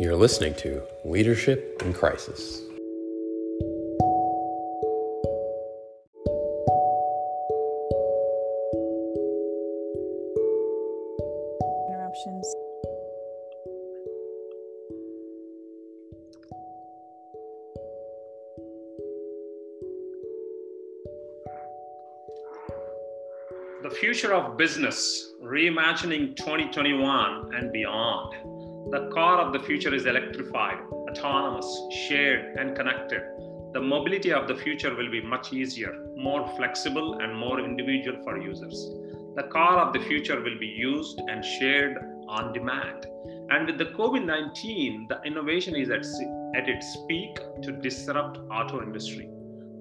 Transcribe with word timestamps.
You're 0.00 0.14
listening 0.14 0.54
to 0.58 0.80
Leadership 1.04 1.82
in 1.84 1.92
Crisis. 1.92 2.62
Interruptions. 11.88 12.54
The 23.82 23.90
future 23.90 24.32
of 24.32 24.56
business, 24.56 25.34
reimagining 25.42 26.36
2021 26.36 27.52
and 27.52 27.72
beyond. 27.72 28.57
The 28.90 29.10
car 29.12 29.38
of 29.42 29.52
the 29.52 29.58
future 29.58 29.94
is 29.94 30.06
electrified, 30.06 30.78
autonomous, 31.10 31.68
shared, 31.90 32.56
and 32.56 32.74
connected. 32.74 33.20
The 33.74 33.82
mobility 33.82 34.32
of 34.32 34.48
the 34.48 34.54
future 34.54 34.94
will 34.94 35.10
be 35.10 35.20
much 35.20 35.52
easier, 35.52 35.94
more 36.16 36.48
flexible, 36.56 37.18
and 37.18 37.36
more 37.36 37.60
individual 37.60 38.22
for 38.24 38.40
users. 38.40 38.88
The 39.36 39.50
car 39.52 39.76
of 39.76 39.92
the 39.92 40.00
future 40.00 40.40
will 40.40 40.58
be 40.58 40.66
used 40.66 41.20
and 41.28 41.44
shared 41.44 41.98
on 42.28 42.54
demand. 42.54 43.04
And 43.50 43.66
with 43.66 43.76
the 43.76 43.92
COVID 43.92 44.24
19, 44.24 45.08
the 45.10 45.20
innovation 45.22 45.76
is 45.76 45.90
at, 45.90 46.06
at 46.56 46.66
its 46.66 46.96
peak 47.10 47.38
to 47.64 47.72
disrupt 47.72 48.38
auto 48.50 48.82
industry. 48.82 49.28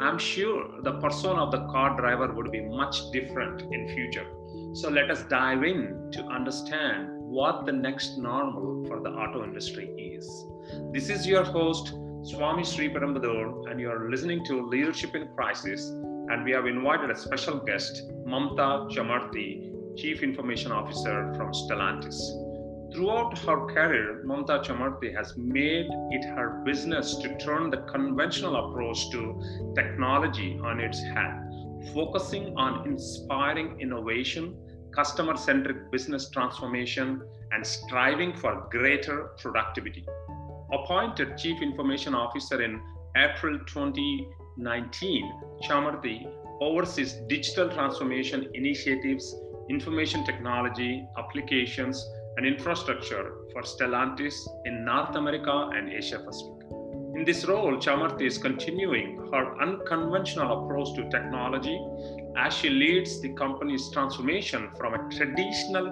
I'm 0.01 0.17
sure 0.17 0.81
the 0.83 0.99
persona 0.99 1.45
of 1.45 1.51
the 1.51 1.65
car 1.67 1.95
driver 1.95 2.33
would 2.33 2.51
be 2.51 2.59
much 2.59 3.09
different 3.11 3.61
in 3.61 3.87
future. 3.87 4.27
So 4.73 4.89
let 4.89 5.09
us 5.09 5.23
dive 5.29 5.63
in 5.63 6.11
to 6.11 6.23
understand 6.23 7.16
what 7.29 7.65
the 7.65 7.71
next 7.71 8.17
normal 8.17 8.85
for 8.87 9.01
the 9.01 9.09
auto 9.09 9.43
industry 9.43 9.89
is. 9.97 10.45
This 10.93 11.09
is 11.09 11.27
your 11.27 11.43
host, 11.43 11.93
Swami 12.23 12.63
Sri 12.63 12.89
Parambadur, 12.89 13.69
and 13.69 13.81
you 13.81 13.91
are 13.91 14.09
listening 14.09 14.45
to 14.45 14.65
Leadership 14.65 15.13
in 15.13 15.27
Crisis. 15.35 15.89
And 16.29 16.45
we 16.45 16.51
have 16.51 16.65
invited 16.65 17.11
a 17.11 17.17
special 17.17 17.57
guest, 17.59 18.01
Mamatha 18.25 18.89
Chamarthi, 18.91 19.97
Chief 19.97 20.23
Information 20.23 20.71
Officer 20.71 21.33
from 21.35 21.51
Stellantis. 21.51 22.17
Throughout 22.93 23.37
her 23.39 23.65
career, 23.65 24.23
Mamatha 24.25 24.63
Chamarthi 24.63 25.13
has 25.13 25.35
made 25.35 25.87
it 26.11 26.25
her 26.33 26.63
business 26.65 27.17
to 27.17 27.37
turn 27.39 27.69
the 27.69 27.83
conventional 27.91 28.55
approach 28.55 29.09
to 29.11 29.73
technology 29.75 30.57
on 30.63 30.79
its 30.79 31.01
head, 31.03 31.35
focusing 31.93 32.55
on 32.55 32.87
inspiring 32.87 33.81
innovation, 33.81 34.55
customer 34.97 35.37
centric 35.37 35.91
business 35.91 36.27
transformation, 36.31 37.21
and 37.51 37.65
striving 37.65 38.33
for 38.33 38.67
greater 38.71 39.29
productivity. 39.37 40.03
Appointed 40.73 41.37
Chief 41.37 41.61
Information 41.61 42.15
Officer 42.15 42.63
in 42.63 42.81
April 43.15 43.59
2019, 43.67 45.31
Chamarthi 45.61 46.27
oversees 46.59 47.13
digital 47.29 47.69
transformation 47.69 48.49
initiatives, 48.55 49.35
information 49.69 50.25
technology, 50.25 51.07
applications, 51.19 52.03
and 52.37 52.47
infrastructure 52.47 53.33
for 53.53 53.61
Stellantis 53.61 54.35
in 54.65 54.83
North 54.83 55.15
America 55.15 55.69
and 55.75 55.93
Asia 55.93 56.19
Pacific. 56.19 56.56
In 57.17 57.25
this 57.25 57.45
role, 57.45 57.77
Chamarthi 57.77 58.27
is 58.27 58.37
continuing 58.37 59.17
her 59.31 59.59
unconventional 59.59 60.65
approach 60.65 60.93
to 60.97 61.09
technology 61.09 61.75
as 62.37 62.53
she 62.53 62.69
leads 62.69 63.19
the 63.21 63.29
company's 63.29 63.89
transformation 63.89 64.69
from 64.77 64.93
a 64.93 65.09
traditional 65.09 65.87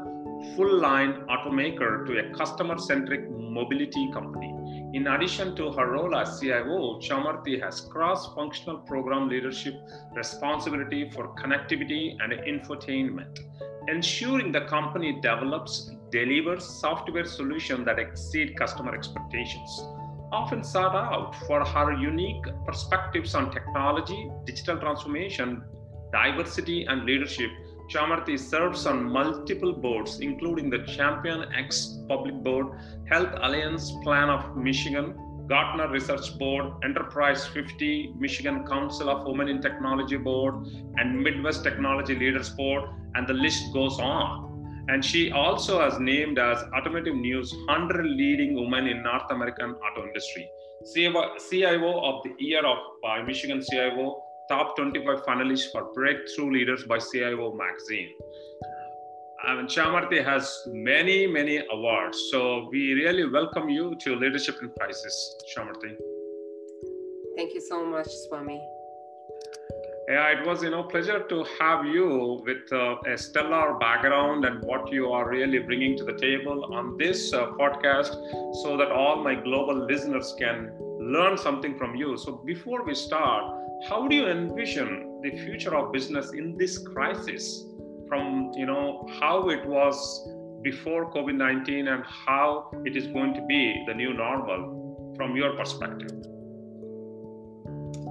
full 0.55 0.79
line 0.79 1.25
automaker 1.27 2.05
to 2.05 2.19
a 2.19 2.37
customer 2.37 2.77
centric 2.77 3.27
mobility 3.31 4.11
company. 4.11 4.53
In 4.93 5.07
addition 5.07 5.55
to 5.55 5.71
her 5.71 5.93
role 5.93 6.15
as 6.15 6.39
CIO, 6.39 6.99
Chamarthi 6.99 7.59
has 7.59 7.81
cross 7.81 8.31
functional 8.35 8.77
program 8.77 9.27
leadership 9.27 9.73
responsibility 10.13 11.09
for 11.09 11.33
connectivity 11.37 12.15
and 12.21 12.33
infotainment, 12.33 13.39
ensuring 13.87 14.51
the 14.51 14.61
company 14.65 15.19
develops, 15.23 15.89
delivers 16.11 16.63
software 16.63 17.25
solutions 17.25 17.83
that 17.85 17.97
exceed 17.97 18.55
customer 18.55 18.93
expectations. 18.93 19.94
Often 20.35 20.65
sought 20.65 20.93
out 20.93 21.33
for 21.47 21.63
her 21.63 21.93
unique 21.93 22.45
perspectives 22.65 23.35
on 23.35 23.51
technology, 23.51 24.29
digital 24.45 24.77
transformation, 24.77 25.63
diversity, 26.11 26.83
and 26.83 27.05
leadership, 27.05 27.49
Chamarthi 27.89 28.37
serves 28.37 28.85
on 28.85 29.09
multiple 29.09 29.71
boards, 29.71 30.19
including 30.19 30.69
the 30.69 30.79
ChampionX 30.79 32.05
Public 32.09 32.35
Board, 32.43 32.67
Health 33.09 33.33
Alliance 33.43 33.93
Plan 34.03 34.29
of 34.29 34.57
Michigan, 34.57 35.15
Gartner 35.47 35.87
Research 35.89 36.37
Board, 36.37 36.83
Enterprise 36.83 37.47
50, 37.47 38.15
Michigan 38.19 38.67
Council 38.67 39.09
of 39.09 39.25
Women 39.25 39.47
in 39.47 39.61
Technology 39.61 40.17
Board, 40.17 40.55
and 40.97 41.17
Midwest 41.17 41.63
Technology 41.63 42.13
Leaders 42.13 42.49
Board, 42.49 42.89
and 43.13 43.25
the 43.25 43.33
list 43.33 43.71
goes 43.71 43.99
on. 43.99 44.54
And 44.87 45.03
she 45.03 45.31
also 45.31 45.79
has 45.81 45.99
named 45.99 46.37
as 46.37 46.63
Automotive 46.77 47.15
News 47.15 47.51
100 47.67 48.05
leading 48.05 48.53
women 48.53 48.87
in 48.87 49.01
North 49.01 49.31
American 49.31 49.71
auto 49.71 50.05
industry. 50.05 50.47
CIO 50.93 51.99
of 52.01 52.23
the 52.23 52.35
Year 52.37 52.65
of 52.65 52.77
by 53.01 53.23
Michigan 53.23 53.63
CIO 53.67 54.21
top 54.47 54.75
25 54.75 55.23
finalists 55.23 55.71
for 55.71 55.91
Breakthrough 55.93 56.51
Leaders 56.51 56.83
by 56.83 56.99
CIO 56.99 57.55
magazine. 57.55 58.09
I 59.47 59.55
mean, 59.55 59.65
Chamarthi 59.65 60.23
has 60.23 60.61
many, 60.67 61.25
many 61.27 61.63
awards. 61.71 62.17
So 62.31 62.69
we 62.71 62.93
really 62.93 63.27
welcome 63.27 63.69
you 63.69 63.95
to 64.01 64.15
Leadership 64.15 64.55
in 64.61 64.69
Crisis, 64.79 65.35
Chamarthi. 65.55 65.95
Thank 67.35 67.53
you 67.53 67.61
so 67.61 67.85
much, 67.85 68.07
Swami. 68.27 68.61
Yeah, 70.07 70.27
it 70.39 70.45
was 70.45 70.61
you 70.61 70.69
know 70.69 70.83
pleasure 70.83 71.23
to 71.27 71.45
have 71.59 71.83
you 71.85 72.39
with 72.45 72.71
uh, 72.71 72.97
a 73.07 73.17
stellar 73.17 73.73
background 73.79 74.45
and 74.45 74.61
what 74.61 74.91
you 74.91 75.11
are 75.11 75.27
really 75.27 75.57
bringing 75.57 75.97
to 75.97 76.03
the 76.03 76.13
table 76.13 76.73
on 76.73 76.95
this 76.95 77.33
uh, 77.33 77.47
podcast, 77.59 78.13
so 78.61 78.77
that 78.77 78.91
all 78.91 79.23
my 79.23 79.33
global 79.33 79.85
listeners 79.85 80.35
can 80.37 80.71
learn 80.99 81.39
something 81.39 81.75
from 81.75 81.95
you. 81.95 82.17
So 82.17 82.33
before 82.45 82.83
we 82.83 82.93
start, 82.93 83.45
how 83.89 84.07
do 84.07 84.15
you 84.15 84.27
envision 84.27 85.21
the 85.23 85.31
future 85.31 85.75
of 85.75 85.91
business 85.91 86.33
in 86.33 86.55
this 86.55 86.77
crisis 86.77 87.65
from 88.07 88.51
you 88.55 88.67
know 88.67 89.07
how 89.19 89.49
it 89.49 89.65
was 89.65 89.97
before 90.61 91.11
covid-19 91.11 91.93
and 91.93 92.03
how 92.03 92.69
it 92.85 92.95
is 92.95 93.07
going 93.07 93.33
to 93.33 93.41
be 93.45 93.83
the 93.87 93.93
new 93.93 94.13
normal 94.13 95.13
from 95.15 95.35
your 95.35 95.55
perspective 95.55 96.34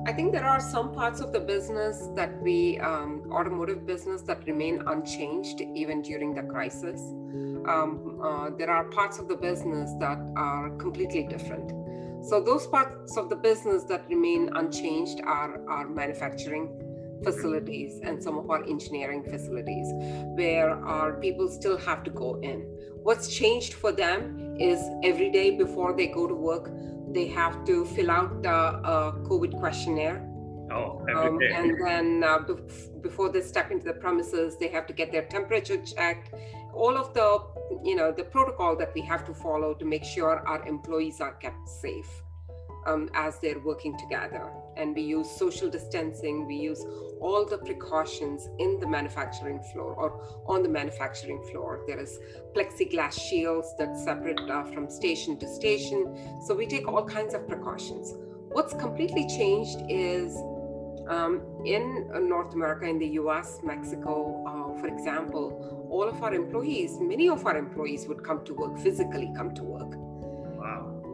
I 0.07 0.13
think 0.13 0.33
there 0.33 0.45
are 0.45 0.61
some 0.61 0.93
parts 0.93 1.21
of 1.21 1.33
the 1.33 1.41
business 1.41 2.09
that 2.15 2.39
we, 2.43 2.79
um, 2.81 3.23
automotive 3.33 3.87
business, 3.87 4.21
that 4.23 4.47
remain 4.47 4.83
unchanged 4.87 5.63
even 5.63 6.03
during 6.03 6.35
the 6.35 6.43
crisis. 6.43 7.01
Um, 7.67 8.21
uh, 8.23 8.51
there 8.51 8.71
are 8.71 8.85
parts 8.85 9.19
of 9.19 9.29
the 9.29 9.37
business 9.37 9.91
that 10.01 10.19
are 10.37 10.69
completely 10.77 11.23
different. 11.23 11.73
So 12.23 12.39
those 12.39 12.67
parts 12.67 13.17
of 13.17 13.31
the 13.31 13.37
business 13.37 13.85
that 13.85 14.07
remain 14.11 14.51
unchanged 14.55 15.23
are 15.25 15.67
our 15.69 15.89
manufacturing 15.89 16.69
facilities 17.23 18.01
and 18.03 18.23
some 18.23 18.37
of 18.37 18.51
our 18.51 18.63
engineering 18.65 19.23
facilities 19.23 19.87
where 20.37 20.71
our 20.85 21.15
people 21.15 21.49
still 21.49 21.79
have 21.79 22.05
to 22.05 22.11
go 22.11 22.39
in. 22.43 22.61
What's 23.03 23.35
changed 23.35 23.73
for 23.73 23.91
them 23.91 24.57
is 24.61 24.81
every 25.03 25.31
day 25.31 25.57
before 25.57 25.95
they 25.97 26.09
go 26.09 26.27
to 26.27 26.35
work, 26.35 26.71
they 27.15 27.29
have 27.29 27.65
to 27.65 27.85
fill 27.85 28.11
out 28.11 28.43
the 28.43 28.51
uh, 28.51 29.13
COVID 29.31 29.59
questionnaire. 29.59 30.29
Oh, 30.71 31.07
um, 31.15 31.39
and 31.43 31.77
then 31.87 32.25
uh, 32.25 32.39
before 33.01 33.29
they 33.31 33.43
step 33.43 33.71
into 33.71 33.85
the 33.85 33.93
premises, 33.95 34.57
they 34.59 34.69
have 34.69 34.87
to 34.87 34.93
get 34.93 35.13
their 35.13 35.27
temperature 35.27 35.77
checked. 35.77 36.35
All 36.73 36.97
of 36.97 37.15
the 37.15 37.29
you 37.85 37.95
know 37.95 38.11
the 38.13 38.25
protocol 38.25 38.77
that 38.77 38.93
we 38.95 39.03
have 39.03 39.25
to 39.27 39.35
follow 39.35 39.75
to 39.75 39.85
make 39.85 40.05
sure 40.05 40.41
our 40.49 40.67
employees 40.67 41.21
are 41.21 41.35
kept 41.35 41.69
safe 41.69 42.24
um, 42.87 43.11
as 43.15 43.39
they're 43.41 43.61
working 43.61 43.97
together. 43.99 44.51
And 44.77 44.95
we 44.95 45.03
use 45.03 45.31
social 45.31 45.71
distancing 45.71 46.47
we 46.47 46.57
use 46.57 46.85
all 47.21 47.47
the 47.47 47.59
precautions 47.59 48.49
in 48.59 48.79
the 48.81 48.87
manufacturing 48.87 49.63
floor 49.73 49.95
or 49.95 50.45
on 50.47 50.63
the 50.63 50.69
manufacturing 50.69 51.43
floor. 51.51 51.85
There 51.87 51.99
is 51.99 52.19
plexiglass 52.55 53.19
shields 53.19 53.75
that 53.79 53.97
separate 53.97 54.41
uh, 54.41 54.65
from 54.65 54.91
station 54.91 55.39
to 55.39 55.49
station. 55.49 56.19
So 56.47 56.55
we 56.55 56.67
take 56.67 56.87
all 56.87 57.05
kinds 57.05 57.35
of 57.35 57.49
precautions. 57.49 58.15
What's 58.51 58.75
completely 58.75 59.27
changed 59.27 59.79
is 59.89 60.37
um, 61.09 61.43
in 61.65 62.11
uh, 62.15 62.19
North 62.19 62.55
America, 62.55 62.87
in 62.87 62.99
the 62.99 63.09
US, 63.21 63.61
Mexico, 63.63 64.45
uh, 64.47 64.81
for 64.81 64.87
example, 64.89 65.89
all 65.91 66.09
of 66.09 66.23
our 66.23 66.35
employees, 66.35 66.99
many 67.01 67.29
of 67.29 67.45
our 67.47 67.57
employees 67.57 68.07
would 68.07 68.23
come 68.23 68.45
to 68.45 68.55
work, 68.55 68.79
physically 68.79 69.31
come 69.37 69.55
to 69.55 69.63
work. 69.63 70.04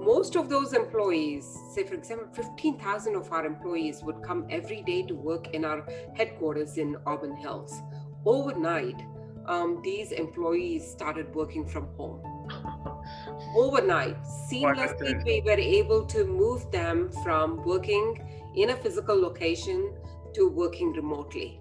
Most 0.00 0.35
of 0.37 0.49
those 0.49 0.73
employees, 0.73 1.47
say 1.75 1.85
for 1.85 1.94
example, 1.94 2.29
15,000 2.32 3.14
of 3.14 3.31
our 3.32 3.44
employees 3.44 4.02
would 4.02 4.23
come 4.23 4.47
every 4.50 4.82
day 4.82 5.02
to 5.02 5.14
work 5.14 5.49
in 5.55 5.64
our 5.64 5.87
headquarters 6.14 6.79
in 6.79 6.97
Auburn 7.06 7.37
Hills. 7.37 7.81
Overnight, 8.25 9.00
um, 9.47 9.81
these 9.82 10.12
employees 10.12 10.91
started 10.91 11.35
working 11.35 11.67
from 11.67 11.88
home. 11.97 12.23
overnight 13.56 14.17
seamlessly 14.25 15.25
we 15.25 15.41
were 15.44 15.58
able 15.58 16.05
to 16.05 16.25
move 16.25 16.70
them 16.70 17.11
from 17.23 17.62
working 17.64 18.19
in 18.55 18.70
a 18.70 18.76
physical 18.76 19.20
location 19.20 19.93
to 20.35 20.49
working 20.49 20.93
remotely 20.93 21.61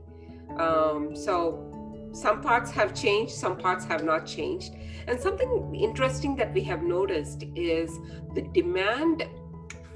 um, 0.57 1.15
so 1.15 1.65
some 2.11 2.41
parts 2.41 2.71
have 2.71 2.93
changed 2.93 3.31
some 3.31 3.57
parts 3.57 3.85
have 3.85 4.03
not 4.03 4.25
changed 4.25 4.75
and 5.09 5.19
something 5.19 5.75
interesting 5.75 6.35
that 6.35 6.53
we 6.53 6.61
have 6.61 6.83
noticed 6.83 7.43
is 7.55 7.99
the 8.35 8.43
demand 8.53 9.23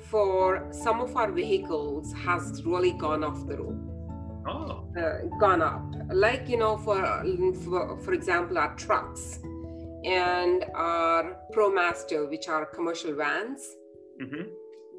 for 0.10 0.68
some 0.71 1.00
of 1.01 1.15
our 1.15 1.31
vehicles 1.31 2.13
has 2.13 2.62
really 2.65 2.92
gone 2.94 3.24
off 3.24 3.48
the 3.48 3.57
roof 3.57 3.80
oh. 4.48 4.86
uh, 4.98 5.38
gone 5.39 5.62
up 5.62 5.83
like 6.10 6.50
you 6.50 6.57
know 6.57 6.77
for, 6.77 7.01
for 7.63 7.98
for 8.00 8.13
example 8.13 8.57
our 8.57 8.75
trucks 8.75 9.39
and 10.04 10.65
our 10.75 11.38
ProMaster, 11.54 12.30
which 12.30 12.48
are 12.48 12.65
commercial 12.65 13.15
vans. 13.15 13.75
Mm-hmm. 14.21 14.50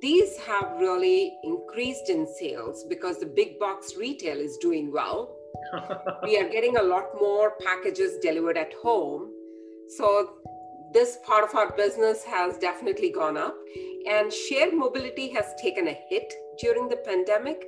These 0.00 0.36
have 0.38 0.76
really 0.78 1.36
increased 1.44 2.10
in 2.10 2.26
sales 2.26 2.84
because 2.88 3.18
the 3.18 3.26
big 3.26 3.58
box 3.58 3.96
retail 3.96 4.38
is 4.38 4.56
doing 4.58 4.92
well. 4.92 5.36
we 6.24 6.38
are 6.38 6.48
getting 6.48 6.76
a 6.76 6.82
lot 6.82 7.04
more 7.18 7.54
packages 7.60 8.18
delivered 8.20 8.58
at 8.58 8.72
home. 8.82 9.30
So, 9.88 10.38
this 10.92 11.18
part 11.26 11.44
of 11.44 11.54
our 11.54 11.76
business 11.76 12.22
has 12.24 12.58
definitely 12.58 13.10
gone 13.10 13.36
up, 13.36 13.56
and 14.08 14.32
shared 14.32 14.74
mobility 14.74 15.28
has 15.32 15.54
taken 15.60 15.88
a 15.88 15.98
hit 16.08 16.32
during 16.58 16.88
the 16.88 16.96
pandemic. 16.96 17.64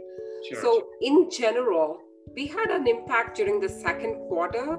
Sure. 0.49 0.61
So, 0.63 0.87
in 1.01 1.29
general, 1.31 1.99
we 2.35 2.47
had 2.47 2.71
an 2.71 2.87
impact 2.87 3.37
during 3.37 3.61
the 3.61 3.69
second 3.69 4.15
quarter 4.29 4.79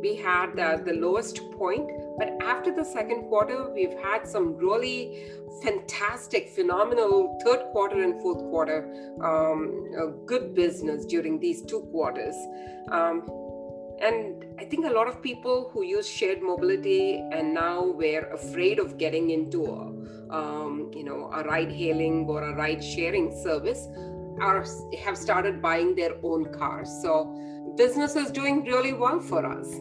we 0.00 0.16
had 0.16 0.56
the, 0.56 0.82
the 0.84 0.94
lowest 0.94 1.40
point. 1.52 1.90
But 2.18 2.36
after 2.42 2.74
the 2.74 2.84
second 2.84 3.28
quarter, 3.28 3.72
we've 3.72 3.98
had 3.98 4.26
some 4.26 4.56
really 4.56 5.32
fantastic, 5.62 6.50
phenomenal 6.50 7.38
third 7.44 7.64
quarter 7.72 8.02
and 8.02 8.20
fourth 8.20 8.38
quarter 8.50 8.78
um, 9.22 10.24
good 10.26 10.54
business 10.54 11.04
during 11.06 11.40
these 11.40 11.62
two 11.62 11.80
quarters. 11.92 12.36
Um, 12.90 13.26
and 14.00 14.44
I 14.58 14.64
think 14.64 14.86
a 14.86 14.90
lot 14.90 15.08
of 15.08 15.22
people 15.22 15.70
who 15.72 15.82
use 15.82 16.08
shared 16.08 16.42
mobility 16.42 17.22
and 17.32 17.54
now 17.54 17.84
were 17.84 18.28
afraid 18.32 18.78
of 18.78 18.98
getting 18.98 19.30
into 19.30 19.64
a, 19.64 20.34
um, 20.34 20.90
you 20.94 21.04
know, 21.04 21.30
a 21.32 21.44
ride 21.44 21.72
hailing 21.72 22.26
or 22.28 22.42
a 22.42 22.54
ride 22.54 22.82
sharing 22.82 23.34
service 23.42 23.88
are 24.40 24.64
have 25.02 25.16
started 25.16 25.62
buying 25.62 25.94
their 25.94 26.14
own 26.22 26.52
cars. 26.52 26.90
So 27.02 27.34
business 27.76 28.16
is 28.16 28.30
doing 28.30 28.64
really 28.64 28.92
well 28.92 29.20
for 29.20 29.46
us. 29.46 29.74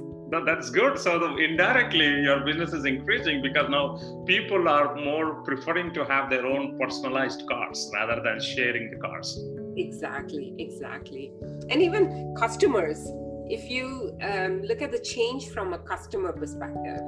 That's 0.46 0.70
good. 0.70 0.98
So 0.98 1.20
the, 1.20 1.36
indirectly, 1.38 2.22
your 2.22 2.44
business 2.44 2.74
is 2.74 2.86
increasing 2.86 3.42
because 3.42 3.70
now 3.70 4.00
people 4.26 4.68
are 4.68 4.96
more 4.96 5.44
preferring 5.44 5.94
to 5.94 6.04
have 6.06 6.30
their 6.30 6.46
own 6.46 6.78
personalized 6.80 7.48
cars 7.48 7.90
rather 7.94 8.22
than 8.22 8.42
sharing 8.42 8.90
the 8.92 8.98
cars. 8.98 9.40
Exactly, 9.78 10.54
exactly. 10.58 11.32
And 11.70 11.82
even 11.82 12.36
customers, 12.38 13.08
if 13.50 13.70
you 13.70 14.18
um, 14.22 14.62
look 14.64 14.82
at 14.82 14.92
the 14.92 15.00
change 15.00 15.50
from 15.50 15.74
a 15.74 15.78
customer 15.78 16.32
perspective, 16.32 17.02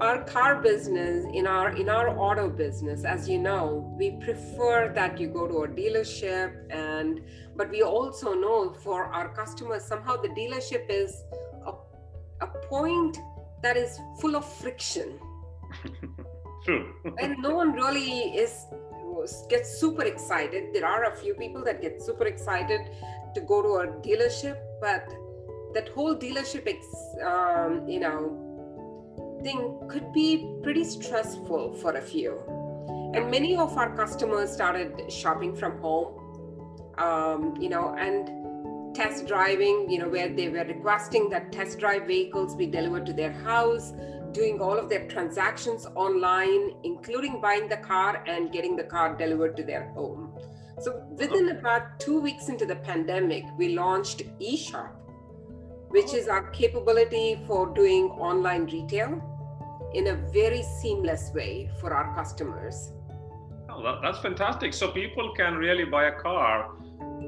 our 0.00 0.24
car 0.24 0.60
business 0.60 1.24
in 1.32 1.46
our 1.46 1.70
in 1.70 1.88
our 1.88 2.10
auto 2.18 2.50
business 2.50 3.04
as 3.04 3.26
you 3.26 3.38
know 3.38 3.90
we 3.98 4.10
prefer 4.20 4.92
that 4.94 5.18
you 5.18 5.26
go 5.26 5.46
to 5.48 5.62
a 5.62 5.68
dealership 5.68 6.52
and 6.70 7.22
but 7.56 7.70
we 7.70 7.82
also 7.82 8.34
know 8.34 8.74
for 8.74 9.06
our 9.06 9.34
customers 9.34 9.82
somehow 9.82 10.14
the 10.14 10.28
dealership 10.28 10.84
is 10.90 11.24
a, 11.66 11.72
a 12.44 12.46
point 12.68 13.16
that 13.62 13.76
is 13.76 13.98
full 14.20 14.36
of 14.36 14.44
friction. 14.60 15.18
True. 16.64 16.92
And 17.22 17.36
no 17.38 17.54
one 17.56 17.72
really 17.72 18.36
is 18.44 18.66
gets 19.48 19.80
super 19.80 20.02
excited. 20.02 20.74
There 20.74 20.86
are 20.86 21.04
a 21.04 21.16
few 21.16 21.34
people 21.34 21.64
that 21.64 21.80
get 21.80 22.02
super 22.02 22.26
excited 22.26 22.80
to 23.38 23.44
go 23.52 23.62
to 23.68 23.72
a 23.84 23.86
dealership 24.08 24.58
but 24.80 25.14
that 25.74 25.88
whole 25.94 26.16
dealership 26.26 26.66
um, 27.32 27.88
you 27.94 28.00
know 28.00 28.20
thing 29.42 29.78
could 29.88 30.12
be 30.12 30.28
pretty 30.62 30.84
stressful 30.84 31.74
for 31.74 31.92
a 31.92 32.02
few. 32.02 32.32
And 33.14 33.30
many 33.30 33.56
of 33.56 33.76
our 33.78 33.94
customers 33.96 34.52
started 34.52 35.10
shopping 35.10 35.54
from 35.54 35.78
home, 35.80 36.08
um, 36.98 37.54
you 37.60 37.68
know, 37.68 37.94
and 37.98 38.94
test 38.94 39.26
driving, 39.26 39.88
you 39.88 39.98
know, 39.98 40.08
where 40.08 40.28
they 40.28 40.48
were 40.48 40.64
requesting 40.64 41.28
that 41.30 41.52
test 41.52 41.78
drive 41.78 42.06
vehicles 42.06 42.54
be 42.56 42.66
delivered 42.66 43.06
to 43.06 43.12
their 43.12 43.32
house, 43.32 43.92
doing 44.32 44.60
all 44.60 44.78
of 44.78 44.88
their 44.88 45.06
transactions 45.06 45.86
online, 45.94 46.74
including 46.82 47.40
buying 47.40 47.68
the 47.68 47.76
car 47.76 48.22
and 48.26 48.52
getting 48.52 48.76
the 48.76 48.84
car 48.84 49.16
delivered 49.16 49.56
to 49.56 49.62
their 49.62 49.84
home. 49.90 50.25
So 50.80 51.02
within 51.10 51.48
about 51.50 51.98
two 51.98 52.20
weeks 52.20 52.48
into 52.48 52.66
the 52.66 52.76
pandemic, 52.76 53.44
we 53.56 53.74
launched 53.74 54.22
eShop 54.38 54.92
which 55.88 56.12
is 56.14 56.28
our 56.28 56.50
capability 56.50 57.40
for 57.46 57.72
doing 57.74 58.10
online 58.10 58.66
retail 58.66 59.22
in 59.94 60.08
a 60.08 60.14
very 60.32 60.62
seamless 60.62 61.30
way 61.34 61.70
for 61.80 61.94
our 61.94 62.14
customers. 62.14 62.92
Oh, 63.70 63.98
that's 64.02 64.18
fantastic. 64.18 64.74
So 64.74 64.90
people 64.90 65.32
can 65.36 65.54
really 65.54 65.84
buy 65.84 66.06
a 66.08 66.12
car 66.12 66.70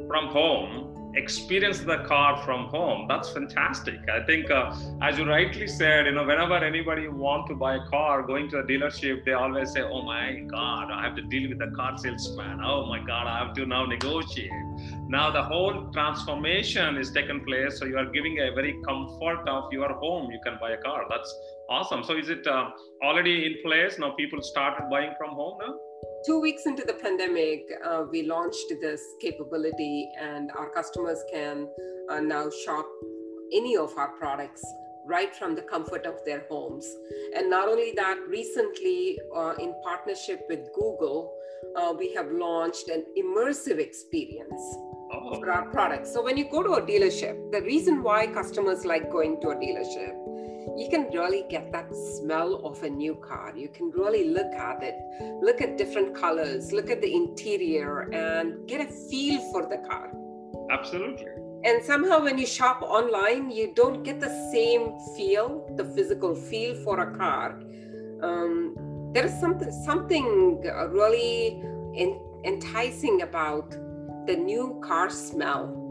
from 0.06 0.28
home 0.28 0.97
experience 1.14 1.80
the 1.80 1.98
car 2.04 2.42
from 2.44 2.66
home 2.66 3.06
that's 3.08 3.30
fantastic. 3.30 3.98
I 4.08 4.24
think 4.24 4.50
uh, 4.50 4.74
as 5.02 5.18
you 5.18 5.24
rightly 5.28 5.66
said 5.66 6.06
you 6.06 6.12
know 6.12 6.24
whenever 6.24 6.56
anybody 6.56 7.08
want 7.08 7.46
to 7.48 7.54
buy 7.54 7.76
a 7.76 7.86
car 7.86 8.22
going 8.22 8.48
to 8.50 8.58
a 8.58 8.62
dealership 8.62 9.24
they 9.24 9.32
always 9.32 9.72
say 9.72 9.82
oh 9.82 10.02
my 10.02 10.40
god 10.46 10.90
i 10.90 11.02
have 11.04 11.16
to 11.16 11.22
deal 11.22 11.48
with 11.48 11.60
a 11.62 11.70
car 11.74 11.96
salesman. 11.98 12.60
Oh 12.62 12.86
my 12.86 13.00
god 13.04 13.26
i 13.26 13.38
have 13.38 13.54
to 13.54 13.66
now 13.66 13.86
negotiate. 13.86 14.50
Now 15.08 15.30
the 15.30 15.42
whole 15.42 15.90
transformation 15.92 16.96
is 16.96 17.10
taken 17.10 17.44
place 17.44 17.78
so 17.78 17.84
you 17.86 17.96
are 17.96 18.06
giving 18.06 18.38
a 18.40 18.50
very 18.54 18.78
comfort 18.86 19.48
of 19.48 19.72
your 19.72 19.92
home 19.94 20.30
you 20.30 20.40
can 20.44 20.58
buy 20.60 20.72
a 20.72 20.78
car. 20.78 21.04
That's 21.08 21.34
awesome. 21.70 22.04
So 22.04 22.16
is 22.16 22.28
it 22.28 22.46
uh, 22.46 22.70
already 23.02 23.46
in 23.46 23.62
place? 23.64 23.98
Now 23.98 24.10
people 24.10 24.42
started 24.42 24.88
buying 24.90 25.12
from 25.18 25.30
home 25.30 25.58
now 25.60 25.74
two 26.26 26.40
weeks 26.40 26.66
into 26.66 26.84
the 26.84 26.94
pandemic, 26.94 27.66
uh, 27.84 28.04
we 28.10 28.22
launched 28.22 28.72
this 28.80 29.02
capability, 29.20 30.10
and 30.20 30.50
our 30.56 30.70
customers 30.70 31.22
can 31.32 31.68
uh, 32.10 32.20
now 32.20 32.50
shop 32.64 32.86
any 33.52 33.76
of 33.76 33.96
our 33.96 34.08
products 34.18 34.64
right 35.06 35.34
from 35.34 35.54
the 35.54 35.62
comfort 35.62 36.04
of 36.04 36.22
their 36.26 36.44
homes. 36.50 36.86
And 37.34 37.48
not 37.48 37.68
only 37.68 37.92
that, 37.96 38.18
recently, 38.28 39.18
uh, 39.34 39.54
in 39.58 39.74
partnership 39.82 40.44
with 40.48 40.68
Google, 40.74 41.34
uh, 41.76 41.94
we 41.98 42.12
have 42.14 42.30
launched 42.30 42.88
an 42.88 43.04
immersive 43.18 43.78
experience 43.78 44.62
oh. 45.12 45.38
for 45.38 45.50
our 45.50 45.70
products. 45.70 46.12
So 46.12 46.22
when 46.22 46.36
you 46.36 46.50
go 46.50 46.62
to 46.62 46.72
a 46.72 46.82
dealership, 46.82 47.52
the 47.52 47.62
reason 47.62 48.02
why 48.02 48.26
customers 48.26 48.84
like 48.84 49.10
going 49.10 49.40
to 49.40 49.48
a 49.48 49.56
dealership 49.56 50.27
you 50.76 50.88
can 50.90 51.08
really 51.12 51.44
get 51.48 51.72
that 51.72 51.94
smell 51.94 52.56
of 52.64 52.82
a 52.82 52.90
new 52.90 53.14
car. 53.16 53.52
You 53.56 53.68
can 53.68 53.90
really 53.90 54.30
look 54.30 54.52
at 54.54 54.82
it, 54.82 54.96
look 55.42 55.60
at 55.60 55.78
different 55.78 56.14
colors, 56.14 56.72
look 56.72 56.90
at 56.90 57.00
the 57.00 57.12
interior, 57.12 58.10
and 58.12 58.66
get 58.66 58.80
a 58.80 58.90
feel 58.90 59.40
for 59.52 59.66
the 59.66 59.78
car. 59.88 60.12
Absolutely. 60.70 61.26
And 61.64 61.84
somehow, 61.84 62.22
when 62.22 62.38
you 62.38 62.46
shop 62.46 62.82
online, 62.82 63.50
you 63.50 63.72
don't 63.74 64.02
get 64.04 64.20
the 64.20 64.50
same 64.52 64.92
feel, 65.16 65.68
the 65.76 65.84
physical 65.84 66.34
feel 66.34 66.74
for 66.84 67.00
a 67.00 67.16
car. 67.16 67.60
Um, 68.22 68.74
there 69.12 69.26
is 69.26 69.40
something 69.40 69.72
something 69.84 70.60
really 70.90 71.62
enticing 72.44 73.22
about 73.22 73.70
the 74.26 74.36
new 74.36 74.80
car 74.84 75.10
smell 75.10 75.87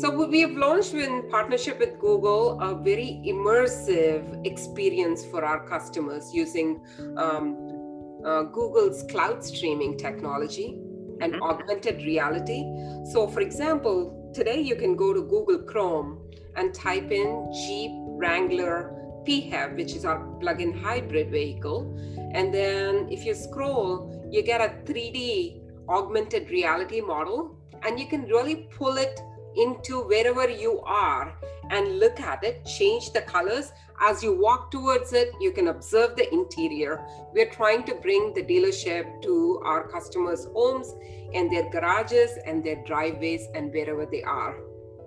so 0.00 0.26
we 0.26 0.40
have 0.40 0.52
launched 0.52 0.94
in 0.94 1.28
partnership 1.28 1.78
with 1.78 1.98
Google 1.98 2.58
a 2.62 2.74
very 2.74 3.22
immersive 3.26 4.46
experience 4.46 5.26
for 5.26 5.44
our 5.44 5.68
customers 5.68 6.32
using 6.32 6.80
um, 7.18 8.22
uh, 8.24 8.44
Google's 8.44 9.02
cloud 9.10 9.44
streaming 9.44 9.98
technology 9.98 10.78
and 11.20 11.34
mm-hmm. 11.34 11.42
augmented 11.42 11.96
reality. 11.98 12.64
So, 13.12 13.26
for 13.26 13.40
example, 13.42 14.30
today 14.32 14.58
you 14.58 14.74
can 14.74 14.96
go 14.96 15.12
to 15.12 15.20
Google 15.20 15.64
Chrome 15.64 16.18
and 16.56 16.72
type 16.72 17.10
in 17.10 17.52
Jeep 17.52 17.90
Wrangler 17.94 18.96
PHEV, 19.28 19.76
which 19.76 19.94
is 19.94 20.06
our 20.06 20.20
plug-in 20.40 20.72
hybrid 20.72 21.30
vehicle, 21.30 21.94
and 22.32 22.54
then 22.54 23.06
if 23.10 23.26
you 23.26 23.34
scroll, 23.34 24.26
you 24.30 24.42
get 24.42 24.62
a 24.62 24.74
3D 24.90 25.60
augmented 25.90 26.48
reality 26.48 27.02
model, 27.02 27.58
and 27.82 28.00
you 28.00 28.06
can 28.06 28.22
really 28.22 28.66
pull 28.78 28.96
it 28.96 29.20
into 29.56 30.02
wherever 30.02 30.48
you 30.48 30.80
are 30.80 31.34
and 31.70 31.98
look 31.98 32.20
at 32.20 32.42
it, 32.44 32.64
change 32.64 33.12
the 33.12 33.22
colors. 33.22 33.72
As 34.00 34.22
you 34.22 34.32
walk 34.36 34.70
towards 34.70 35.12
it, 35.12 35.32
you 35.40 35.52
can 35.52 35.68
observe 35.68 36.16
the 36.16 36.32
interior. 36.32 37.04
We're 37.32 37.50
trying 37.50 37.84
to 37.84 37.94
bring 37.94 38.32
the 38.34 38.42
dealership 38.42 39.22
to 39.22 39.60
our 39.64 39.88
customers' 39.88 40.46
homes 40.52 40.94
and 41.34 41.50
their 41.52 41.70
garages 41.70 42.32
and 42.46 42.64
their 42.64 42.82
driveways 42.84 43.46
and 43.54 43.72
wherever 43.72 44.06
they 44.06 44.22
are. 44.22 44.56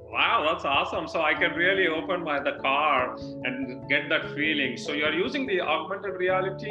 Wow, 0.09 0.47
that's 0.47 0.63
awesome. 0.63 1.07
So 1.07 1.21
I 1.21 1.33
can 1.33 1.53
really 1.53 1.87
open 1.87 2.23
my 2.23 2.39
the 2.39 2.59
car 2.61 3.17
and 3.43 3.89
get 3.89 4.09
that 4.09 4.35
feeling. 4.35 4.77
So 4.77 4.93
you're 4.93 5.13
using 5.13 5.47
the 5.47 5.59
augmented 5.59 6.13
reality. 6.13 6.69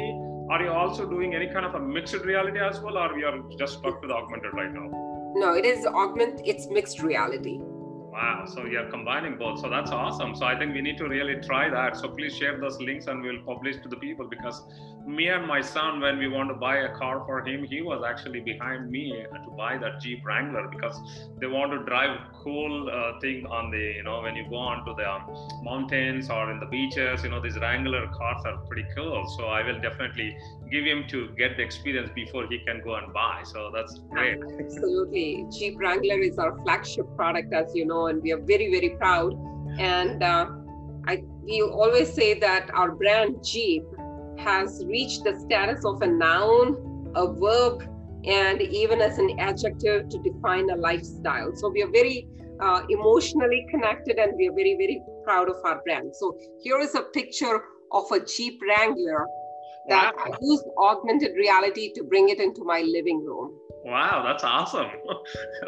Are 0.49 0.61
you 0.63 0.71
also 0.71 1.07
doing 1.07 1.35
any 1.35 1.47
kind 1.47 1.65
of 1.65 1.75
a 1.75 1.79
mixed 1.79 2.15
reality 2.15 2.59
as 2.59 2.79
well, 2.79 2.97
or 2.97 3.13
we 3.13 3.25
are 3.25 3.37
just 3.59 3.79
stuck 3.79 4.01
with 4.01 4.11
augmented 4.11 4.53
right 4.53 4.73
now? 4.73 5.12
No, 5.35 5.53
it 5.53 5.65
is 5.65 5.85
augment. 5.85 6.41
It's 6.45 6.67
mixed 6.67 7.01
reality. 7.01 7.59
Wow. 7.59 8.45
So 8.45 8.65
you're 8.65 8.89
combining 8.91 9.37
both. 9.37 9.59
So 9.59 9.69
that's 9.69 9.89
awesome. 9.89 10.35
So 10.35 10.45
I 10.45 10.57
think 10.57 10.73
we 10.73 10.81
need 10.81 10.97
to 10.99 11.07
really 11.07 11.41
try 11.41 11.69
that. 11.69 11.97
So 11.97 12.09
please 12.09 12.35
share 12.35 12.59
those 12.59 12.79
links 12.79 13.07
and 13.07 13.23
we'll 13.23 13.41
publish 13.41 13.77
to 13.81 13.89
the 13.89 13.95
people 13.95 14.27
because 14.27 14.61
me 15.05 15.27
and 15.27 15.45
my 15.45 15.61
son, 15.61 15.99
when 15.99 16.17
we 16.17 16.27
want 16.27 16.49
to 16.49 16.55
buy 16.55 16.77
a 16.77 16.95
car 16.95 17.23
for 17.25 17.45
him, 17.45 17.63
he 17.63 17.81
was 17.81 18.03
actually 18.07 18.39
behind 18.39 18.89
me 18.89 19.25
to 19.31 19.51
buy 19.51 19.77
that 19.77 19.99
Jeep 20.01 20.25
Wrangler 20.25 20.67
because 20.69 20.99
they 21.39 21.47
want 21.47 21.71
to 21.71 21.83
drive 21.85 22.17
cool 22.43 22.89
uh, 22.89 23.19
thing 23.19 23.45
on 23.45 23.71
the, 23.71 23.93
you 23.97 24.03
know, 24.03 24.21
when 24.21 24.35
you 24.35 24.45
go 24.49 24.55
on 24.55 24.85
to 24.85 24.93
the 24.93 25.09
um, 25.09 25.23
mountains 25.63 26.29
or 26.29 26.51
in 26.51 26.59
the 26.59 26.65
beaches, 26.65 27.23
you 27.23 27.29
know, 27.29 27.41
these 27.41 27.57
Wrangler 27.57 28.07
cars 28.07 28.43
are 28.45 28.57
pretty 28.67 28.85
cool. 28.95 29.27
So 29.37 29.47
I 29.47 29.63
will 29.63 29.79
definitely 29.79 30.35
give 30.71 30.85
him 30.85 31.05
to 31.09 31.29
get 31.37 31.57
the 31.57 31.63
experience 31.63 32.09
before 32.15 32.47
he 32.47 32.59
can 32.59 32.81
go 32.83 32.95
and 32.95 33.13
buy. 33.13 33.41
So 33.43 33.71
that's 33.73 33.99
great. 34.09 34.39
Absolutely. 34.59 35.45
Jeep 35.51 35.77
Wrangler 35.77 36.19
is 36.19 36.37
our 36.37 36.57
flagship 36.63 37.05
product, 37.15 37.53
as 37.53 37.71
you 37.75 37.85
know, 37.85 38.07
and 38.07 38.21
we 38.21 38.31
are 38.31 38.41
very, 38.41 38.71
very 38.71 38.89
proud. 38.91 39.33
And 39.79 40.23
uh, 40.23 40.47
I, 41.07 41.23
we 41.43 41.61
always 41.61 42.13
say 42.13 42.39
that 42.39 42.69
our 42.73 42.91
brand 42.91 43.43
Jeep 43.43 43.83
has 44.37 44.83
reached 44.85 45.23
the 45.23 45.39
status 45.39 45.85
of 45.85 46.01
a 46.01 46.07
noun, 46.07 47.11
a 47.15 47.27
verb, 47.33 47.83
and 48.25 48.61
even 48.61 49.01
as 49.01 49.17
an 49.17 49.39
adjective 49.39 50.09
to 50.09 50.19
define 50.19 50.69
a 50.69 50.75
lifestyle. 50.75 51.51
So 51.55 51.69
we 51.69 51.83
are 51.83 51.91
very 51.91 52.27
uh, 52.61 52.81
emotionally 52.89 53.65
connected 53.69 54.17
and 54.17 54.33
we 54.37 54.47
are 54.47 54.53
very, 54.53 54.75
very 54.77 55.01
proud 55.23 55.49
of 55.49 55.57
our 55.65 55.81
brand. 55.83 56.15
So 56.15 56.37
here 56.61 56.79
is 56.79 56.95
a 56.95 57.01
picture 57.01 57.61
of 57.91 58.11
a 58.11 58.19
Jeep 58.25 58.59
Wrangler 58.67 59.25
that 59.89 60.15
wow. 60.15 60.25
I 60.25 60.37
used 60.41 60.63
augmented 60.77 61.35
reality 61.35 61.91
to 61.93 62.03
bring 62.03 62.29
it 62.29 62.39
into 62.39 62.63
my 62.63 62.81
living 62.81 63.23
room. 63.25 63.53
Wow, 63.85 64.23
that's 64.25 64.43
awesome. 64.43 64.87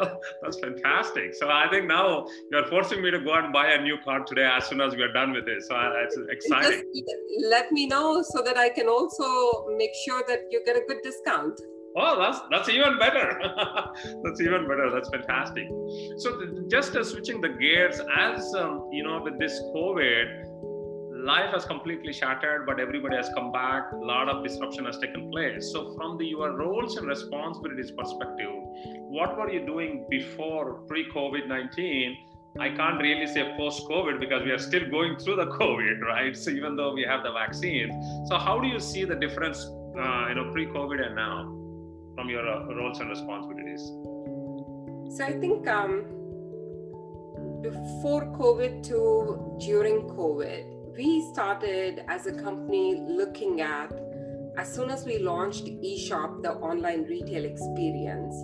that's 0.42 0.58
fantastic. 0.58 1.34
So 1.34 1.50
I 1.50 1.68
think 1.70 1.86
now 1.86 2.26
you're 2.50 2.66
forcing 2.66 3.02
me 3.02 3.10
to 3.10 3.20
go 3.20 3.34
and 3.34 3.52
buy 3.52 3.72
a 3.72 3.82
new 3.82 3.98
car 4.04 4.24
today 4.24 4.48
as 4.50 4.66
soon 4.66 4.80
as 4.80 4.96
we're 4.96 5.12
done 5.12 5.32
with 5.32 5.44
this. 5.44 5.68
So 5.68 5.76
it's 6.02 6.16
exciting. 6.30 6.82
Just 6.94 7.50
let 7.50 7.72
me 7.72 7.86
know 7.86 8.22
so 8.22 8.42
that 8.42 8.56
I 8.56 8.70
can 8.70 8.88
also 8.88 9.66
make 9.76 9.90
sure 10.06 10.22
that 10.28 10.40
you 10.50 10.62
get 10.64 10.76
a 10.76 10.82
good 10.88 10.98
discount. 11.02 11.60
Oh, 11.98 12.18
that's 12.20 12.40
that's 12.50 12.68
even 12.68 12.98
better. 12.98 13.40
that's 14.22 14.40
even 14.40 14.68
better. 14.68 14.90
That's 14.92 15.08
fantastic. 15.08 15.66
So 16.18 16.64
just 16.68 16.94
uh, 16.94 17.02
switching 17.02 17.40
the 17.40 17.48
gears, 17.48 18.00
as 18.14 18.54
um, 18.54 18.88
you 18.92 19.02
know, 19.02 19.22
with 19.22 19.38
this 19.38 19.58
COVID, 19.74 20.45
life 21.26 21.52
has 21.52 21.64
completely 21.64 22.12
shattered, 22.12 22.66
but 22.66 22.78
everybody 22.78 23.16
has 23.16 23.28
come 23.34 23.50
back. 23.50 23.90
A 23.92 23.96
lot 23.96 24.28
of 24.28 24.44
disruption 24.44 24.84
has 24.84 24.98
taken 24.98 25.30
place. 25.30 25.72
So, 25.72 25.94
from 25.96 26.16
the 26.18 26.24
your 26.24 26.52
roles 26.56 26.96
and 26.96 27.06
responsibilities 27.08 27.90
perspective, 27.90 28.52
what 29.16 29.36
were 29.36 29.50
you 29.50 29.66
doing 29.66 30.06
before 30.08 30.82
pre-COVID 30.86 31.48
nineteen? 31.48 32.16
I 32.58 32.70
can't 32.70 33.02
really 33.02 33.26
say 33.26 33.54
post-COVID 33.56 34.18
because 34.18 34.42
we 34.42 34.50
are 34.50 34.58
still 34.58 34.88
going 34.90 35.18
through 35.18 35.36
the 35.36 35.46
COVID, 35.60 36.00
right? 36.00 36.34
So 36.34 36.50
even 36.50 36.76
though 36.76 36.94
we 36.94 37.02
have 37.02 37.22
the 37.22 37.32
vaccines, 37.32 37.92
so 38.28 38.38
how 38.38 38.58
do 38.58 38.68
you 38.68 38.80
see 38.80 39.04
the 39.04 39.14
difference, 39.14 39.58
uh, 39.64 40.28
you 40.28 40.36
know, 40.36 40.50
pre-COVID 40.52 41.04
and 41.06 41.14
now, 41.16 41.42
from 42.14 42.30
your 42.30 42.48
uh, 42.48 42.74
roles 42.74 42.98
and 43.00 43.10
responsibilities? 43.10 43.82
So 45.16 45.24
I 45.24 45.34
think 45.38 45.68
um, 45.68 46.06
before 47.60 48.24
COVID 48.40 48.82
to 48.84 49.58
during 49.60 50.08
COVID, 50.08 50.75
we 50.96 51.30
started 51.32 52.04
as 52.08 52.26
a 52.26 52.32
company 52.32 53.02
looking 53.06 53.60
at 53.60 53.92
as 54.56 54.72
soon 54.72 54.88
as 54.90 55.04
we 55.04 55.18
launched 55.18 55.66
eShop, 55.66 56.42
the 56.42 56.52
online 56.52 57.04
retail 57.04 57.44
experience, 57.44 58.34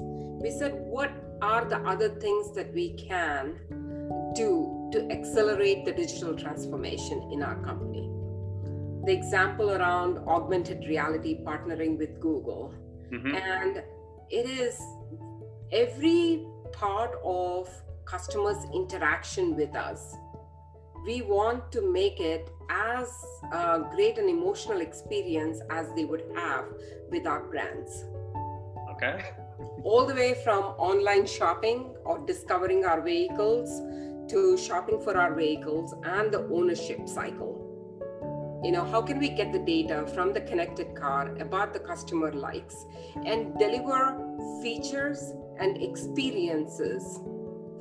we 0.43 0.51
said, 0.51 0.75
what 0.75 1.11
are 1.41 1.65
the 1.65 1.79
other 1.79 2.11
things 2.11 2.55
that 2.55 2.73
we 2.75 2.93
can 2.95 3.59
do 4.35 4.91
to 4.93 5.11
accelerate 5.11 5.87
the 5.87 5.93
digital 5.93 6.37
transformation 6.37 7.31
in 7.33 7.43
our 7.43 7.57
company? 7.65 8.11
The 9.07 9.13
example 9.13 9.71
around 9.71 10.19
augmented 10.29 10.85
reality 10.87 11.43
partnering 11.43 11.97
with 11.97 12.21
Google. 12.21 12.75
Mm-hmm. 13.11 13.35
And 13.35 13.83
it 14.29 14.47
is 14.51 14.79
every 15.73 16.47
part 16.73 17.13
of 17.25 17.71
customers' 18.05 18.65
interaction 18.75 19.57
with 19.57 19.75
us 19.75 20.15
we 21.05 21.23
want 21.23 21.73
to 21.73 21.81
make 21.93 22.21
it 22.21 22.49
as 22.71 23.09
uh, 23.53 23.79
great 23.79 24.19
an 24.19 24.29
emotional 24.29 24.81
experience 24.81 25.61
as 25.71 25.93
they 25.95 26.05
would 26.05 26.25
have 26.35 26.65
with 27.11 27.27
our 27.27 27.43
brands. 27.45 28.05
Okay. 28.93 29.31
All 29.83 30.07
the 30.07 30.15
way 30.15 30.35
from 30.45 30.63
online 30.79 31.27
shopping 31.27 31.95
or 32.05 32.19
discovering 32.25 32.85
our 32.85 33.01
vehicles 33.01 33.81
to 34.31 34.57
shopping 34.57 35.01
for 35.01 35.17
our 35.17 35.35
vehicles 35.35 35.95
and 36.05 36.33
the 36.33 36.49
ownership 36.53 37.09
cycle. 37.09 37.59
You 38.63 38.71
know, 38.71 38.85
how 38.85 39.03
can 39.03 39.19
we 39.19 39.29
get 39.29 39.53
the 39.53 39.59
data 39.59 40.07
from 40.15 40.33
the 40.33 40.41
connected 40.41 40.95
car 40.95 41.35
about 41.41 41.73
the 41.73 41.81
customer 41.81 42.33
likes 42.33 42.87
and 43.27 43.59
deliver 43.59 44.17
features 44.63 45.35
and 45.59 45.83
experiences 45.83 47.19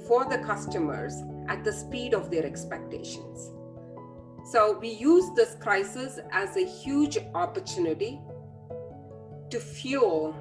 for 0.08 0.25
the 0.25 0.40
customers 0.40 1.22
at 1.48 1.64
the 1.64 1.72
speed 1.72 2.14
of 2.14 2.30
their 2.32 2.46
expectations. 2.46 3.52
So 4.46 4.78
we 4.80 4.90
use 4.90 5.30
this 5.36 5.56
crisis 5.56 6.20
as 6.32 6.58
a 6.58 6.66
huge 6.66 7.18
opportunity 7.36 8.20
to 9.50 9.60
fuel 9.60 10.36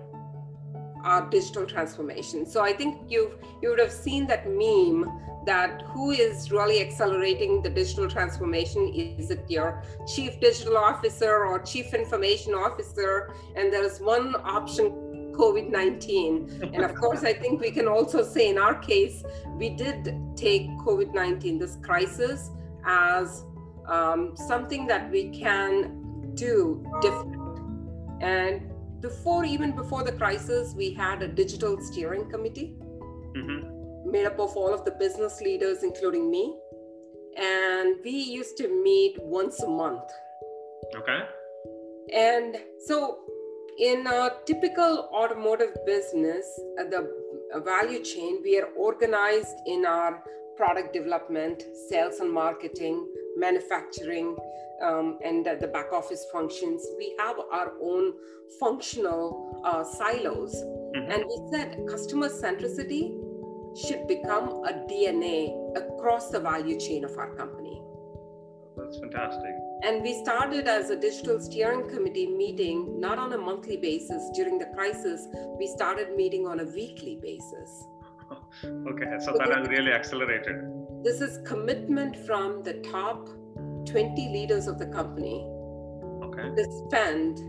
our 1.04 1.28
digital 1.30 1.66
transformation. 1.66 2.46
So 2.46 2.62
I 2.62 2.72
think 2.72 2.98
you've 3.08 3.36
you 3.62 3.70
would 3.70 3.78
have 3.78 3.92
seen 3.92 4.26
that 4.26 4.48
meme 4.48 5.04
that 5.46 5.82
who 5.82 6.10
is 6.10 6.50
really 6.50 6.80
accelerating 6.80 7.62
the 7.62 7.70
digital 7.70 8.08
transformation 8.08 8.88
is 8.94 9.30
it 9.30 9.42
your 9.48 9.82
chief 10.06 10.38
digital 10.38 10.76
officer 10.76 11.46
or 11.46 11.58
chief 11.60 11.94
information 11.94 12.52
officer 12.52 13.32
and 13.56 13.72
there 13.72 13.82
is 13.82 14.00
one 14.00 14.34
option 14.44 14.92
COVID 15.40 15.70
19. 15.70 16.70
and 16.74 16.84
of 16.84 16.94
course, 16.94 17.24
I 17.24 17.32
think 17.32 17.60
we 17.60 17.70
can 17.70 17.88
also 17.88 18.22
say 18.22 18.50
in 18.50 18.58
our 18.58 18.74
case, 18.74 19.24
we 19.56 19.70
did 19.70 20.14
take 20.36 20.68
COVID 20.86 21.14
19, 21.14 21.58
this 21.58 21.76
crisis, 21.82 22.50
as 22.84 23.44
um, 23.86 24.36
something 24.36 24.86
that 24.86 25.10
we 25.10 25.30
can 25.30 26.32
do 26.34 26.84
different. 27.00 27.36
And 28.20 28.70
before, 29.00 29.44
even 29.44 29.72
before 29.72 30.02
the 30.04 30.12
crisis, 30.12 30.74
we 30.74 30.92
had 30.92 31.22
a 31.22 31.28
digital 31.28 31.80
steering 31.80 32.30
committee 32.30 32.76
mm-hmm. 33.34 34.10
made 34.10 34.26
up 34.26 34.38
of 34.38 34.56
all 34.56 34.74
of 34.74 34.84
the 34.84 34.92
business 34.92 35.40
leaders, 35.40 35.82
including 35.82 36.30
me. 36.30 36.54
And 37.38 37.96
we 38.04 38.10
used 38.10 38.56
to 38.58 38.68
meet 38.68 39.16
once 39.22 39.60
a 39.62 39.68
month. 39.68 40.02
Okay. 40.96 41.20
And 42.12 42.56
so 42.86 43.20
in 43.78 44.06
a 44.06 44.30
typical 44.46 45.08
automotive 45.12 45.74
business, 45.86 46.46
uh, 46.78 46.84
the 46.84 47.10
uh, 47.54 47.60
value 47.60 48.02
chain, 48.02 48.40
we 48.42 48.58
are 48.58 48.68
organized 48.76 49.56
in 49.66 49.86
our 49.86 50.22
product 50.56 50.92
development, 50.92 51.62
sales 51.88 52.20
and 52.20 52.32
marketing, 52.32 53.06
manufacturing, 53.36 54.36
um, 54.82 55.18
and 55.24 55.46
the 55.46 55.66
back 55.68 55.92
office 55.92 56.26
functions. 56.32 56.86
We 56.98 57.14
have 57.18 57.36
our 57.50 57.72
own 57.82 58.12
functional 58.58 59.62
uh, 59.64 59.84
silos. 59.84 60.54
Mm-hmm. 60.54 61.10
And 61.10 61.24
we 61.24 61.48
said 61.50 61.86
customer 61.88 62.28
centricity 62.28 63.16
should 63.76 64.06
become 64.08 64.48
a 64.64 64.72
DNA 64.90 65.76
across 65.76 66.30
the 66.30 66.40
value 66.40 66.78
chain 66.78 67.04
of 67.04 67.16
our 67.16 67.34
company. 67.36 67.80
That's 68.76 68.98
fantastic. 68.98 69.54
And 69.82 70.02
we 70.02 70.22
started 70.22 70.66
as 70.66 70.90
a 70.90 70.96
digital 70.96 71.40
steering 71.40 71.88
committee 71.88 72.26
meeting, 72.26 73.00
not 73.00 73.18
on 73.18 73.32
a 73.32 73.38
monthly 73.38 73.78
basis. 73.78 74.22
During 74.34 74.58
the 74.58 74.66
crisis, 74.74 75.26
we 75.58 75.66
started 75.66 76.14
meeting 76.16 76.46
on 76.46 76.60
a 76.60 76.64
weekly 76.64 77.18
basis. 77.22 77.86
okay, 78.64 79.16
so 79.20 79.32
that 79.38 79.48
has 79.56 79.68
really 79.68 79.92
accelerated. 79.92 80.56
This 81.02 81.22
is 81.22 81.38
commitment 81.46 82.14
from 82.26 82.62
the 82.62 82.74
top 82.90 83.28
20 83.86 84.28
leaders 84.28 84.66
of 84.66 84.78
the 84.78 84.86
company 84.86 85.46
okay. 86.24 86.54
to 86.54 86.84
spend 86.86 87.40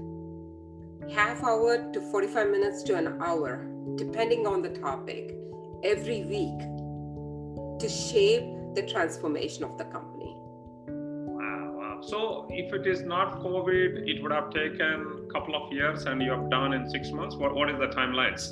half 1.12 1.44
hour 1.44 1.92
to 1.92 2.02
45 2.12 2.50
minutes 2.50 2.84
to 2.84 2.96
an 2.96 3.22
hour, 3.22 3.68
depending 3.96 4.48
on 4.48 4.62
the 4.62 4.70
topic, 4.70 5.36
every 5.84 6.24
week 6.24 6.60
to 7.80 7.90
shape 7.90 8.46
the 8.76 8.84
transformation 8.84 9.66
of 9.66 9.78
the 9.78 9.86
company. 9.86 10.41
So 12.04 12.48
if 12.50 12.74
it 12.74 12.88
is 12.88 13.04
not 13.04 13.42
COVID, 13.42 14.10
it 14.10 14.22
would 14.24 14.32
have 14.32 14.52
taken 14.52 15.28
a 15.30 15.34
couple 15.34 15.56
of 15.56 15.72
years 15.72 16.06
and 16.06 16.22
you 16.22 16.32
have 16.32 16.50
done 16.50 16.74
in 16.74 16.90
six 16.90 17.12
months. 17.12 17.36
What, 17.36 17.54
what 17.54 17.70
is 17.70 17.78
the 17.78 17.88
timelines? 17.88 18.52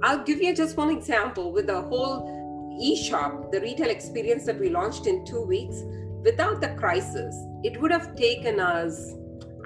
I'll 0.02 0.22
give 0.22 0.40
you 0.40 0.54
just 0.54 0.76
one 0.76 0.90
example 0.90 1.52
with 1.52 1.66
the 1.66 1.82
whole 1.82 2.78
e-shop 2.80 3.50
the 3.50 3.60
retail 3.60 3.88
experience 3.88 4.44
that 4.44 4.58
we 4.58 4.68
launched 4.68 5.06
in 5.06 5.24
two 5.24 5.42
weeks, 5.42 5.82
without 6.22 6.60
the 6.60 6.68
crisis, 6.74 7.34
it 7.62 7.80
would 7.80 7.90
have 7.90 8.14
taken 8.16 8.60
us, 8.60 9.14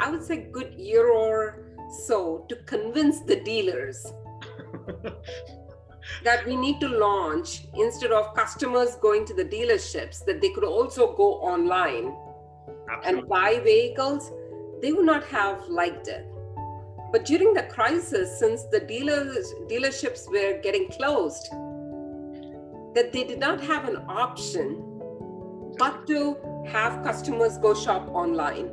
I 0.00 0.10
would 0.10 0.22
say, 0.22 0.48
good 0.52 0.74
year 0.74 1.10
or 1.10 1.66
so 2.06 2.46
to 2.48 2.56
convince 2.66 3.20
the 3.20 3.40
dealers 3.40 4.06
that 6.24 6.46
we 6.46 6.56
need 6.56 6.80
to 6.80 6.88
launch 6.88 7.66
instead 7.74 8.12
of 8.12 8.34
customers 8.34 8.96
going 8.96 9.24
to 9.26 9.34
the 9.34 9.44
dealerships 9.44 10.24
that 10.24 10.40
they 10.40 10.50
could 10.50 10.64
also 10.64 11.16
go 11.16 11.34
online 11.40 12.14
Absolutely. 12.90 13.20
and 13.20 13.28
buy 13.28 13.60
vehicles 13.62 14.30
they 14.82 14.92
would 14.92 15.04
not 15.04 15.24
have 15.24 15.68
liked 15.68 16.08
it. 16.08 16.26
But 17.12 17.24
during 17.26 17.52
the 17.54 17.64
crisis 17.64 18.38
since 18.38 18.64
the 18.64 18.80
dealers 18.80 19.52
dealerships 19.68 20.28
were 20.30 20.60
getting 20.62 20.88
closed 20.88 21.48
that 22.94 23.12
they 23.12 23.24
did 23.24 23.38
not 23.38 23.60
have 23.60 23.88
an 23.88 23.96
option 24.08 24.84
but 25.78 26.06
to 26.06 26.36
have 26.66 27.02
customers 27.04 27.58
go 27.58 27.74
shop 27.74 28.08
online. 28.08 28.70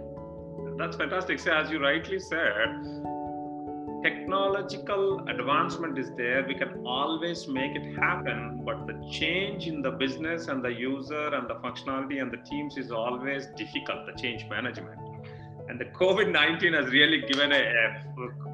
That's 0.77 0.95
fantastic. 0.97 1.39
So 1.39 1.51
as 1.51 1.71
you 1.71 1.79
rightly 1.81 2.19
said 2.19 3.05
technological 4.07 5.03
advancement 5.27 5.97
is 5.97 6.09
there 6.21 6.45
we 6.47 6.55
can 6.61 6.71
always 6.85 7.39
make 7.59 7.73
it 7.79 7.87
happen 8.03 8.61
but 8.67 8.77
the 8.89 8.95
change 9.19 9.67
in 9.71 9.81
the 9.81 9.91
business 10.03 10.47
and 10.51 10.63
the 10.67 10.73
user 10.89 11.25
and 11.37 11.49
the 11.51 11.57
functionality 11.65 12.21
and 12.21 12.31
the 12.35 12.41
teams 12.49 12.77
is 12.77 12.89
always 12.91 13.47
difficult 13.61 14.05
the 14.09 14.15
change 14.21 14.45
management. 14.49 14.99
And 15.69 15.77
the 15.83 15.89
covid-19 16.01 16.73
has 16.79 16.87
really 16.99 17.21
given 17.31 17.51
a, 17.51 17.63
a, 17.83 17.85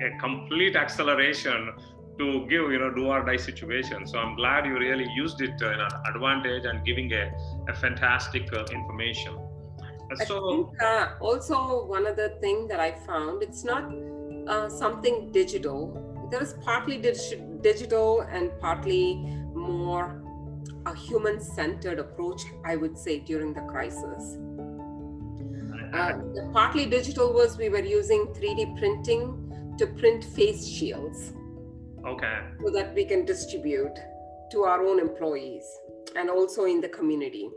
a 0.07 0.09
complete 0.19 0.75
acceleration 0.75 1.59
to 2.19 2.25
give 2.51 2.63
you 2.73 2.79
know 2.79 2.91
do 2.99 3.05
or 3.13 3.21
die 3.29 3.41
situation. 3.51 4.07
So 4.07 4.17
i'm 4.23 4.35
glad 4.35 4.65
you 4.65 4.75
really 4.87 5.07
used 5.23 5.39
it 5.47 5.61
in 5.73 5.79
an 5.87 5.93
advantage 6.11 6.65
and 6.65 6.83
giving 6.89 7.13
a, 7.13 7.25
a 7.73 7.75
fantastic 7.75 8.51
uh, 8.53 8.65
information. 8.79 9.33
So 10.25 10.35
I 10.37 10.55
think, 10.55 10.81
uh, 10.81 11.07
also 11.21 11.85
one 11.97 12.05
other 12.13 12.29
thing 12.41 12.67
that 12.71 12.79
i 12.87 12.91
found 13.09 13.43
it's 13.47 13.63
not 13.71 13.83
uh, 14.47 14.69
something 14.69 15.31
digital. 15.31 16.27
There 16.31 16.41
is 16.41 16.53
partly 16.61 16.97
dig- 16.97 17.61
digital 17.61 18.21
and 18.21 18.51
partly 18.59 19.15
more 19.53 20.21
a 20.85 20.95
human 20.95 21.39
centered 21.39 21.99
approach, 21.99 22.41
I 22.65 22.75
would 22.75 22.97
say, 22.97 23.19
during 23.19 23.53
the 23.53 23.61
crisis. 23.61 24.37
Uh, 25.93 26.13
the 26.33 26.49
partly 26.51 26.85
digital 26.85 27.33
was 27.33 27.57
we 27.57 27.69
were 27.69 27.83
using 27.83 28.25
3D 28.27 28.77
printing 28.77 29.75
to 29.77 29.87
print 29.87 30.23
face 30.23 30.67
shields. 30.67 31.33
Okay. 32.05 32.39
So 32.63 32.71
that 32.71 32.93
we 32.95 33.05
can 33.05 33.25
distribute 33.25 33.95
to 34.51 34.63
our 34.63 34.85
own 34.85 34.99
employees 34.99 35.63
and 36.15 36.29
also 36.29 36.65
in 36.65 36.81
the 36.81 36.89
community. 36.89 37.49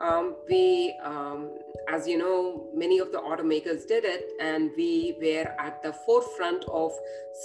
Um, 0.00 0.36
we, 0.48 0.94
um, 1.02 1.50
as 1.88 2.06
you 2.06 2.18
know, 2.18 2.70
many 2.74 2.98
of 2.98 3.10
the 3.10 3.18
automakers 3.18 3.86
did 3.86 4.04
it, 4.04 4.30
and 4.40 4.70
we 4.76 5.16
were 5.20 5.52
at 5.58 5.82
the 5.82 5.92
forefront 5.92 6.64
of 6.66 6.92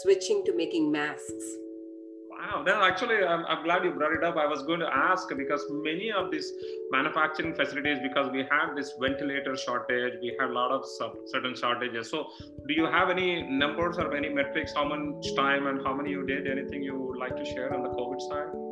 switching 0.02 0.44
to 0.46 0.56
making 0.56 0.92
masks. 0.92 1.58
Wow, 2.30 2.62
then 2.64 2.76
actually, 2.76 3.24
I'm, 3.24 3.46
I'm 3.46 3.64
glad 3.64 3.84
you 3.84 3.92
brought 3.92 4.12
it 4.12 4.24
up. 4.24 4.36
I 4.36 4.46
was 4.46 4.64
going 4.64 4.82
to 4.82 4.94
ask 4.94 5.30
because 5.36 5.66
many 5.70 6.12
of 6.12 6.30
these 6.30 6.52
manufacturing 6.92 7.56
facilities, 7.56 8.00
because 8.04 8.30
we 8.32 8.40
had 8.40 8.76
this 8.76 8.94
ventilator 9.00 9.56
shortage, 9.56 10.14
we 10.22 10.36
had 10.40 10.50
a 10.50 10.54
lot 10.54 10.72
of 10.72 10.86
certain 11.28 11.56
shortages. 11.56 12.10
So, 12.10 12.28
do 12.68 12.74
you 12.74 12.86
have 12.86 13.10
any 13.10 13.44
numbers 13.44 13.98
or 13.98 14.14
any 14.14 14.30
metrics? 14.30 14.74
How 14.76 14.84
much 14.84 15.36
time 15.36 15.68
and 15.68 15.84
how 15.86 15.96
many 15.96 16.12
you 16.12 16.26
did? 16.26 16.48
Anything 16.48 16.84
you 16.84 17.00
would 17.00 17.18
like 17.18 17.36
to 17.38 17.46
share 17.46 17.74
on 17.74 17.82
the 17.82 17.90
COVID 17.90 18.22
side? 18.30 18.63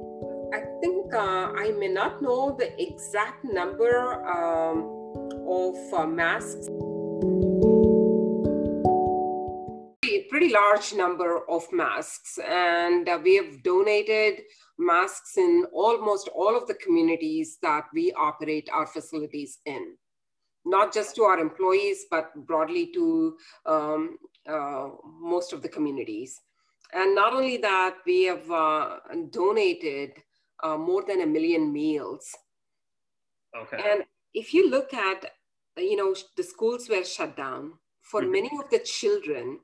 I 0.54 0.66
think 0.82 1.14
uh, 1.14 1.54
I 1.56 1.72
may 1.80 1.88
not 1.88 2.22
know 2.22 2.54
the 2.60 2.70
exact 2.82 3.46
number 3.46 4.22
um, 4.28 4.80
of 5.48 5.76
uh, 5.94 6.06
masks. 6.06 6.68
A 10.04 10.24
pretty 10.30 10.50
large 10.52 10.94
number 10.94 11.48
of 11.50 11.64
masks, 11.72 12.38
and 12.46 13.08
uh, 13.08 13.18
we 13.24 13.36
have 13.38 13.64
donated 13.64 14.42
masks 14.78 15.38
in 15.38 15.68
almost 15.72 16.28
all 16.36 16.58
of 16.58 16.68
the 16.68 16.74
communities 16.74 17.58
that 17.62 17.86
we 17.94 18.12
operate 18.14 18.68
our 18.74 18.88
facilities 18.88 19.60
in. 19.66 19.96
Not 20.66 20.94
just 20.94 21.16
to 21.16 21.24
our 21.24 21.40
employees, 21.40 22.08
but 22.12 22.34
broadly 22.46 22.92
to 22.94 23.38
um, 23.66 24.18
uh, 24.46 24.90
most 25.18 25.54
of 25.54 25.62
the 25.62 25.70
communities. 25.70 26.42
And 26.94 27.16
not 27.16 27.32
only 27.32 27.56
that, 27.58 27.96
we 28.06 28.24
have 28.24 28.52
uh, 28.52 28.98
donated 29.30 30.12
uh, 30.64 30.78
more 30.78 31.04
than 31.08 31.22
a 31.22 31.28
million 31.28 31.72
meals. 31.72 32.36
Okay. 33.56 33.78
And 33.78 34.04
if 34.34 34.54
you 34.54 34.70
look 34.70 34.94
at, 34.94 35.26
you 35.78 35.96
know, 35.96 36.16
the 36.38 36.44
schools 36.44 36.90
were 36.90 37.04
shut 37.04 37.36
down. 37.36 37.74
For 38.02 38.22
mm-hmm. 38.22 38.32
many 38.32 38.52
of 38.60 38.70
the 38.70 38.80
children, 38.80 39.60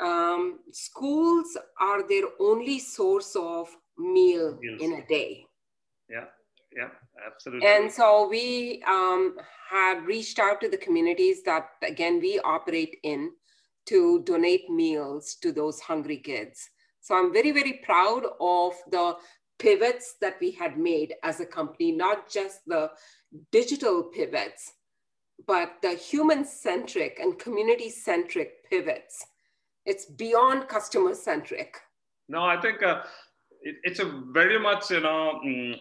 um, 0.00 0.60
schools 0.72 1.56
are 1.80 2.06
their 2.08 2.24
only 2.40 2.78
source 2.78 3.36
of 3.36 3.68
meal 3.98 4.58
Meals. 4.60 4.82
in 4.82 4.92
a 4.94 5.06
day. 5.06 5.46
Yeah, 6.08 6.24
yeah, 6.76 6.88
absolutely. 7.26 7.66
And 7.66 7.90
so 7.90 8.28
we 8.28 8.82
um, 8.86 9.36
had 9.70 10.04
reached 10.06 10.38
out 10.38 10.60
to 10.60 10.68
the 10.68 10.76
communities 10.76 11.42
that, 11.44 11.70
again, 11.82 12.20
we 12.20 12.38
operate 12.40 12.96
in 13.02 13.32
to 13.86 14.22
donate 14.24 14.68
meals 14.68 15.36
to 15.42 15.52
those 15.52 15.80
hungry 15.80 16.18
kids. 16.18 16.68
So 17.00 17.14
I'm 17.16 17.32
very, 17.32 17.52
very 17.52 17.80
proud 17.84 18.24
of 18.40 18.74
the 18.90 19.16
pivots 19.58 20.16
that 20.20 20.36
we 20.40 20.50
had 20.50 20.78
made 20.78 21.14
as 21.22 21.40
a 21.40 21.46
company, 21.46 21.92
not 21.92 22.30
just 22.30 22.60
the 22.66 22.90
digital 23.52 24.04
pivots, 24.04 24.72
but 25.46 25.74
the 25.82 25.94
human 25.94 26.44
centric 26.44 27.18
and 27.20 27.38
community 27.38 27.90
centric 27.90 28.68
pivots. 28.68 29.24
It's 29.84 30.06
beyond 30.06 30.68
customer 30.68 31.14
centric. 31.14 31.76
No, 32.28 32.42
I 32.42 32.60
think 32.60 32.82
uh, 32.82 33.02
it, 33.62 33.76
it's 33.84 34.00
a 34.00 34.22
very 34.32 34.58
much, 34.58 34.90
you 34.90 35.00
know, 35.00 35.40
mm, 35.44 35.78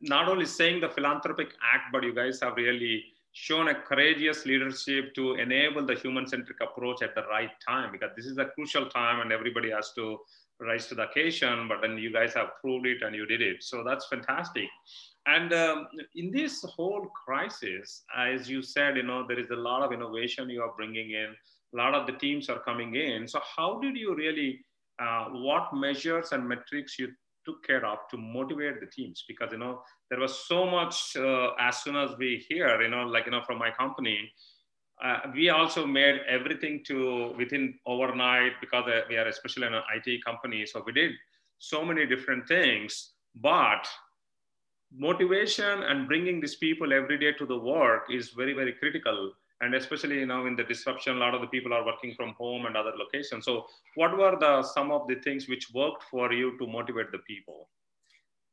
not 0.00 0.28
only 0.28 0.46
saying 0.46 0.80
the 0.80 0.88
philanthropic 0.88 1.48
act, 1.74 1.92
but 1.92 2.04
you 2.04 2.14
guys 2.14 2.40
have 2.40 2.56
really 2.56 3.04
shown 3.32 3.68
a 3.68 3.74
courageous 3.74 4.46
leadership 4.46 5.14
to 5.14 5.34
enable 5.34 5.84
the 5.84 5.94
human 5.94 6.26
centric 6.26 6.58
approach 6.60 7.02
at 7.02 7.14
the 7.14 7.22
right 7.24 7.50
time 7.66 7.92
because 7.92 8.10
this 8.16 8.26
is 8.26 8.38
a 8.38 8.46
crucial 8.46 8.86
time 8.86 9.20
and 9.20 9.32
everybody 9.32 9.70
has 9.70 9.92
to 9.94 10.18
rise 10.60 10.86
to 10.88 10.94
the 10.94 11.08
occasion, 11.08 11.68
but 11.68 11.78
then 11.82 11.98
you 11.98 12.12
guys 12.12 12.34
have 12.34 12.48
proved 12.60 12.86
it 12.86 13.02
and 13.02 13.14
you 13.14 13.26
did 13.26 13.40
it. 13.40 13.62
So 13.62 13.84
that's 13.84 14.06
fantastic. 14.06 14.68
And 15.26 15.52
um, 15.52 15.88
in 16.14 16.30
this 16.30 16.64
whole 16.64 17.06
crisis, 17.24 18.02
as 18.16 18.48
you 18.48 18.62
said, 18.62 18.96
you 18.96 19.02
know, 19.02 19.26
there 19.26 19.38
is 19.38 19.50
a 19.50 19.56
lot 19.56 19.82
of 19.82 19.92
innovation 19.92 20.48
you 20.50 20.62
are 20.62 20.72
bringing 20.76 21.10
in. 21.10 21.34
A 21.74 21.76
lot 21.76 21.94
of 21.94 22.06
the 22.06 22.14
teams 22.14 22.48
are 22.48 22.60
coming 22.60 22.94
in. 22.94 23.28
So 23.28 23.40
how 23.56 23.78
did 23.78 23.96
you 23.96 24.14
really, 24.14 24.58
uh, 25.00 25.26
what 25.26 25.74
measures 25.74 26.32
and 26.32 26.48
metrics 26.48 26.98
you 26.98 27.08
took 27.44 27.62
care 27.64 27.84
of 27.84 27.98
to 28.10 28.16
motivate 28.16 28.80
the 28.80 28.86
teams? 28.86 29.24
Because, 29.28 29.52
you 29.52 29.58
know, 29.58 29.82
there 30.10 30.18
was 30.18 30.46
so 30.46 30.64
much 30.64 31.14
uh, 31.16 31.50
as 31.60 31.76
soon 31.78 31.96
as 31.96 32.16
we 32.18 32.44
hear, 32.48 32.80
you 32.80 32.88
know, 32.88 33.02
like, 33.02 33.26
you 33.26 33.32
know, 33.32 33.42
from 33.46 33.58
my 33.58 33.70
company, 33.70 34.32
uh, 35.02 35.20
we 35.32 35.48
also 35.50 35.86
made 35.86 36.20
everything 36.28 36.82
to 36.86 37.32
within 37.36 37.74
overnight 37.86 38.52
because 38.60 38.86
uh, 38.88 39.02
we 39.08 39.16
are 39.16 39.28
especially 39.28 39.66
an 39.66 39.74
IT 39.94 40.24
company. 40.24 40.66
So 40.66 40.82
we 40.84 40.92
did 40.92 41.12
so 41.58 41.84
many 41.84 42.06
different 42.06 42.48
things, 42.48 43.12
but 43.36 43.86
motivation 44.96 45.82
and 45.84 46.08
bringing 46.08 46.40
these 46.40 46.56
people 46.56 46.92
every 46.92 47.18
day 47.18 47.32
to 47.32 47.46
the 47.46 47.58
work 47.58 48.04
is 48.10 48.30
very, 48.30 48.54
very 48.54 48.72
critical. 48.72 49.32
And 49.60 49.74
especially, 49.74 50.20
you 50.20 50.26
know, 50.26 50.46
in 50.46 50.54
the 50.54 50.62
disruption, 50.62 51.16
a 51.16 51.18
lot 51.18 51.34
of 51.34 51.40
the 51.40 51.48
people 51.48 51.72
are 51.74 51.84
working 51.84 52.14
from 52.14 52.34
home 52.34 52.66
and 52.66 52.76
other 52.76 52.92
locations. 52.96 53.44
So 53.44 53.66
what 53.96 54.16
were 54.16 54.36
the, 54.38 54.62
some 54.62 54.92
of 54.92 55.08
the 55.08 55.16
things 55.16 55.48
which 55.48 55.72
worked 55.74 56.04
for 56.10 56.32
you 56.32 56.56
to 56.58 56.66
motivate 56.66 57.10
the 57.10 57.18
people? 57.18 57.68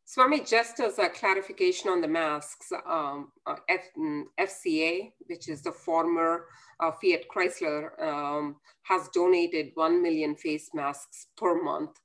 Swami, 0.08 0.40
just 0.42 0.80
as 0.80 1.00
a 1.00 1.10
clarification 1.10 1.90
on 1.90 2.00
the 2.00 2.08
masks, 2.08 2.72
um, 2.88 3.32
uh, 3.48 3.56
F, 3.68 3.82
mm, 3.98 4.24
FCA, 4.40 5.12
which 5.26 5.50
is 5.50 5.64
the 5.64 5.72
former 5.72 6.46
uh, 6.80 6.92
Fiat 6.92 7.26
Chrysler, 7.28 8.00
um, 8.02 8.56
has 8.84 9.10
donated 9.16 9.72
1 9.74 10.04
million 10.04 10.36
face 10.36 10.70
masks 10.76 11.28
per 11.36 11.60
month 11.62 12.00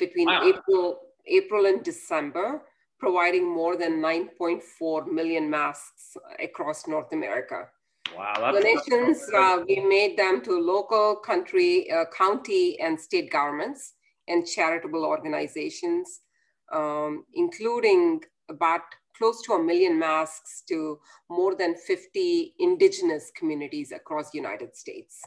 between 0.00 0.26
wow. 0.26 0.42
April, 0.44 0.98
April 1.28 1.66
and 1.66 1.84
December, 1.84 2.62
providing 2.98 3.48
more 3.48 3.76
than 3.76 4.02
9.4 4.02 5.06
million 5.06 5.48
masks 5.48 6.16
across 6.42 6.88
North 6.88 7.12
America. 7.12 7.68
Wow, 8.16 8.50
Donations, 8.52 9.22
uh, 9.36 9.62
we 9.68 9.78
made 9.80 10.18
them 10.18 10.40
to 10.40 10.58
local, 10.58 11.14
country, 11.14 11.88
uh, 11.92 12.06
county, 12.06 12.80
and 12.80 12.98
state 12.98 13.30
governments 13.30 13.92
and 14.26 14.44
charitable 14.44 15.04
organizations 15.04 16.22
um, 16.72 17.24
including 17.34 18.22
about 18.48 18.82
close 19.16 19.42
to 19.42 19.54
a 19.54 19.62
million 19.62 19.98
masks 19.98 20.62
to 20.68 20.98
more 21.28 21.54
than 21.54 21.74
50 21.74 22.54
indigenous 22.58 23.32
communities 23.36 23.92
across 23.92 24.30
the 24.30 24.38
United 24.38 24.76
States. 24.76 25.20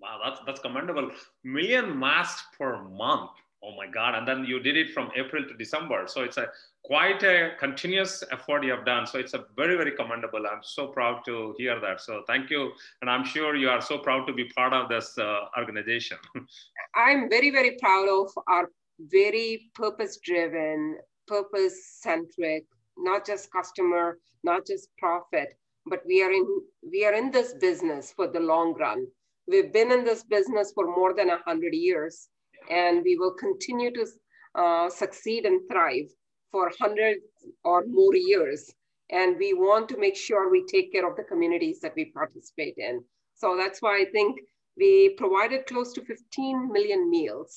Wow, 0.00 0.18
that's, 0.24 0.40
that's 0.46 0.60
commendable. 0.60 1.10
Million 1.44 1.98
masks 1.98 2.44
per 2.56 2.82
month. 2.84 3.30
Oh 3.64 3.76
my 3.76 3.86
God. 3.86 4.16
And 4.16 4.26
then 4.26 4.44
you 4.44 4.58
did 4.58 4.76
it 4.76 4.90
from 4.92 5.10
April 5.16 5.44
to 5.44 5.54
December. 5.54 6.04
So 6.08 6.22
it's 6.22 6.36
a 6.36 6.48
quite 6.84 7.22
a 7.22 7.52
continuous 7.60 8.24
effort 8.32 8.64
you 8.64 8.72
have 8.72 8.84
done. 8.84 9.06
So 9.06 9.20
it's 9.20 9.34
a 9.34 9.44
very, 9.56 9.76
very 9.76 9.92
commendable. 9.92 10.44
I'm 10.50 10.62
so 10.62 10.88
proud 10.88 11.24
to 11.26 11.54
hear 11.56 11.78
that. 11.78 12.00
So 12.00 12.24
thank 12.26 12.50
you. 12.50 12.72
And 13.00 13.08
I'm 13.08 13.24
sure 13.24 13.54
you 13.54 13.70
are 13.70 13.80
so 13.80 13.98
proud 13.98 14.26
to 14.26 14.32
be 14.32 14.46
part 14.56 14.72
of 14.72 14.88
this 14.88 15.16
uh, 15.16 15.42
organization. 15.56 16.18
I'm 16.96 17.30
very, 17.30 17.50
very 17.50 17.76
proud 17.80 18.08
of 18.08 18.32
our 18.48 18.68
very 19.10 19.70
purpose 19.74 20.18
driven, 20.18 20.98
purpose 21.26 21.98
centric, 22.00 22.64
not 22.96 23.26
just 23.26 23.52
customer, 23.52 24.18
not 24.44 24.66
just 24.66 24.88
profit, 24.98 25.56
but 25.86 26.02
we 26.06 26.22
are 26.22 26.32
in 26.32 26.46
we 26.90 27.04
are 27.04 27.14
in 27.14 27.30
this 27.30 27.54
business 27.54 28.12
for 28.12 28.28
the 28.28 28.40
long 28.40 28.74
run. 28.74 29.06
We've 29.48 29.72
been 29.72 29.90
in 29.90 30.04
this 30.04 30.22
business 30.22 30.72
for 30.72 30.86
more 30.86 31.14
than 31.14 31.28
100 31.28 31.74
years 31.74 32.28
and 32.70 33.02
we 33.02 33.16
will 33.16 33.34
continue 33.34 33.92
to 33.92 34.06
uh, 34.54 34.88
succeed 34.88 35.46
and 35.46 35.60
thrive 35.68 36.10
for 36.50 36.70
100 36.78 37.18
or 37.64 37.84
more 37.86 38.14
years. 38.14 38.72
And 39.10 39.36
we 39.36 39.52
want 39.52 39.88
to 39.90 39.98
make 39.98 40.16
sure 40.16 40.50
we 40.50 40.64
take 40.66 40.92
care 40.92 41.08
of 41.08 41.16
the 41.16 41.24
communities 41.24 41.80
that 41.80 41.94
we 41.96 42.06
participate 42.06 42.74
in. 42.76 43.04
So 43.34 43.56
that's 43.56 43.82
why 43.82 44.00
I 44.00 44.04
think 44.12 44.40
we 44.76 45.10
provided 45.18 45.66
close 45.66 45.92
to 45.94 46.04
15 46.04 46.72
million 46.72 47.10
meals. 47.10 47.56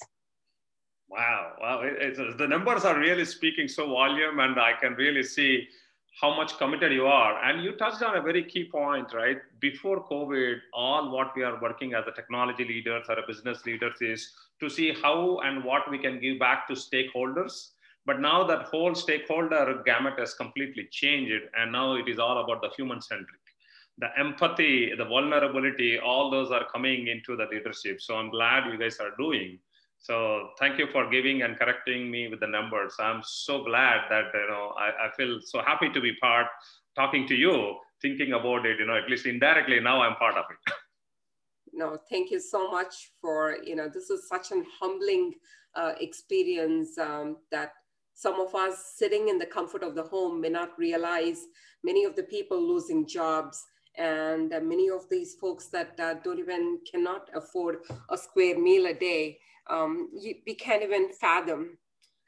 Wow, 1.08 1.54
wow! 1.62 1.82
It, 1.84 2.20
uh, 2.20 2.36
the 2.36 2.48
numbers 2.48 2.84
are 2.84 2.98
really 2.98 3.26
speaking 3.26 3.68
so 3.68 3.88
volume, 3.88 4.40
and 4.40 4.60
I 4.60 4.74
can 4.74 4.94
really 4.96 5.24
see 5.24 5.68
how 6.20 6.36
much 6.36 6.58
committed 6.58 6.92
you 6.94 7.06
are. 7.06 7.44
And 7.44 7.64
you 7.64 7.74
touched 7.74 8.02
on 8.02 8.18
a 8.18 8.22
very 8.22 8.44
key 8.44 8.70
point, 8.72 9.14
right? 9.14 9.38
Before 9.60 10.04
COVID, 10.08 10.58
all 10.74 11.12
what 11.12 11.36
we 11.36 11.44
are 11.44 11.60
working 11.62 11.94
as 11.94 12.06
a 12.08 12.12
technology 12.12 12.64
leaders 12.64 13.06
or 13.10 13.20
a 13.20 13.28
business 13.28 13.66
leaders 13.66 14.02
is 14.02 14.32
to 14.62 14.70
see 14.70 14.94
how 14.94 15.40
and 15.40 15.64
what 15.64 15.90
we 15.92 15.98
can 15.98 16.20
give 16.20 16.40
back 16.40 16.68
to 16.70 16.74
stakeholders. 16.74 17.72
But 18.06 18.22
now 18.22 18.44
that 18.46 18.64
whole 18.64 18.96
stakeholder 18.96 19.82
gamut 19.86 20.18
has 20.20 20.34
completely 20.34 20.88
changed, 20.92 21.44
and 21.58 21.72
now 21.72 21.96
it 21.96 22.08
is 22.08 22.20
all 22.20 22.44
about 22.44 22.62
the 22.62 22.70
human 22.76 23.02
centric. 23.02 23.42
The 23.98 24.08
empathy, 24.18 24.94
the 24.96 25.06
vulnerability, 25.06 26.00
all 26.00 26.30
those 26.30 26.52
are 26.52 26.66
coming 26.72 27.08
into 27.08 27.36
the 27.36 27.46
leadership. 27.46 28.02
So 28.02 28.16
I'm 28.16 28.30
glad 28.30 28.72
you 28.72 28.78
guys 28.78 29.00
are 29.00 29.12
doing. 29.18 29.60
So 30.06 30.50
thank 30.60 30.78
you 30.78 30.86
for 30.92 31.10
giving 31.10 31.42
and 31.42 31.58
correcting 31.58 32.12
me 32.12 32.28
with 32.28 32.40
the 32.40 32.48
numbers. 32.48 32.94
I'm 33.00 33.22
so 33.24 33.64
glad 33.64 34.02
that 34.12 34.26
you 34.36 34.48
know 34.48 34.74
I, 34.78 35.08
I 35.08 35.10
feel 35.18 35.40
so 35.42 35.62
happy 35.66 35.90
to 35.90 36.00
be 36.00 36.14
part 36.22 36.46
talking 36.96 37.28
to 37.28 37.34
you, 37.34 37.76
thinking 38.04 38.34
about 38.34 38.68
it, 38.68 38.78
you 38.80 38.86
know, 38.86 38.96
at 38.96 39.10
least 39.10 39.26
indirectly 39.26 39.80
now 39.80 40.02
I'm 40.02 40.16
part 40.16 40.36
of 40.36 40.46
it. 40.50 40.74
No, 41.78 41.98
thank 42.10 42.32
you 42.32 42.40
so 42.40 42.72
much 42.72 43.12
for, 43.20 43.58
you 43.62 43.76
know, 43.76 43.90
this 43.90 44.10
is 44.10 44.30
such 44.30 44.52
an 44.54 44.66
humbling 44.80 45.34
uh, 45.76 45.92
experience 46.00 46.98
um, 46.98 47.36
that 47.52 47.74
some 48.14 48.40
of 48.40 48.56
us 48.56 48.94
sitting 48.96 49.28
in 49.28 49.38
the 49.38 49.46
comfort 49.46 49.84
of 49.84 49.94
the 49.94 50.04
home 50.04 50.40
may 50.40 50.48
not 50.48 50.70
realize 50.80 51.48
many 51.84 52.06
of 52.06 52.16
the 52.16 52.24
people 52.24 52.58
losing 52.66 53.06
jobs 53.06 53.62
and 53.98 54.54
uh, 54.54 54.62
many 54.62 54.90
of 54.90 55.10
these 55.10 55.36
folks 55.36 55.66
that 55.68 56.00
uh, 56.00 56.14
don't 56.24 56.40
even 56.40 56.80
cannot 56.90 57.30
afford 57.36 57.80
a 58.10 58.18
square 58.18 58.58
meal 58.58 58.86
a 58.86 58.94
day 58.94 59.38
um, 59.70 60.10
you, 60.14 60.36
we 60.46 60.56
can't 60.56 60.84
even 60.84 61.12
fathom 61.14 61.78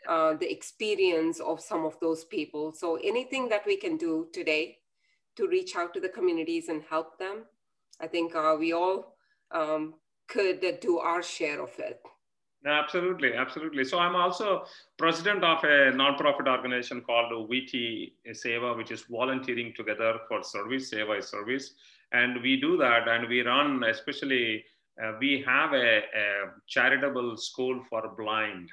uh, 0.08 0.34
the 0.36 0.52
experience 0.52 1.40
of 1.40 1.62
some 1.62 1.86
of 1.86 2.00
those 2.00 2.26
people. 2.26 2.72
So 2.74 2.96
anything 3.04 3.50
that 3.50 3.66
we 3.66 3.78
can 3.78 3.98
do 3.98 4.28
today 4.34 4.78
to 5.36 5.48
reach 5.48 5.76
out 5.76 5.94
to 5.94 6.00
the 6.00 6.10
communities 6.10 6.70
and 6.70 6.82
help 6.90 7.20
them, 7.20 7.46
I 8.00 8.08
think 8.08 8.36
uh, 8.36 8.56
we 8.58 8.74
all 8.74 9.18
um, 9.52 9.96
could 10.28 10.80
do 10.82 11.00
our 11.00 11.22
share 11.22 11.62
of 11.62 11.78
it. 11.80 12.00
Absolutely, 12.66 13.34
absolutely. 13.34 13.86
So 13.86 14.00
I'm 14.00 14.16
also 14.16 14.66
president 14.98 15.44
of 15.44 15.64
a 15.64 15.92
nonprofit 15.94 16.48
organization 16.48 17.02
called 17.02 17.32
VT 17.50 18.14
Seva, 18.30 18.76
which 18.76 18.92
is 18.92 19.04
volunteering 19.04 19.74
together 19.76 20.20
for 20.28 20.44
service. 20.44 20.92
Seva 20.92 21.20
is 21.20 21.28
service, 21.28 21.76
and 22.12 22.42
we 22.42 22.60
do 22.60 22.76
that, 22.78 23.08
and 23.08 23.30
we 23.30 23.42
run 23.42 23.84
especially 23.84 24.66
uh, 25.04 25.14
we 25.20 25.44
have 25.46 25.74
a, 25.74 25.98
a, 25.98 26.04
charitable 26.68 27.38
school 27.38 27.84
for 27.90 28.14
blind 28.18 28.70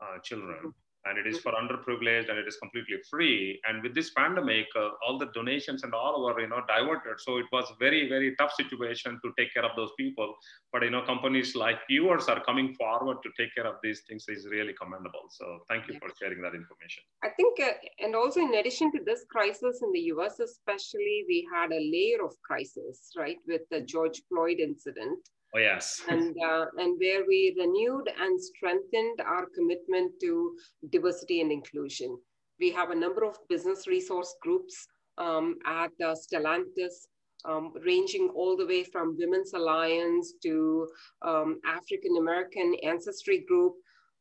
uh, 0.00 0.18
children. 0.22 0.72
And 1.04 1.18
it 1.18 1.26
is 1.26 1.40
for 1.40 1.50
underprivileged 1.50 2.30
and 2.30 2.38
it 2.38 2.46
is 2.46 2.56
completely 2.58 2.98
free. 3.10 3.60
And 3.68 3.82
with 3.82 3.92
this 3.92 4.10
pandemic 4.10 4.66
uh, 4.76 4.90
all 5.04 5.18
the 5.18 5.26
donations 5.34 5.82
and 5.82 5.92
all 5.94 6.24
were 6.24 6.40
you 6.40 6.46
know 6.46 6.60
diverted. 6.68 7.18
So 7.18 7.38
it 7.38 7.46
was 7.50 7.66
very 7.80 8.08
very 8.08 8.36
tough 8.36 8.52
situation 8.52 9.18
to 9.24 9.32
take 9.36 9.52
care 9.52 9.64
of 9.64 9.72
those 9.74 9.90
people. 9.98 10.32
But 10.72 10.84
you 10.84 10.90
know 10.90 11.02
companies 11.02 11.56
like 11.56 11.80
yours 11.88 12.28
are 12.28 12.40
coming 12.44 12.72
forward 12.74 13.16
to 13.24 13.30
take 13.36 13.52
care 13.52 13.66
of 13.66 13.78
these 13.82 14.02
things 14.08 14.26
is 14.28 14.46
really 14.48 14.74
commendable. 14.80 15.26
So 15.30 15.64
thank 15.68 15.88
you 15.88 15.98
for 15.98 16.08
sharing 16.20 16.40
that 16.42 16.54
information. 16.54 17.02
I 17.24 17.30
think 17.30 17.58
uh, 17.58 17.72
and 17.98 18.14
also 18.14 18.38
in 18.38 18.54
addition 18.54 18.92
to 18.92 19.00
this 19.04 19.24
crisis 19.28 19.80
in 19.82 19.90
the 19.90 20.02
us 20.02 20.38
especially 20.38 21.24
we 21.26 21.48
had 21.52 21.72
a 21.72 21.82
layer 21.94 22.24
of 22.24 22.32
crisis 22.42 23.10
right 23.18 23.38
with 23.48 23.62
the 23.72 23.80
george 23.80 24.22
floyd 24.28 24.60
incident 24.60 25.18
Oh, 25.54 25.58
yes. 25.58 26.00
and, 26.08 26.34
uh, 26.42 26.66
and 26.78 26.98
where 26.98 27.24
we 27.26 27.54
renewed 27.58 28.08
and 28.18 28.40
strengthened 28.40 29.20
our 29.20 29.46
commitment 29.54 30.12
to 30.20 30.56
diversity 30.90 31.40
and 31.40 31.52
inclusion. 31.52 32.16
We 32.58 32.70
have 32.70 32.90
a 32.90 32.94
number 32.94 33.24
of 33.24 33.36
business 33.48 33.86
resource 33.86 34.34
groups 34.40 34.86
um, 35.18 35.56
at 35.66 35.90
uh, 36.02 36.14
Stellantis, 36.14 37.06
um, 37.44 37.72
ranging 37.84 38.30
all 38.34 38.56
the 38.56 38.66
way 38.66 38.84
from 38.84 39.16
Women's 39.18 39.52
Alliance 39.52 40.34
to 40.42 40.88
um, 41.22 41.60
African 41.66 42.16
American 42.18 42.76
Ancestry 42.82 43.44
Group. 43.46 43.74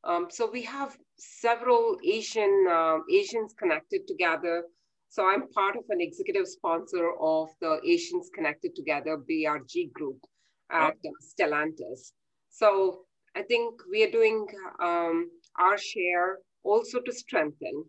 Um, 0.03 0.27
so 0.29 0.49
we 0.49 0.63
have 0.63 0.97
several 1.17 1.97
Asian 2.03 2.65
uh, 2.69 2.97
Asians 3.11 3.53
connected 3.57 4.07
together. 4.07 4.63
So 5.09 5.27
I'm 5.27 5.49
part 5.49 5.75
of 5.75 5.83
an 5.89 6.01
executive 6.01 6.47
sponsor 6.47 7.11
of 7.21 7.49
the 7.59 7.79
Asians 7.85 8.29
Connected 8.33 8.75
Together 8.75 9.17
BRG 9.29 9.91
group 9.93 10.17
at 10.71 10.95
Stellantis. 11.21 12.11
So 12.49 13.01
I 13.35 13.43
think 13.43 13.81
we 13.89 14.03
are 14.03 14.11
doing 14.11 14.45
um, 14.81 15.29
our 15.57 15.77
share 15.77 16.39
also 16.63 16.99
to 17.01 17.11
strengthen 17.11 17.85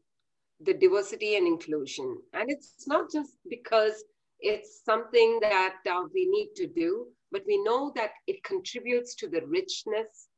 the 0.60 0.74
diversity 0.74 1.36
and 1.36 1.46
inclusion. 1.46 2.18
And 2.32 2.50
it's 2.50 2.86
not 2.86 3.10
just 3.12 3.32
because 3.48 4.04
it's 4.40 4.82
something 4.84 5.38
that 5.40 5.76
uh, 5.90 6.02
we 6.14 6.28
need 6.30 6.50
to 6.56 6.66
do, 6.66 7.06
but 7.30 7.42
we 7.46 7.62
know 7.62 7.92
that 7.96 8.10
it 8.26 8.42
contributes 8.44 9.14
to 9.16 9.28
the 9.28 9.42
richness 9.46 10.28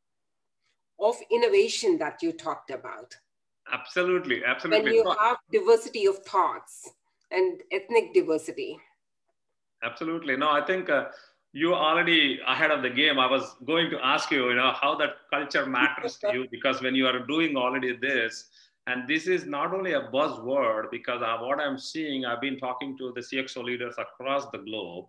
of 1.00 1.16
innovation 1.30 1.98
that 1.98 2.22
you 2.22 2.32
talked 2.32 2.70
about. 2.70 3.14
Absolutely, 3.72 4.42
absolutely. 4.44 4.84
When 4.84 4.94
you 4.94 5.14
have 5.18 5.36
diversity 5.50 6.06
of 6.06 6.18
thoughts 6.18 6.90
and 7.30 7.60
ethnic 7.72 8.14
diversity. 8.14 8.78
Absolutely. 9.82 10.36
No, 10.36 10.50
I 10.50 10.64
think 10.64 10.88
uh, 10.88 11.06
you 11.54 11.72
already 11.72 12.40
ahead 12.48 12.72
of 12.72 12.82
the 12.82 12.90
game. 12.90 13.18
I 13.20 13.30
was 13.30 13.54
going 13.64 13.88
to 13.90 14.04
ask 14.04 14.30
you, 14.32 14.48
you 14.48 14.56
know, 14.56 14.72
how 14.72 14.96
that 14.96 15.10
culture 15.32 15.64
matters 15.64 16.18
to 16.18 16.32
you 16.32 16.46
because 16.50 16.82
when 16.82 16.96
you 16.96 17.06
are 17.06 17.24
doing 17.26 17.56
already 17.56 17.96
this, 17.96 18.48
and 18.88 19.08
this 19.08 19.28
is 19.28 19.46
not 19.46 19.72
only 19.72 19.92
a 19.92 20.02
buzzword 20.02 20.90
because 20.90 21.20
what 21.20 21.60
I'm 21.60 21.78
seeing, 21.78 22.26
I've 22.26 22.40
been 22.40 22.58
talking 22.58 22.98
to 22.98 23.12
the 23.14 23.20
CXO 23.20 23.62
leaders 23.62 23.94
across 23.98 24.50
the 24.50 24.58
globe, 24.58 25.06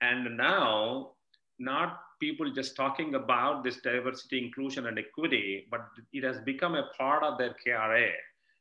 and 0.00 0.34
now 0.36 1.10
not 1.58 2.00
people 2.20 2.50
just 2.50 2.74
talking 2.74 3.14
about 3.14 3.62
this 3.62 3.76
diversity, 3.82 4.42
inclusion, 4.42 4.86
and 4.86 4.98
equity, 4.98 5.66
but 5.70 5.86
it 6.14 6.24
has 6.24 6.40
become 6.40 6.74
a 6.74 6.88
part 6.96 7.22
of 7.22 7.36
their 7.36 7.54
KRA. 7.64 8.08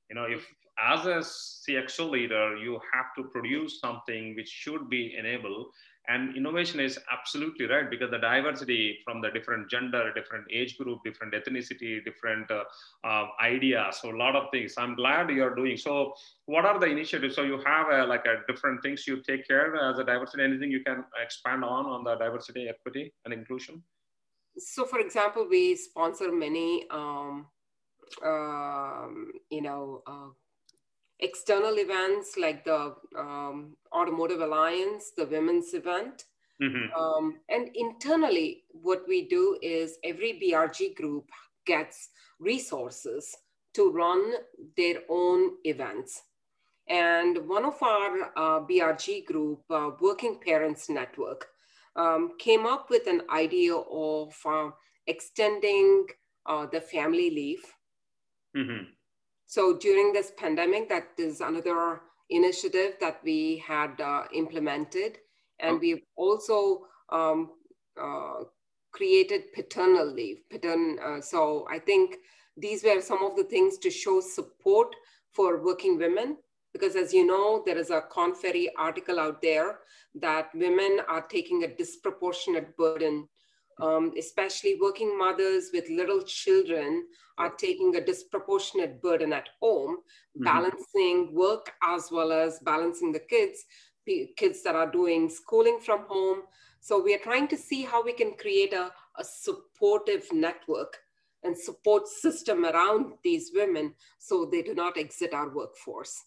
You 0.09 0.15
know, 0.15 0.25
if 0.25 0.45
as 0.83 1.05
a 1.05 1.19
CXO 1.19 2.09
leader, 2.09 2.57
you 2.57 2.79
have 2.93 3.15
to 3.15 3.29
produce 3.31 3.79
something 3.79 4.35
which 4.35 4.49
should 4.49 4.89
be 4.89 5.15
enabled 5.17 5.67
and 6.11 6.35
innovation 6.35 6.79
is 6.79 6.99
absolutely 7.17 7.65
right 7.73 7.89
because 7.89 8.11
the 8.11 8.17
diversity 8.17 8.99
from 9.05 9.21
the 9.21 9.31
different 9.37 9.69
gender 9.69 10.03
different 10.19 10.45
age 10.59 10.77
group 10.77 10.99
different 11.09 11.33
ethnicity 11.39 11.93
different 12.09 12.49
uh, 12.51 12.63
uh, 13.09 13.25
ideas 13.41 14.01
so 14.01 14.09
a 14.09 14.17
lot 14.17 14.35
of 14.35 14.49
things. 14.51 14.73
I'm 14.77 14.95
glad 14.95 15.29
you're 15.29 15.55
doing. 15.55 15.77
So 15.77 16.13
what 16.45 16.65
are 16.65 16.79
the 16.79 16.87
initiatives? 16.87 17.35
So 17.35 17.43
you 17.43 17.61
have 17.65 17.87
a, 17.89 18.05
like 18.05 18.25
a 18.25 18.41
different 18.51 18.81
things 18.81 19.07
you 19.07 19.21
take 19.21 19.47
care 19.47 19.75
as 19.75 19.99
a 19.99 20.03
diversity? 20.03 20.43
Anything 20.43 20.71
you 20.71 20.83
can 20.83 21.03
expand 21.21 21.63
on 21.63 21.85
on 21.85 22.03
the 22.03 22.15
diversity 22.15 22.67
equity 22.67 23.13
and 23.25 23.33
inclusion? 23.33 23.83
So 24.57 24.85
for 24.85 24.99
example 24.99 25.47
we 25.49 25.75
sponsor 25.75 26.31
many 26.31 26.85
um, 26.89 27.47
um, 28.23 29.31
you 29.49 29.61
know 29.61 30.01
uh, 30.07 30.29
external 31.21 31.77
events 31.77 32.35
like 32.37 32.63
the 32.65 32.95
um, 33.17 33.75
Automotive 33.93 34.41
Alliance, 34.41 35.11
the 35.15 35.25
women's 35.25 35.73
event. 35.73 36.25
Mm-hmm. 36.61 36.93
Um, 36.99 37.39
and 37.49 37.69
internally, 37.73 38.63
what 38.69 39.03
we 39.07 39.27
do 39.27 39.57
is 39.61 39.97
every 40.03 40.39
BRG 40.41 40.95
group 40.95 41.29
gets 41.65 42.09
resources 42.39 43.35
to 43.73 43.91
run 43.91 44.33
their 44.77 45.01
own 45.09 45.51
events. 45.63 46.23
And 46.87 47.47
one 47.47 47.65
of 47.65 47.81
our 47.81 48.31
uh, 48.35 48.59
BRG 48.61 49.25
group, 49.25 49.61
uh, 49.69 49.91
Working 50.01 50.39
Parents 50.43 50.89
Network, 50.89 51.47
um, 51.95 52.31
came 52.37 52.65
up 52.65 52.89
with 52.89 53.07
an 53.07 53.21
idea 53.29 53.75
of 53.75 54.33
uh, 54.45 54.69
extending 55.07 56.05
uh, 56.45 56.65
the 56.65 56.81
family 56.81 57.29
leave. 57.29 57.63
Mm-hmm. 58.55 58.85
So 59.51 59.75
during 59.75 60.13
this 60.13 60.31
pandemic, 60.37 60.87
that 60.87 61.09
is 61.17 61.41
another 61.41 61.99
initiative 62.29 62.93
that 63.01 63.19
we 63.21 63.61
had 63.67 63.99
uh, 63.99 64.23
implemented. 64.33 65.17
And 65.59 65.77
we've 65.77 66.03
also 66.15 66.85
um, 67.11 67.49
uh, 68.01 68.45
created 68.93 69.51
paternal 69.53 70.05
leave. 70.05 70.37
Patern, 70.49 70.99
uh, 71.05 71.19
so 71.19 71.67
I 71.69 71.79
think 71.79 72.15
these 72.55 72.81
were 72.85 73.01
some 73.01 73.25
of 73.25 73.35
the 73.35 73.43
things 73.43 73.77
to 73.79 73.91
show 73.91 74.21
support 74.21 74.95
for 75.33 75.61
working 75.61 75.97
women. 75.97 76.37
Because 76.71 76.95
as 76.95 77.13
you 77.13 77.27
know, 77.27 77.61
there 77.65 77.77
is 77.77 77.89
a 77.89 77.99
Korn 77.99 78.33
Ferry 78.33 78.71
article 78.77 79.19
out 79.19 79.41
there 79.41 79.79
that 80.15 80.47
women 80.55 81.01
are 81.09 81.27
taking 81.27 81.65
a 81.65 81.75
disproportionate 81.75 82.77
burden, 82.77 83.27
um, 83.81 84.13
especially 84.17 84.77
working 84.79 85.17
mothers 85.17 85.69
with 85.73 85.89
little 85.89 86.21
children 86.21 87.07
are 87.37 87.51
taking 87.51 87.95
a 87.95 88.05
disproportionate 88.05 89.01
burden 89.01 89.33
at 89.33 89.49
home, 89.59 89.97
Mhm. 90.37 90.43
balancing 90.45 91.33
work 91.33 91.73
as 91.81 92.11
well 92.11 92.31
as 92.31 92.59
balancing 92.59 93.11
the 93.11 93.19
kids, 93.19 93.65
kids 94.37 94.61
that 94.63 94.75
are 94.75 94.91
doing 94.91 95.29
schooling 95.29 95.79
from 95.79 96.05
home. 96.07 96.43
So 96.79 97.01
we 97.01 97.13
are 97.13 97.19
trying 97.29 97.47
to 97.49 97.57
see 97.57 97.83
how 97.83 98.03
we 98.03 98.13
can 98.13 98.35
create 98.37 98.73
a, 98.73 98.93
a 99.17 99.23
supportive 99.23 100.31
network 100.31 100.99
and 101.43 101.57
support 101.57 102.07
system 102.07 102.65
around 102.65 103.13
these 103.23 103.51
women 103.53 103.95
so 104.19 104.45
they 104.45 104.61
do 104.61 104.73
not 104.75 104.97
exit 104.97 105.33
our 105.33 105.49
workforce. 105.49 106.23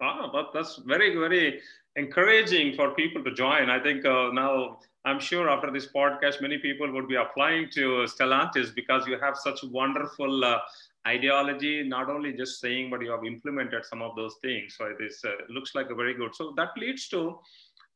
Wow, 0.00 0.30
that, 0.32 0.46
that's 0.54 0.76
very, 0.86 1.14
very 1.14 1.60
encouraging 1.96 2.74
for 2.74 2.94
people 2.94 3.22
to 3.24 3.32
join. 3.32 3.68
I 3.68 3.78
think 3.82 4.04
uh, 4.04 4.30
now, 4.32 4.78
I'm 5.04 5.18
sure 5.18 5.48
after 5.48 5.70
this 5.70 5.86
podcast, 5.86 6.42
many 6.42 6.58
people 6.58 6.92
would 6.92 7.08
be 7.08 7.16
applying 7.16 7.70
to 7.70 8.06
Stellantis 8.06 8.74
because 8.74 9.06
you 9.06 9.18
have 9.18 9.36
such 9.36 9.62
wonderful 9.64 10.44
uh, 10.44 10.58
ideology, 11.06 11.82
not 11.82 12.10
only 12.10 12.34
just 12.34 12.60
saying, 12.60 12.90
but 12.90 13.00
you 13.00 13.10
have 13.10 13.24
implemented 13.24 13.86
some 13.86 14.02
of 14.02 14.14
those 14.14 14.36
things. 14.42 14.76
So 14.76 14.92
this 14.98 15.24
uh, 15.24 15.30
looks 15.48 15.74
like 15.74 15.88
a 15.90 15.94
very 15.94 16.14
good. 16.14 16.34
So 16.34 16.52
that 16.56 16.70
leads 16.76 17.08
to, 17.08 17.38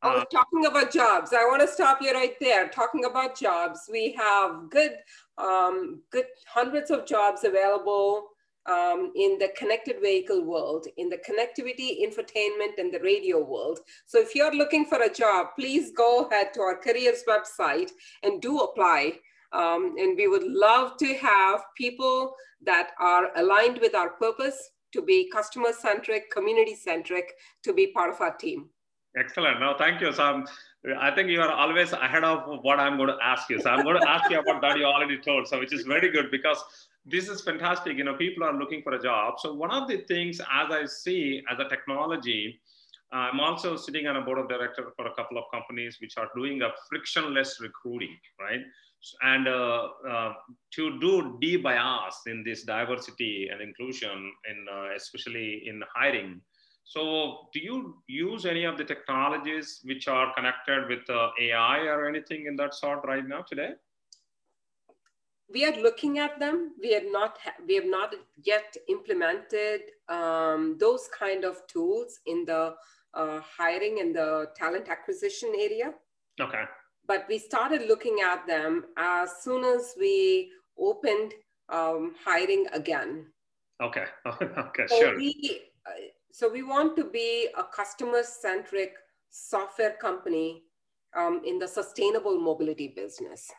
Oh, 0.03 0.19
uh, 0.19 0.25
talking 0.27 0.67
about 0.67 0.93
jobs, 0.93 1.33
I 1.33 1.45
want 1.47 1.63
to 1.63 1.69
stop 1.69 1.99
you 2.03 2.13
right 2.13 2.35
there. 2.39 2.69
Talking 2.69 3.07
about 3.07 3.39
jobs, 3.39 3.89
we 3.91 4.13
have 4.19 4.69
good, 4.69 4.99
um, 5.39 6.03
good 6.11 6.27
hundreds 6.47 6.91
of 6.91 7.07
jobs 7.07 7.45
available 7.45 8.29
um, 8.67 9.13
in 9.15 9.39
the 9.39 9.51
connected 9.57 9.97
vehicle 10.01 10.45
world, 10.45 10.87
in 10.97 11.09
the 11.09 11.19
connectivity, 11.19 12.03
infotainment, 12.03 12.79
and 12.79 12.93
the 12.93 13.01
radio 13.03 13.43
world. 13.43 13.81
So 14.07 14.19
if 14.19 14.35
you're 14.35 14.55
looking 14.55 14.87
for 14.87 15.03
a 15.03 15.13
job, 15.13 15.49
please 15.59 15.93
go 15.97 16.25
ahead 16.25 16.55
to 16.55 16.61
our 16.61 16.79
careers 16.79 17.23
website 17.29 17.91
and 18.23 18.41
do 18.41 18.59
apply. 18.61 19.19
Um, 19.53 19.95
and 19.99 20.17
we 20.17 20.27
would 20.27 20.45
love 20.45 20.97
to 20.99 21.15
have 21.15 21.63
people 21.77 22.35
that 22.65 22.91
are 22.99 23.31
aligned 23.37 23.79
with 23.79 23.95
our 23.95 24.11
purpose 24.11 24.71
to 24.93 25.03
be 25.03 25.29
customer 25.31 25.73
centric, 25.73 26.31
community 26.31 26.75
centric, 26.75 27.33
to 27.63 27.73
be 27.73 27.89
part 27.89 28.11
of 28.11 28.21
our 28.21 28.35
team. 28.37 28.71
Excellent. 29.17 29.61
No, 29.61 29.75
thank 29.79 30.01
you. 30.01 30.13
Sam. 30.13 30.47
I 31.01 31.11
think 31.13 31.31
you 31.31 31.41
are 31.41 31.51
always 31.51 31.93
ahead 31.93 32.25
of 32.25 32.63
what 32.63 32.79
I'm 32.79 32.97
going 32.97 33.09
to 33.09 33.19
ask 33.23 33.49
you. 33.49 33.61
So 33.61 33.71
I'm 33.71 33.85
going 33.85 34.01
to 34.01 34.09
ask 34.09 34.31
you 34.31 34.41
about 34.41 34.61
that 34.61 34.77
you 34.77 34.85
already 34.85 35.19
told. 35.19 35.49
So 35.49 35.59
which 35.59 35.73
is 35.73 35.85
very 35.85 36.11
good 36.11 36.31
because 36.31 36.63
this 37.05 37.29
is 37.29 37.41
fantastic. 37.43 37.97
You 37.97 38.05
know, 38.05 38.15
people 38.15 38.45
are 38.45 38.55
looking 38.55 38.83
for 38.83 38.93
a 38.93 39.03
job. 39.03 39.35
So 39.39 39.53
one 39.53 39.71
of 39.71 39.89
the 39.89 39.99
things 40.09 40.41
as 40.41 40.71
I 40.71 40.87
see 40.87 41.43
as 41.51 41.59
a 41.59 41.69
technology, 41.69 42.61
I'm 43.13 43.41
also 43.41 43.77
sitting 43.77 44.07
on 44.07 44.17
a 44.17 44.23
board 44.23 44.39
of 44.39 44.49
director 44.49 44.93
for 44.97 45.07
a 45.07 45.15
couple 45.15 45.39
of 45.39 45.45
companies 45.53 45.99
which 46.01 46.17
are 46.17 46.29
doing 46.35 46.63
a 46.63 46.71
frictionless 46.89 47.61
recruiting, 47.61 48.17
right? 48.41 48.61
And 49.23 49.47
uh, 49.47 49.89
uh, 50.09 50.33
to 50.73 50.99
do 50.99 51.39
de-bias 51.41 52.23
in 52.27 52.43
this 52.43 52.65
diversity 52.65 53.49
and 53.53 53.61
inclusion, 53.61 54.33
in 54.51 54.67
uh, 54.73 54.95
especially 54.97 55.63
in 55.67 55.83
hiring, 55.95 56.41
so, 56.87 57.49
do 57.55 57.61
you 57.61 58.03
use 58.07 58.45
any 58.45 58.65
of 58.65 58.77
the 58.77 58.85
technologies 58.85 59.81
which 59.85 60.07
are 60.07 60.35
connected 60.35 60.87
with 60.87 61.09
uh, 61.09 61.31
AI 61.41 61.79
or 61.87 62.07
anything 62.07 62.47
in 62.47 62.57
that 62.57 62.75
sort 62.75 63.01
right 63.05 63.27
now 63.27 63.41
today? 63.41 63.71
We 65.55 65.65
are 65.65 65.77
looking 65.81 66.19
at 66.19 66.39
them. 66.41 66.73
We 66.83 66.93
have 66.93 67.05
not 67.11 67.39
we 67.67 67.77
have 67.77 67.87
not 67.87 68.15
yet 68.43 68.77
implemented 68.89 69.83
um, 70.09 70.77
those 70.79 71.09
kind 71.17 71.45
of 71.45 71.67
tools 71.69 72.19
in 72.27 72.45
the 72.45 72.75
uh, 73.15 73.41
hiring 73.41 74.01
and 74.01 74.15
the 74.15 74.51
talent 74.57 74.89
acquisition 74.89 75.53
area. 75.57 75.95
Okay. 76.41 76.65
But 77.07 77.27
we 77.29 77.39
started 77.39 77.87
looking 77.89 78.19
at 78.21 78.47
them 78.47 78.87
as 78.97 79.43
soon 79.43 79.65
as 79.65 79.95
we 79.99 80.51
opened 80.79 81.33
um, 81.69 82.15
hiring 82.25 82.67
again. 82.73 83.27
Okay. 83.81 84.07
okay. 84.27 84.87
So 84.89 84.99
Sure. 85.01 85.17
we 85.17 85.63
uh, 85.87 85.91
so 86.33 86.51
we 86.51 86.65
want 86.65 86.97
to 86.97 87.05
be 87.05 87.49
a 87.57 87.63
customer 87.63 88.25
centric 88.25 88.95
software 89.31 89.97
company 90.01 90.65
um, 91.17 91.43
in 91.47 91.61
the 91.61 91.69
sustainable 91.69 92.41
mobility 92.41 92.89
business. 92.89 93.51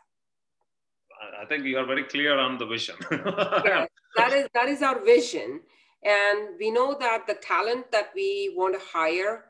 I- 1.21 1.45
think 1.45 1.65
you 1.65 1.77
are 1.77 1.85
very 1.85 2.03
clear 2.03 2.37
on 2.37 2.57
the 2.57 2.65
vision. 2.65 2.95
Yeah, 3.11 3.85
that 4.15 4.33
is 4.33 4.47
that 4.53 4.67
is 4.69 4.81
our 4.81 4.99
vision 5.03 5.61
and 6.03 6.49
we 6.59 6.69
know 6.71 6.95
that 6.99 7.25
the 7.27 7.33
talent 7.35 7.91
that 7.91 8.11
we 8.15 8.53
want 8.55 8.73
to 8.73 8.81
hire 8.93 9.45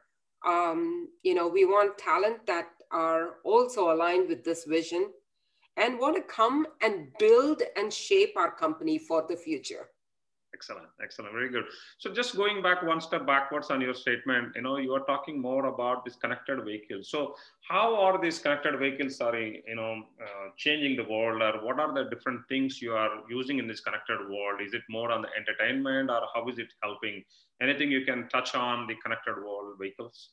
um, 0.45 1.09
you 1.23 1.33
know 1.33 1.47
we 1.47 1.65
want 1.65 1.97
talent 1.97 2.45
that 2.47 2.69
are 2.91 3.35
also 3.43 3.91
aligned 3.91 4.29
with 4.29 4.43
this 4.43 4.63
vision 4.65 5.11
and 5.77 5.99
want 5.99 6.15
to 6.15 6.21
come 6.21 6.65
and 6.81 7.07
build 7.19 7.61
and 7.75 7.93
shape 7.93 8.33
our 8.37 8.51
company 8.51 8.97
for 8.97 9.25
the 9.27 9.35
future 9.35 9.89
excellent. 10.55 10.87
Excellent. 11.03 11.33
Very 11.33 11.49
good. 11.49 11.65
So, 11.97 12.13
just 12.13 12.35
going 12.35 12.61
back 12.61 12.81
one 12.81 13.01
step 13.01 13.27
backwards 13.27 13.69
on 13.69 13.81
your 13.81 13.93
statement, 13.93 14.53
you 14.55 14.61
know, 14.61 14.77
you 14.77 14.93
are 14.93 15.05
talking 15.11 15.41
more 15.41 15.65
about 15.67 16.05
this 16.05 16.15
connected 16.15 16.63
vehicles. 16.63 17.09
So, 17.09 17.35
how 17.69 17.95
are 17.95 18.19
these 18.21 18.39
connected 18.39 18.79
vehicles 18.79 19.19
are, 19.21 19.37
you 19.37 19.75
know, 19.75 20.03
uh, 20.23 20.47
changing 20.57 20.95
the 20.95 21.03
world, 21.03 21.41
or 21.41 21.53
what 21.65 21.79
are 21.79 21.93
the 21.93 22.09
different 22.09 22.41
things 22.47 22.81
you 22.81 22.93
are 22.93 23.11
using 23.29 23.59
in 23.59 23.67
this 23.67 23.81
connected 23.81 24.19
world? 24.29 24.61
Is 24.65 24.73
it 24.73 24.83
more 24.89 25.11
on 25.11 25.21
the 25.21 25.29
entertainment, 25.37 26.09
or 26.09 26.21
how 26.33 26.47
is 26.47 26.57
it 26.57 26.73
helping? 26.81 27.23
Anything 27.61 27.91
you 27.91 28.05
can 28.05 28.27
touch 28.29 28.55
on 28.55 28.87
the 28.87 28.95
connected 29.03 29.35
world 29.35 29.75
vehicles? 29.79 30.29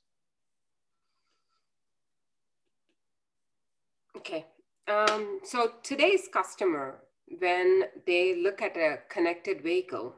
okay 4.16 4.44
um, 4.88 5.40
so 5.42 5.72
today's 5.82 6.28
customer 6.32 7.00
when 7.38 7.84
they 8.06 8.34
look 8.36 8.62
at 8.62 8.76
a 8.76 8.98
connected 9.08 9.62
vehicle 9.62 10.14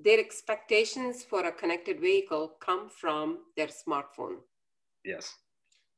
their 0.00 0.18
expectations 0.20 1.24
for 1.24 1.44
a 1.46 1.52
connected 1.52 2.00
vehicle 2.00 2.48
come 2.60 2.88
from 2.88 3.38
their 3.56 3.68
smartphone 3.68 4.38
Yes. 5.04 5.38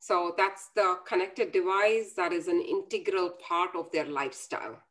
So 0.01 0.35
that's 0.37 0.70
the 0.75 0.99
connected 1.07 1.53
device 1.53 2.12
that 2.14 2.33
is 2.33 2.49
an 2.49 2.61
integral 2.61 3.31
part 3.31 3.77
of 3.77 3.90
their 3.92 4.05
lifestyle 4.07 4.83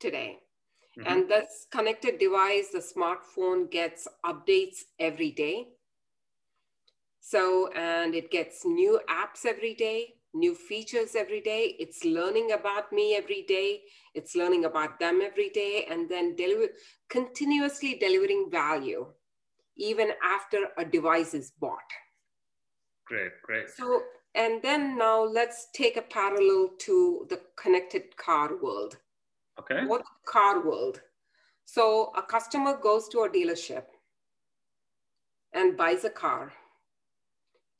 today. 0.00 0.40
Mhm. 0.96 1.06
And 1.06 1.28
this 1.30 1.66
connected 1.70 2.18
device, 2.18 2.70
the 2.70 2.78
smartphone 2.80 3.70
gets 3.70 4.08
updates 4.24 4.84
every 4.98 5.30
day. 5.30 5.68
So, 7.20 7.68
and 7.72 8.14
it 8.14 8.30
gets 8.30 8.64
new 8.64 9.00
apps 9.08 9.44
every 9.46 9.74
day, 9.74 10.19
new 10.34 10.54
features 10.54 11.14
every 11.14 11.40
day. 11.40 11.76
It's 11.78 12.04
learning 12.04 12.52
about 12.52 12.92
me 12.92 13.16
every 13.16 13.42
day. 13.42 13.82
It's 14.14 14.34
learning 14.36 14.64
about 14.64 14.98
them 14.98 15.20
every 15.22 15.50
day, 15.50 15.86
and 15.90 16.08
then 16.08 16.36
deliver, 16.36 16.68
continuously 17.08 17.94
delivering 17.94 18.48
value 18.50 19.06
even 19.76 20.10
after 20.22 20.68
a 20.76 20.84
device 20.84 21.34
is 21.34 21.52
bought. 21.58 21.78
Great, 23.06 23.32
great. 23.42 23.70
So, 23.70 24.02
and 24.34 24.62
then 24.62 24.96
now 24.96 25.24
let's 25.24 25.68
take 25.74 25.96
a 25.96 26.02
parallel 26.02 26.70
to 26.80 27.26
the 27.28 27.40
connected 27.56 28.16
car 28.16 28.50
world. 28.62 28.98
Okay. 29.58 29.86
What 29.86 30.02
car 30.26 30.64
world? 30.64 31.00
So, 31.64 32.12
a 32.16 32.22
customer 32.22 32.78
goes 32.80 33.08
to 33.08 33.20
a 33.20 33.28
dealership 33.28 33.84
and 35.52 35.76
buys 35.76 36.04
a 36.04 36.10
car. 36.10 36.52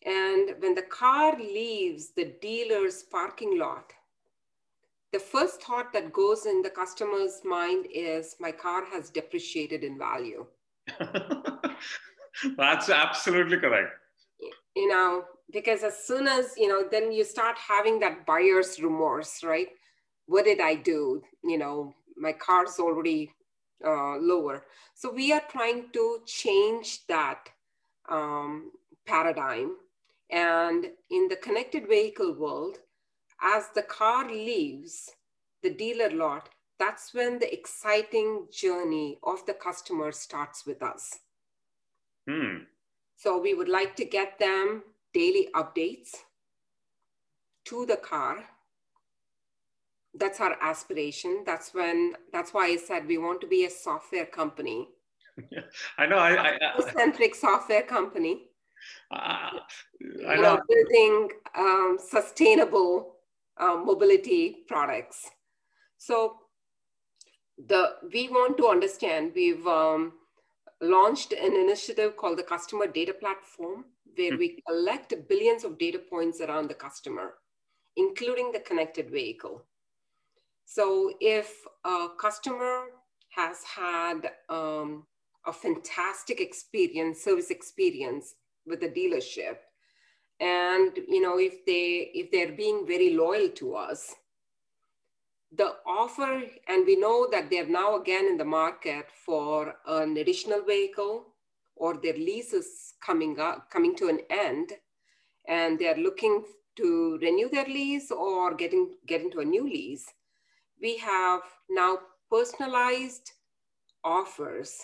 And 0.04 0.54
when 0.60 0.74
the 0.74 0.82
car 0.82 1.36
leaves 1.38 2.10
the 2.10 2.34
dealer's 2.40 3.02
parking 3.02 3.58
lot, 3.58 3.92
the 5.12 5.18
first 5.18 5.62
thought 5.62 5.92
that 5.92 6.12
goes 6.12 6.46
in 6.46 6.62
the 6.62 6.70
customer's 6.70 7.40
mind 7.44 7.86
is 7.92 8.36
my 8.40 8.52
car 8.52 8.84
has 8.86 9.10
depreciated 9.10 9.84
in 9.84 9.98
value. 9.98 10.46
That's 12.56 12.88
absolutely 12.88 13.58
correct. 13.58 13.92
you 14.74 14.88
know 14.88 15.24
because 15.52 15.82
as 15.82 16.04
soon 16.04 16.26
as 16.26 16.54
you 16.56 16.68
know 16.68 16.84
then 16.90 17.12
you 17.12 17.24
start 17.24 17.56
having 17.58 17.98
that 18.00 18.24
buyer's 18.26 18.80
remorse 18.82 19.42
right 19.42 19.68
what 20.26 20.44
did 20.44 20.60
i 20.60 20.74
do 20.74 21.22
you 21.44 21.58
know 21.58 21.92
my 22.16 22.32
car's 22.32 22.78
already 22.78 23.30
uh, 23.84 24.16
lower 24.18 24.64
so 24.94 25.12
we 25.12 25.32
are 25.32 25.42
trying 25.50 25.86
to 25.92 26.18
change 26.26 27.06
that 27.06 27.48
um, 28.08 28.70
paradigm 29.06 29.76
and 30.30 30.86
in 31.10 31.28
the 31.28 31.36
connected 31.36 31.88
vehicle 31.88 32.34
world 32.34 32.78
as 33.42 33.68
the 33.74 33.82
car 33.82 34.28
leaves 34.28 35.10
the 35.62 35.70
dealer 35.70 36.10
lot 36.10 36.48
that's 36.80 37.12
when 37.12 37.38
the 37.38 37.52
exciting 37.52 38.46
journey 38.50 39.18
of 39.22 39.44
the 39.44 39.52
customer 39.52 40.12
starts 40.12 40.64
with 40.64 40.82
us. 40.82 41.18
Hmm. 42.26 42.64
So 43.16 43.38
we 43.38 43.52
would 43.52 43.68
like 43.68 43.94
to 43.96 44.04
get 44.06 44.38
them 44.38 44.82
daily 45.12 45.48
updates 45.54 46.16
to 47.66 47.84
the 47.84 47.98
car. 47.98 48.46
That's 50.14 50.40
our 50.40 50.56
aspiration. 50.62 51.42
That's 51.44 51.74
when, 51.74 52.14
that's 52.32 52.54
why 52.54 52.68
I 52.68 52.76
said 52.76 53.06
we 53.06 53.18
want 53.18 53.42
to 53.42 53.46
be 53.46 53.66
a 53.66 53.70
software 53.70 54.24
company, 54.24 54.88
I 55.98 56.06
know. 56.06 56.16
I, 56.16 56.34
I, 56.34 56.58
I, 56.76 56.92
centric 56.92 57.34
software 57.34 57.82
company. 57.82 58.49
I 59.12 60.34
you 60.36 60.42
know. 60.42 60.56
know, 60.56 60.62
building 60.68 61.30
um, 61.56 61.98
sustainable 62.00 63.16
uh, 63.58 63.76
mobility 63.76 64.58
products. 64.66 65.28
So 65.98 66.36
the 67.66 67.96
we 68.12 68.28
want 68.28 68.56
to 68.58 68.68
understand. 68.68 69.32
We've 69.34 69.66
um, 69.66 70.12
launched 70.80 71.32
an 71.32 71.54
initiative 71.54 72.16
called 72.16 72.38
the 72.38 72.42
Customer 72.42 72.86
Data 72.86 73.12
Platform, 73.12 73.84
where 74.16 74.36
we 74.36 74.62
collect 74.66 75.14
billions 75.28 75.64
of 75.64 75.78
data 75.78 75.98
points 75.98 76.40
around 76.40 76.68
the 76.68 76.74
customer, 76.74 77.34
including 77.96 78.52
the 78.52 78.60
connected 78.60 79.10
vehicle. 79.10 79.64
So 80.64 81.12
if 81.20 81.52
a 81.84 82.08
customer 82.18 82.84
has 83.30 83.62
had 83.64 84.30
um, 84.48 85.06
a 85.46 85.52
fantastic 85.52 86.40
experience, 86.40 87.22
service 87.22 87.50
experience 87.50 88.34
with 88.66 88.80
the 88.80 88.88
dealership, 88.88 89.58
and 90.40 90.96
you 91.08 91.20
know 91.20 91.38
if 91.38 91.64
they 91.64 92.10
if 92.14 92.30
they're 92.30 92.52
being 92.56 92.86
very 92.86 93.10
loyal 93.14 93.48
to 93.50 93.74
us, 93.74 94.14
the 95.52 95.76
offer, 95.86 96.42
and 96.68 96.86
we 96.86 96.96
know 96.96 97.28
that 97.30 97.50
they're 97.50 97.66
now 97.66 97.96
again 97.96 98.26
in 98.26 98.36
the 98.36 98.44
market 98.44 99.06
for 99.24 99.74
an 99.86 100.16
additional 100.16 100.62
vehicle 100.62 101.26
or 101.76 101.96
their 101.96 102.14
lease 102.14 102.52
is 102.52 102.94
coming 103.04 103.40
up, 103.40 103.70
coming 103.70 103.96
to 103.96 104.08
an 104.08 104.20
end, 104.28 104.72
and 105.48 105.78
they're 105.78 105.96
looking 105.96 106.44
to 106.76 107.18
renew 107.22 107.48
their 107.48 107.64
lease 107.66 108.10
or 108.10 108.54
getting 108.54 108.94
get 109.06 109.22
into 109.22 109.40
a 109.40 109.44
new 109.44 109.64
lease. 109.64 110.06
We 110.80 110.96
have 110.98 111.42
now 111.68 111.98
personalized 112.30 113.32
offers, 114.04 114.80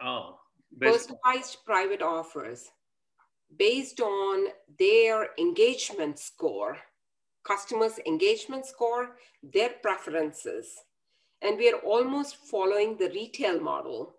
Oh, 0.00 0.38
there's- 0.70 1.06
personalized 1.06 1.64
private 1.64 2.02
offers 2.02 2.70
based 3.58 4.00
on 4.00 4.48
their 4.78 5.28
engagement 5.38 6.18
score 6.18 6.78
customers' 7.44 8.00
engagement 8.06 8.66
score, 8.66 9.16
their 9.42 9.70
preferences. 9.82 10.74
And 11.42 11.58
we 11.58 11.70
are 11.70 11.78
almost 11.80 12.36
following 12.36 12.96
the 12.96 13.10
retail 13.10 13.60
model. 13.60 14.16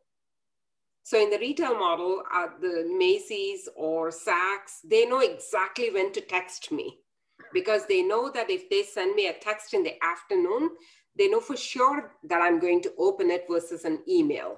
So 1.03 1.21
in 1.21 1.29
the 1.29 1.39
retail 1.39 1.77
model, 1.77 2.23
at 2.33 2.61
the 2.61 2.91
Macy's 2.97 3.67
or 3.75 4.09
Saks, 4.09 4.81
they 4.83 5.05
know 5.05 5.19
exactly 5.19 5.91
when 5.91 6.11
to 6.13 6.21
text 6.21 6.71
me 6.71 6.99
because 7.53 7.85
they 7.85 8.01
know 8.01 8.31
that 8.31 8.49
if 8.49 8.69
they 8.69 8.83
send 8.83 9.15
me 9.15 9.27
a 9.27 9.33
text 9.33 9.73
in 9.73 9.83
the 9.83 10.03
afternoon, 10.03 10.71
they 11.17 11.27
know 11.27 11.39
for 11.39 11.57
sure 11.57 12.11
that 12.23 12.41
I'm 12.41 12.59
going 12.59 12.81
to 12.81 12.93
open 12.97 13.29
it 13.31 13.45
versus 13.49 13.85
an 13.85 13.99
email. 14.07 14.57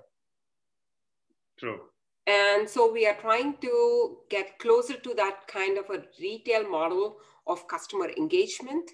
true. 1.57 1.81
And 2.27 2.69
so 2.69 2.91
we 2.91 3.07
are 3.07 3.15
trying 3.15 3.55
to 3.61 4.17
get 4.29 4.59
closer 4.59 4.95
to 4.95 5.13
that 5.13 5.47
kind 5.47 5.77
of 5.77 5.89
a 5.89 6.03
retail 6.19 6.69
model 6.69 7.17
of 7.47 7.67
customer 7.69 8.09
engagement 8.17 8.91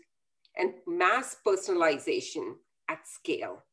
and 0.55 0.73
mass 0.85 1.35
personalization 1.45 2.53
at 2.89 3.07
scale 3.07 3.63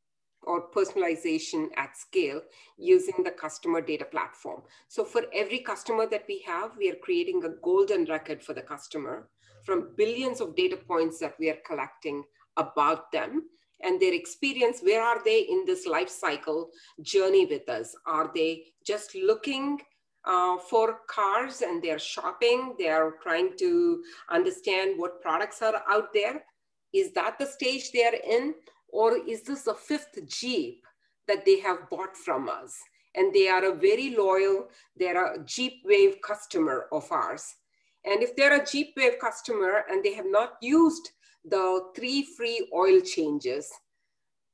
or 0.42 0.70
personalization 0.70 1.68
at 1.76 1.94
scale 1.94 2.40
using 2.78 3.22
the 3.22 3.30
customer 3.30 3.82
data 3.82 4.06
platform. 4.06 4.62
So 4.88 5.04
for 5.04 5.24
every 5.34 5.58
customer 5.58 6.06
that 6.06 6.24
we 6.26 6.42
have, 6.46 6.78
we 6.78 6.90
are 6.90 6.96
creating 7.02 7.44
a 7.44 7.60
golden 7.62 8.06
record 8.06 8.42
for 8.42 8.54
the 8.54 8.62
customer 8.62 9.28
from 9.66 9.92
billions 9.98 10.40
of 10.40 10.56
data 10.56 10.78
points 10.78 11.18
that 11.18 11.34
we 11.38 11.50
are 11.50 11.58
collecting 11.66 12.24
about 12.56 13.12
them 13.12 13.42
and 13.82 14.00
their 14.00 14.14
experience. 14.14 14.80
Where 14.82 15.02
are 15.02 15.22
they 15.24 15.40
in 15.40 15.64
this 15.66 15.86
life 15.86 16.08
cycle 16.08 16.70
journey 17.02 17.46
with 17.46 17.68
us? 17.68 17.94
Are 18.06 18.30
they 18.34 18.64
just 18.86 19.14
looking 19.14 19.80
uh, 20.24 20.58
for 20.58 21.00
cars 21.08 21.62
and 21.62 21.82
they're 21.82 21.98
shopping? 21.98 22.74
They're 22.78 23.14
trying 23.22 23.56
to 23.58 24.02
understand 24.30 24.98
what 24.98 25.22
products 25.22 25.62
are 25.62 25.82
out 25.88 26.12
there. 26.12 26.44
Is 26.92 27.12
that 27.12 27.38
the 27.38 27.46
stage 27.46 27.92
they're 27.92 28.20
in? 28.26 28.54
Or 28.92 29.16
is 29.16 29.42
this 29.42 29.66
a 29.66 29.74
fifth 29.74 30.18
Jeep 30.26 30.84
that 31.28 31.44
they 31.44 31.60
have 31.60 31.88
bought 31.90 32.16
from 32.16 32.48
us? 32.48 32.76
And 33.14 33.32
they 33.32 33.48
are 33.48 33.64
a 33.64 33.74
very 33.74 34.14
loyal, 34.16 34.68
they're 34.96 35.34
a 35.34 35.44
Jeep 35.44 35.82
Wave 35.84 36.16
customer 36.22 36.86
of 36.92 37.10
ours. 37.10 37.56
And 38.04 38.22
if 38.22 38.34
they're 38.36 38.60
a 38.60 38.64
Jeep 38.64 38.94
Wave 38.96 39.18
customer 39.20 39.84
and 39.90 40.02
they 40.02 40.14
have 40.14 40.26
not 40.28 40.54
used 40.62 41.10
the 41.44 41.90
three 41.94 42.22
free 42.36 42.68
oil 42.74 43.00
changes, 43.00 43.72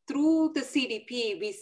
through 0.07 0.53
the 0.55 0.61
CDP, 0.61 1.41
we 1.41 1.55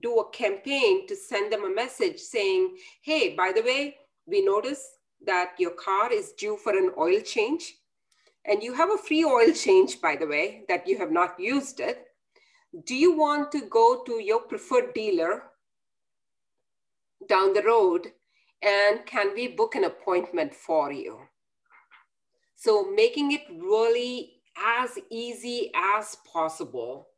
do 0.00 0.18
a 0.18 0.30
campaign 0.30 1.06
to 1.06 1.14
send 1.14 1.52
them 1.52 1.64
a 1.64 1.74
message 1.74 2.18
saying, 2.18 2.76
hey, 3.02 3.34
by 3.36 3.52
the 3.54 3.62
way, 3.62 3.96
we 4.26 4.44
notice 4.44 4.84
that 5.24 5.52
your 5.58 5.72
car 5.72 6.12
is 6.12 6.32
due 6.32 6.56
for 6.56 6.76
an 6.76 6.90
oil 6.98 7.20
change. 7.20 7.74
And 8.44 8.62
you 8.62 8.74
have 8.74 8.90
a 8.90 8.98
free 8.98 9.24
oil 9.24 9.52
change, 9.52 10.00
by 10.00 10.16
the 10.16 10.26
way, 10.26 10.64
that 10.68 10.86
you 10.88 10.98
have 10.98 11.12
not 11.12 11.38
used 11.38 11.78
it. 11.78 12.06
Do 12.86 12.94
you 12.94 13.16
want 13.16 13.52
to 13.52 13.60
go 13.68 14.02
to 14.04 14.20
your 14.20 14.40
preferred 14.40 14.94
dealer 14.94 15.44
down 17.28 17.52
the 17.52 17.62
road? 17.62 18.08
And 18.62 19.06
can 19.06 19.34
we 19.34 19.48
book 19.48 19.76
an 19.76 19.84
appointment 19.84 20.54
for 20.54 20.90
you? 20.90 21.20
So, 22.56 22.90
making 22.90 23.32
it 23.32 23.42
really 23.50 24.41
as 24.56 24.98
easy 25.10 25.70
as 25.74 26.16
possible 26.30 27.08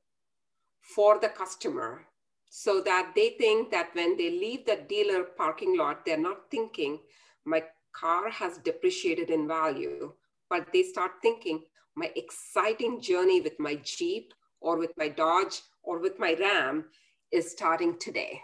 for 0.81 1.19
the 1.19 1.29
customer 1.29 2.07
so 2.51 2.81
that 2.81 3.13
they 3.17 3.31
think 3.31 3.71
that 3.71 3.91
when 3.95 4.17
they 4.17 4.31
leave 4.31 4.65
the 4.65 4.85
dealer 4.89 5.25
parking 5.25 5.77
lot, 5.77 6.05
they're 6.05 6.17
not 6.17 6.51
thinking, 6.51 7.01
my 7.45 7.63
car 7.93 8.31
has 8.31 8.59
depreciated 8.59 9.31
in 9.31 9.49
value, 9.49 10.13
but 10.49 10.73
they 10.73 10.83
start 10.83 11.13
thinking, 11.23 11.63
my 11.97 12.11
exciting 12.17 13.01
journey 13.01 13.41
with 13.41 13.59
my 13.59 13.77
Jeep 13.83 14.33
or 14.61 14.79
with 14.79 14.93
my 14.97 15.09
Dodge 15.09 15.63
or 15.83 15.99
with 15.99 16.19
my 16.19 16.37
Ram 16.39 16.85
is 17.33 17.51
starting 17.51 17.99
today. 17.99 18.41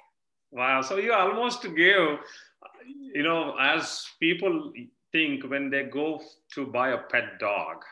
Wow. 0.51 0.83
So 0.83 0.97
you 0.97 1.13
almost 1.13 1.63
give, 1.63 2.19
you 2.87 3.23
know, 3.23 3.57
as 3.61 4.07
people 4.19 4.73
think 5.13 5.45
when 5.45 5.71
they 5.71 5.85
go 5.85 6.21
to 6.55 6.67
buy 6.67 6.91
a 6.91 6.99
pet 6.99 7.39
dog, 7.39 7.85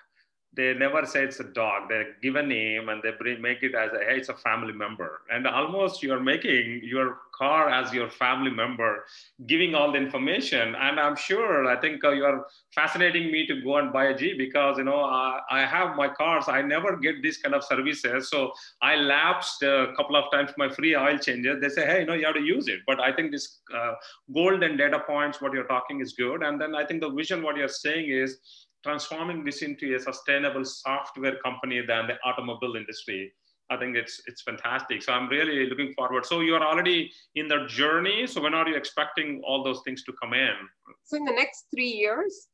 they 0.55 0.75
never 0.75 1.05
say 1.07 1.25
it's 1.25 1.41
a 1.41 1.45
dog. 1.45 1.89
They 1.89 2.05
give 2.23 2.37
a 2.37 2.43
name 2.43 2.89
and 2.89 3.03
they 3.03 3.11
bring, 3.19 3.41
make 3.41 3.63
it 3.63 3.75
as 3.75 3.93
a, 3.93 3.99
hey, 3.99 4.17
it's 4.17 4.29
a 4.29 4.35
family 4.35 4.73
member. 4.73 5.21
And 5.31 5.47
almost 5.47 6.03
you're 6.03 6.21
making 6.21 6.81
your 6.83 7.19
car 7.37 7.69
as 7.69 7.93
your 7.93 8.11
family 8.11 8.51
member, 8.51 9.05
giving 9.47 9.75
all 9.75 9.93
the 9.93 9.99
information. 9.99 10.75
And 10.75 10.99
I'm 10.99 11.15
sure, 11.15 11.67
I 11.67 11.81
think 11.81 12.03
uh, 12.03 12.11
you're 12.11 12.47
fascinating 12.75 13.31
me 13.31 13.47
to 13.47 13.61
go 13.63 13.77
and 13.77 13.93
buy 13.93 14.07
a 14.07 14.17
Jeep 14.17 14.39
because, 14.39 14.79
you 14.79 14.85
know, 14.85 15.01
I, 15.05 15.39
I 15.51 15.61
have 15.61 15.97
my 15.97 16.09
cars. 16.09 16.45
I 16.49 16.63
never 16.63 16.97
get 16.97 17.23
these 17.23 17.39
kind 17.39 17.55
of 17.55 17.63
services. 17.63 18.29
So 18.29 18.53
I 18.83 18.97
lapsed 18.97 19.63
a 19.63 19.93
couple 19.97 20.17
of 20.17 20.25
times 20.33 20.51
my 20.57 20.69
free 20.69 20.97
oil 20.97 21.19
changes. 21.19 21.61
They 21.61 21.69
say, 21.69 21.87
hey, 21.87 22.01
you 22.01 22.07
know, 22.07 22.15
you 22.15 22.27
have 22.27 22.35
to 22.35 22.43
use 22.43 22.67
it. 22.67 22.81
But 22.87 23.01
I 23.01 23.13
think 23.13 23.31
this 23.31 23.61
uh, 23.73 23.95
golden 24.35 24.77
data 24.77 25.01
points, 25.07 25.41
what 25.41 25.53
you're 25.53 25.65
talking 25.65 26.01
is 26.01 26.15
good. 26.15 26.43
And 26.43 26.61
then 26.61 26.75
I 26.75 26.85
think 26.85 27.01
the 27.01 27.11
vision, 27.11 27.43
what 27.43 27.57
you're 27.57 27.69
saying 27.69 28.11
is, 28.11 28.39
transforming 28.85 29.45
this 29.45 29.63
into 29.63 29.95
a 29.95 30.01
sustainable 30.01 30.65
software 30.65 31.37
company 31.45 31.81
than 31.87 32.07
the 32.07 32.17
automobile 32.25 32.77
industry 32.77 33.33
i 33.71 33.77
think 33.77 33.97
it's 33.97 34.21
it's 34.27 34.43
fantastic. 34.43 35.03
So 35.03 35.13
i'm 35.13 35.29
really 35.29 35.69
looking 35.69 35.93
forward. 35.95 36.25
So 36.25 36.41
you're 36.41 36.63
already 36.63 37.11
in 37.35 37.49
the 37.49 37.67
journey. 37.67 38.27
So 38.27 38.41
when 38.41 38.55
are 38.55 38.69
you 38.69 38.77
expecting 38.77 39.43
all 39.47 39.63
those 39.63 39.81
things 39.85 40.03
to 40.05 40.13
come 40.21 40.33
in? 40.35 40.57
So, 41.05 41.17
in 41.17 41.25
the 41.25 41.33
next 41.33 41.67
three 41.75 41.89
years, 41.89 42.49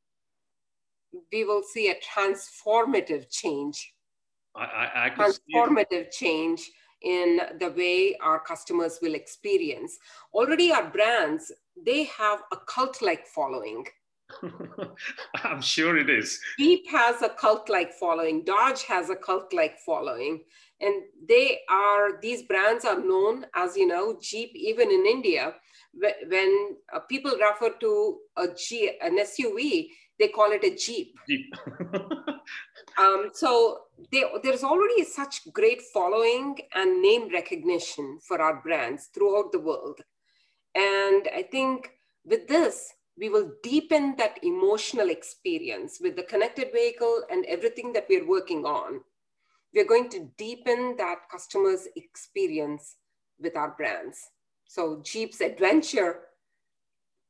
we 1.33 1.45
will 1.45 1.63
see 1.63 1.91
a 1.91 1.97
transformative 2.13 3.31
change, 3.31 3.95
i 4.57 4.65
i, 4.65 5.07
I 5.07 5.11
transformative 5.11 6.11
change 6.11 6.71
in 7.03 7.41
the 7.61 7.71
way 7.71 8.17
our 8.23 8.41
customers 8.41 8.99
will 9.03 9.15
experience. 9.15 9.99
Already, 10.33 10.73
our 10.73 10.89
brands 10.91 11.53
they 11.85 12.05
have 12.05 12.41
a 12.53 12.57
cult-like 12.57 13.27
following. 13.27 13.85
i'm 15.45 15.61
sure 15.61 15.97
it 15.97 16.09
is 16.09 16.41
Jeep 16.59 16.89
has 16.91 17.23
a 17.23 17.29
cult-like 17.29 17.93
following. 17.93 18.43
Dodge 18.45 18.85
has 18.85 19.11
a 19.11 19.17
cult-like 19.17 19.79
following, 19.85 20.41
and 20.81 21.03
they 21.29 21.61
are 21.71 22.21
these 22.21 22.43
brands 22.43 22.85
are 22.85 22.99
known 22.99 23.47
as 23.55 23.77
you 23.77 23.87
know 23.87 24.19
Jeep 24.21 24.51
even 24.55 24.91
in 24.91 25.05
India. 25.07 25.55
When 26.29 26.77
uh, 26.93 27.01
people 27.01 27.33
refer 27.33 27.75
to 27.81 28.19
a 28.37 28.49
G, 28.49 28.91
an 29.01 29.19
SUV, 29.19 29.89
they 30.19 30.29
call 30.29 30.51
it 30.53 30.65
a 30.65 30.75
Jeep. 30.75 31.15
Jeep. 31.29 31.55
Um, 32.99 33.31
so 33.33 33.81
they, 34.13 34.23
there's 34.43 34.63
already 34.63 35.05
such 35.05 35.53
great 35.53 35.83
following 35.93 36.57
and 36.75 37.03
name 37.03 37.29
recognition 37.33 38.19
for 38.27 38.41
our 38.41 38.63
brands 38.63 39.09
throughout 39.13 39.51
the 39.53 39.59
world. 39.59 40.01
And 40.75 41.29
I 41.35 41.43
think 41.51 41.91
with 42.25 42.47
this, 42.47 42.93
we 43.19 43.29
will 43.29 43.53
deepen 43.63 44.17
that 44.17 44.43
emotional 44.43 45.11
experience 45.11 45.99
with 46.01 46.17
the 46.17 46.23
connected 46.23 46.73
vehicle 46.73 47.23
and 47.31 47.45
everything 47.47 47.93
that 47.93 48.07
we're 48.09 48.27
working 48.27 48.65
on. 48.65 49.01
We're 49.73 49.87
going 49.87 50.09
to 50.11 50.29
deepen 50.37 50.97
that 50.99 51.29
customer's 51.31 51.87
experience 51.97 52.97
with 53.41 53.57
our 53.57 53.71
brands. 53.71 54.31
So 54.67 55.01
Jeep's 55.05 55.41
adventure 55.41 56.21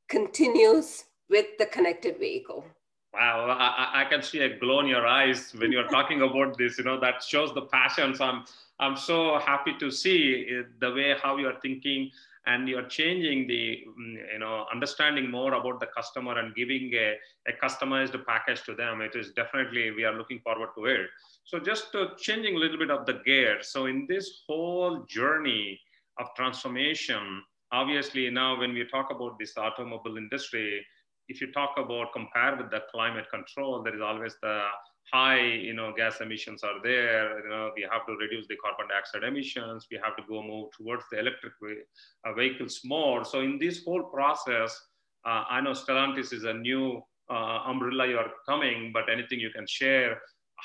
continues 0.08 1.04
with 1.28 1.46
the 1.58 1.66
connected 1.66 2.18
vehicle. 2.18 2.64
Wow, 3.12 3.46
I, 3.58 4.02
I, 4.02 4.04
can 4.06 4.22
see 4.22 4.40
a 4.40 4.58
glow 4.58 4.80
in 4.80 4.86
your 4.86 5.06
eyes 5.06 5.54
when 5.56 5.70
you're 5.70 5.86
talking 5.86 6.22
about 6.22 6.58
this. 6.58 6.78
You 6.78 6.84
know 6.84 6.98
that 6.98 7.22
shows 7.22 7.54
the 7.54 7.62
passion. 7.62 8.12
So 8.14 8.24
I'm 8.24 8.44
I'm 8.80 8.96
so 8.96 9.38
happy 9.38 9.72
to 9.78 9.90
see 9.90 10.46
eh, 10.50 10.62
the 10.80 10.92
way 10.92 11.14
how 11.22 11.36
you're 11.36 11.60
thinking 11.62 12.10
and 12.46 12.68
you're 12.68 12.86
changing 12.86 13.46
the 13.46 13.84
mm, 13.98 14.16
you 14.32 14.38
know 14.38 14.66
understanding 14.72 15.30
more 15.30 15.54
about 15.54 15.80
the 15.80 15.86
customer 15.96 16.38
and 16.38 16.54
giving 16.54 16.90
a, 16.94 17.14
a 17.48 17.52
customized 17.62 18.16
package 18.26 18.62
to 18.64 18.74
them. 18.74 19.00
It 19.00 19.16
is 19.16 19.32
definitely 19.32 19.90
we 19.90 20.04
are 20.04 20.16
looking 20.16 20.40
forward 20.40 20.70
to 20.76 20.84
it. 20.86 21.06
So 21.44 21.58
just 21.58 21.94
uh, 21.94 22.08
changing 22.18 22.56
a 22.56 22.58
little 22.58 22.78
bit 22.78 22.90
of 22.90 23.06
the 23.06 23.20
gear. 23.24 23.58
So 23.62 23.86
in 23.86 24.06
this 24.08 24.42
whole 24.46 25.04
journey 25.08 25.80
of 26.18 26.26
transformation, 26.36 27.42
obviously 27.72 28.30
now 28.30 28.58
when 28.58 28.74
we 28.74 28.84
talk 28.86 29.10
about 29.10 29.38
this 29.38 29.56
automobile 29.56 30.16
industry 30.16 30.84
if 31.28 31.40
you 31.40 31.50
talk 31.52 31.74
about 31.76 32.12
compare 32.12 32.56
with 32.56 32.70
the 32.70 32.82
climate 32.90 33.26
control, 33.30 33.82
there 33.82 33.94
is 33.94 34.00
always 34.00 34.36
the 34.42 34.64
high, 35.12 35.40
you 35.40 35.74
know, 35.74 35.92
gas 35.96 36.20
emissions 36.20 36.62
are 36.62 36.80
there. 36.82 37.42
You 37.42 37.48
know, 37.48 37.70
we 37.76 37.86
have 37.90 38.06
to 38.06 38.16
reduce 38.16 38.46
the 38.48 38.56
carbon 38.56 38.88
dioxide 38.88 39.24
emissions. 39.24 39.86
We 39.90 40.00
have 40.02 40.16
to 40.16 40.22
go 40.28 40.42
move 40.42 40.70
towards 40.76 41.04
the 41.10 41.18
electric 41.20 41.52
uh, 41.62 42.32
vehicles 42.34 42.80
more. 42.84 43.24
So 43.24 43.40
in 43.40 43.58
this 43.58 43.84
whole 43.84 44.04
process, 44.04 44.78
uh, 45.26 45.44
I 45.48 45.60
know 45.60 45.72
Stellantis 45.72 46.32
is 46.32 46.44
a 46.44 46.54
new 46.54 47.02
uh, 47.30 47.60
umbrella 47.66 48.06
you 48.06 48.18
are 48.18 48.30
coming, 48.48 48.90
but 48.92 49.08
anything 49.10 49.40
you 49.40 49.50
can 49.50 49.66
share 49.66 50.20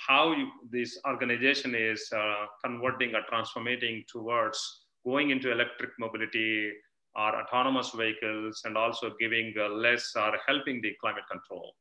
how 0.08 0.32
you, 0.32 0.50
this 0.72 1.00
organization 1.08 1.76
is 1.76 2.08
uh, 2.16 2.46
converting 2.64 3.16
or 3.16 3.22
transforming 3.30 4.04
towards 4.12 4.86
going 5.06 5.30
into 5.30 5.52
electric 5.52 5.92
mobility, 6.00 6.72
or 7.16 7.42
autonomous 7.42 7.92
vehicles 7.92 8.62
and 8.66 8.78
also 8.78 9.12
giving 9.20 9.54
less 9.72 10.14
or 10.16 10.38
helping 10.48 10.82
the 10.82 10.94
climate 11.02 11.24
control. 11.30 11.74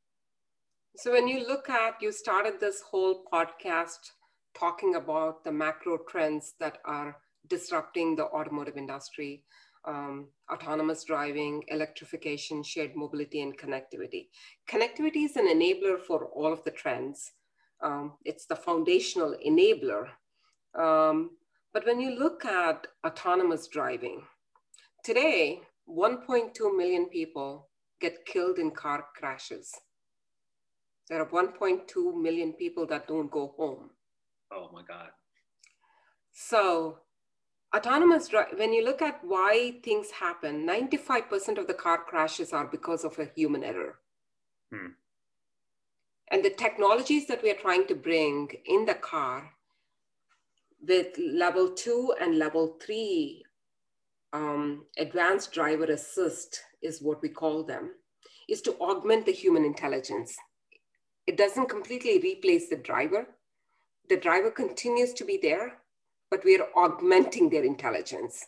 So 0.97 1.13
when 1.13 1.29
you 1.29 1.47
look 1.47 1.69
at, 1.69 1.95
you 2.01 2.13
started 2.13 2.61
this 2.61 2.83
whole 2.83 3.25
podcast 3.33 3.99
talking 4.59 4.97
about 4.97 5.45
the 5.45 5.53
macro 5.53 5.99
trends 6.09 6.55
that 6.61 6.79
are 6.85 7.17
disrupting 7.49 8.17
the 8.17 8.27
automotive 8.27 8.77
industry, 8.77 9.45
um, 9.87 10.29
autonomous 10.53 11.05
driving, 11.05 11.63
electrification, 11.69 12.63
shared 12.63 12.97
mobility, 12.97 13.41
and 13.43 13.57
connectivity. 13.57 14.29
Connectivity 14.69 15.25
is 15.25 15.37
an 15.37 15.47
enabler 15.47 16.01
for 16.01 16.27
all 16.27 16.53
of 16.53 16.65
the 16.65 16.73
trends. 16.73 17.33
Um, 17.83 18.15
it's 18.25 18.47
the 18.47 18.57
foundational 18.57 19.37
enabler. 19.47 20.09
Um, 20.75 21.31
but 21.73 21.87
when 21.87 22.01
you 22.01 22.19
look 22.19 22.45
at 22.45 22.87
autonomous 23.07 23.69
driving, 23.69 24.23
Today, 25.05 25.63
1.2 25.89 26.77
million 26.77 27.07
people 27.07 27.71
get 28.01 28.27
killed 28.27 28.59
in 28.59 28.73
car 28.73 29.07
crashes. 29.17 29.73
There 31.09 31.21
are 31.23 31.27
1.2 31.27 32.21
million 32.21 32.53
people 32.53 32.87
that 32.87 33.09
don't 33.09 33.31
go 33.31 33.55
home. 33.57 33.91
Oh 34.53 34.69
my 34.73 34.83
God. 34.83 35.09
So, 36.33 36.99
autonomous 37.75 38.29
drive, 38.29 38.59
when 38.59 38.73
you 38.73 38.85
look 38.85 39.01
at 39.01 39.21
why 39.25 39.81
things 39.83 40.11
happen, 40.11 40.67
95% 40.67 41.59
of 41.59 41.67
the 41.67 41.75
car 41.75 41.99
crashes 41.99 42.53
are 42.53 42.67
because 42.67 43.05
of 43.05 43.19
a 43.19 43.31
human 43.35 43.65
error. 43.65 43.99
Hmm. 44.71 44.93
And 46.31 46.45
the 46.45 46.51
technologies 46.51 47.27
that 47.27 47.43
we 47.43 47.51
are 47.51 47.55
trying 47.61 47.87
to 47.87 47.95
bring 47.95 48.51
in 48.67 48.85
the 48.85 48.95
car 48.95 49.53
with 50.87 51.19
level 51.19 51.71
two 51.71 52.15
and 52.21 52.39
level 52.39 52.77
three 52.85 53.45
um, 54.35 54.85
advanced 54.99 55.53
driver 55.53 55.85
assist 55.85 56.61
is 56.83 57.01
what 57.01 57.23
we 57.23 57.31
call 57.31 57.65
them, 57.65 57.93
is 58.49 58.61
to 58.63 58.75
augment 58.75 59.25
the 59.25 59.33
human 59.33 59.65
intelligence. 59.65 60.37
It 61.29 61.37
doesn't 61.37 61.69
completely 61.69 62.19
replace 62.19 62.71
the 62.71 62.77
driver. 62.77 63.27
The 64.09 64.17
driver 64.17 64.51
continues 64.51 65.13
to 65.13 65.27
be 65.27 65.37
there, 65.37 65.75
but 66.31 66.43
we 66.43 66.57
are 66.57 66.69
augmenting 66.75 67.51
their 67.51 67.65
intelligence, 67.65 68.47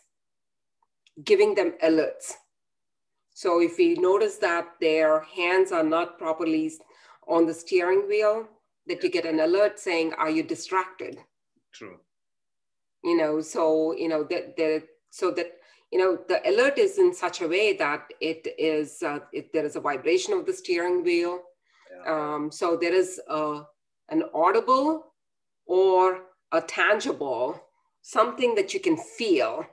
giving 1.23 1.53
them 1.53 1.73
alerts. 1.83 2.33
So 3.35 3.61
if 3.61 3.77
we 3.77 3.93
notice 3.93 4.37
that 4.37 4.65
their 4.81 5.19
hands 5.19 5.71
are 5.71 5.83
not 5.83 6.17
properly 6.17 6.71
on 7.27 7.45
the 7.45 7.53
steering 7.53 8.07
wheel, 8.07 8.47
that 8.87 9.03
you 9.03 9.11
get 9.11 9.27
an 9.27 9.41
alert 9.41 9.79
saying, 9.79 10.13
are 10.13 10.31
you 10.31 10.41
distracted? 10.41 11.19
True. 11.71 11.99
You 13.03 13.15
know, 13.15 13.41
so, 13.41 13.95
you 13.95 14.09
know, 14.09 14.23
that, 14.23 14.57
that 14.57 14.87
so 15.11 15.29
that 15.29 15.51
you 15.91 15.99
know, 15.99 16.17
the 16.27 16.41
alert 16.49 16.79
is 16.79 16.97
in 16.97 17.13
such 17.13 17.41
a 17.41 17.47
way 17.47 17.73
that 17.73 18.11
it 18.21 18.47
is, 18.57 19.03
uh, 19.03 19.19
it, 19.33 19.51
there 19.53 19.65
is 19.65 19.75
a 19.75 19.81
vibration 19.81 20.33
of 20.33 20.47
the 20.47 20.53
steering 20.53 21.03
wheel. 21.03 21.41
Um, 22.07 22.51
so 22.51 22.77
there 22.77 22.93
is 22.93 23.19
a, 23.27 23.63
an 24.09 24.23
audible 24.33 25.13
or 25.65 26.21
a 26.51 26.61
tangible, 26.61 27.61
something 28.01 28.55
that 28.55 28.73
you 28.73 28.79
can 28.79 28.97
feel 28.97 29.65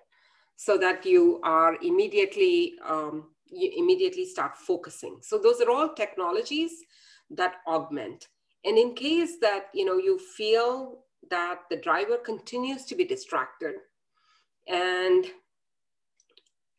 so 0.56 0.76
that 0.78 1.06
you 1.06 1.40
are 1.44 1.76
immediately, 1.82 2.74
um, 2.86 3.30
you 3.46 3.72
immediately 3.76 4.26
start 4.26 4.56
focusing. 4.56 5.18
So 5.22 5.38
those 5.38 5.60
are 5.60 5.70
all 5.70 5.94
technologies 5.94 6.72
that 7.30 7.56
augment. 7.66 8.28
And 8.64 8.76
in 8.76 8.94
case 8.94 9.36
that, 9.40 9.66
you 9.72 9.84
know, 9.84 9.98
you 9.98 10.18
feel 10.18 11.04
that 11.30 11.60
the 11.70 11.76
driver 11.76 12.16
continues 12.16 12.84
to 12.86 12.94
be 12.94 13.04
distracted 13.04 13.76
and 14.66 15.26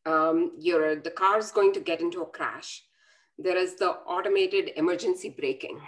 um, 0.06 0.52
the 0.60 1.14
car 1.16 1.38
is 1.38 1.52
going 1.52 1.74
to 1.74 1.80
get 1.80 2.02
into 2.02 2.22
a 2.22 2.26
crash. 2.26 2.84
There 3.42 3.58
is 3.58 3.76
the 3.76 3.92
automated 4.06 4.72
emergency 4.76 5.30
braking, 5.30 5.80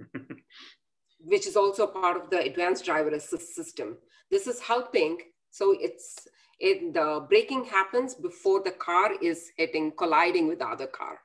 which 1.20 1.46
is 1.46 1.56
also 1.56 1.86
part 1.86 2.16
of 2.20 2.28
the 2.28 2.40
advanced 2.40 2.84
driver 2.84 3.10
assist 3.10 3.54
system. 3.54 3.98
This 4.32 4.48
is 4.48 4.60
helping. 4.60 5.18
So 5.50 5.76
it's 5.78 6.26
it, 6.58 6.92
the 6.92 7.24
braking 7.28 7.64
happens 7.64 8.14
before 8.14 8.62
the 8.64 8.72
car 8.72 9.12
is 9.22 9.52
hitting, 9.56 9.92
colliding 9.96 10.48
with 10.48 10.58
the 10.58 10.66
other 10.66 10.88
car. 10.88 11.20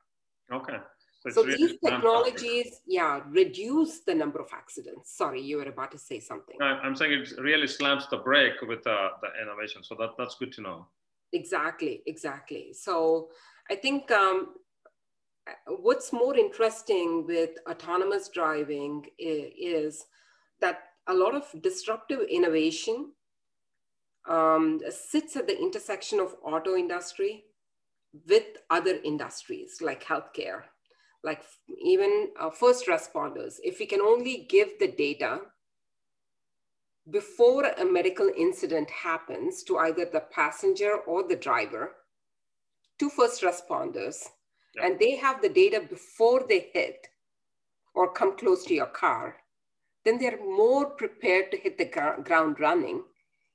Okay. 0.53 0.77
So, 1.21 1.29
so 1.29 1.43
really 1.43 1.57
these 1.57 1.77
technologies, 1.85 2.81
yeah, 2.85 3.21
reduce 3.29 3.99
the 4.01 4.13
number 4.13 4.39
of 4.39 4.49
accidents. 4.53 5.15
Sorry, 5.15 5.41
you 5.41 5.57
were 5.57 5.69
about 5.69 5.91
to 5.91 5.97
say 5.97 6.19
something. 6.19 6.55
I'm 6.61 6.95
saying 6.95 7.13
it 7.13 7.39
really 7.39 7.67
slams 7.67 8.07
the 8.09 8.17
brake 8.17 8.61
with 8.63 8.85
uh, 8.85 9.09
the 9.21 9.29
innovation. 9.41 9.83
So 9.83 9.95
that, 9.99 10.11
that's 10.17 10.35
good 10.35 10.51
to 10.53 10.61
know. 10.61 10.87
Exactly, 11.31 12.01
exactly. 12.07 12.73
So 12.73 13.29
I 13.69 13.75
think 13.75 14.09
um, 14.11 14.55
what's 15.67 16.13
more 16.13 16.37
interesting 16.37 17.25
with 17.25 17.51
autonomous 17.69 18.29
driving 18.29 19.05
is, 19.17 20.05
that 20.61 20.83
a 21.07 21.13
lot 21.13 21.35
of 21.35 21.61
disruptive 21.61 22.21
innovation 22.29 23.11
um, 24.29 24.79
sits 24.89 25.35
at 25.35 25.47
the 25.47 25.59
intersection 25.59 26.19
of 26.19 26.35
auto 26.43 26.75
industry 26.75 27.43
with 28.27 28.45
other 28.69 28.99
industries 29.03 29.79
like 29.81 30.03
healthcare, 30.03 30.63
like 31.23 31.43
even 31.83 32.29
uh, 32.39 32.49
first 32.49 32.85
responders. 32.85 33.55
If 33.63 33.79
we 33.79 33.85
can 33.85 34.01
only 34.01 34.45
give 34.49 34.77
the 34.79 34.89
data 34.89 35.39
before 37.09 37.65
a 37.65 37.83
medical 37.83 38.29
incident 38.37 38.89
happens 38.91 39.63
to 39.63 39.79
either 39.79 40.05
the 40.05 40.25
passenger 40.31 40.97
or 41.07 41.27
the 41.27 41.35
driver 41.35 41.95
to 42.99 43.09
first 43.09 43.41
responders 43.41 44.27
and 44.81 44.99
they 44.99 45.15
have 45.15 45.41
the 45.41 45.49
data 45.49 45.81
before 45.89 46.45
they 46.47 46.69
hit 46.73 47.07
or 47.93 48.11
come 48.13 48.37
close 48.37 48.63
to 48.65 48.73
your 48.73 48.85
car 48.87 49.37
then 50.05 50.17
they're 50.17 50.43
more 50.43 50.85
prepared 50.85 51.51
to 51.51 51.57
hit 51.57 51.77
the 51.77 51.85
gr- 51.85 52.21
ground 52.23 52.59
running 52.59 53.03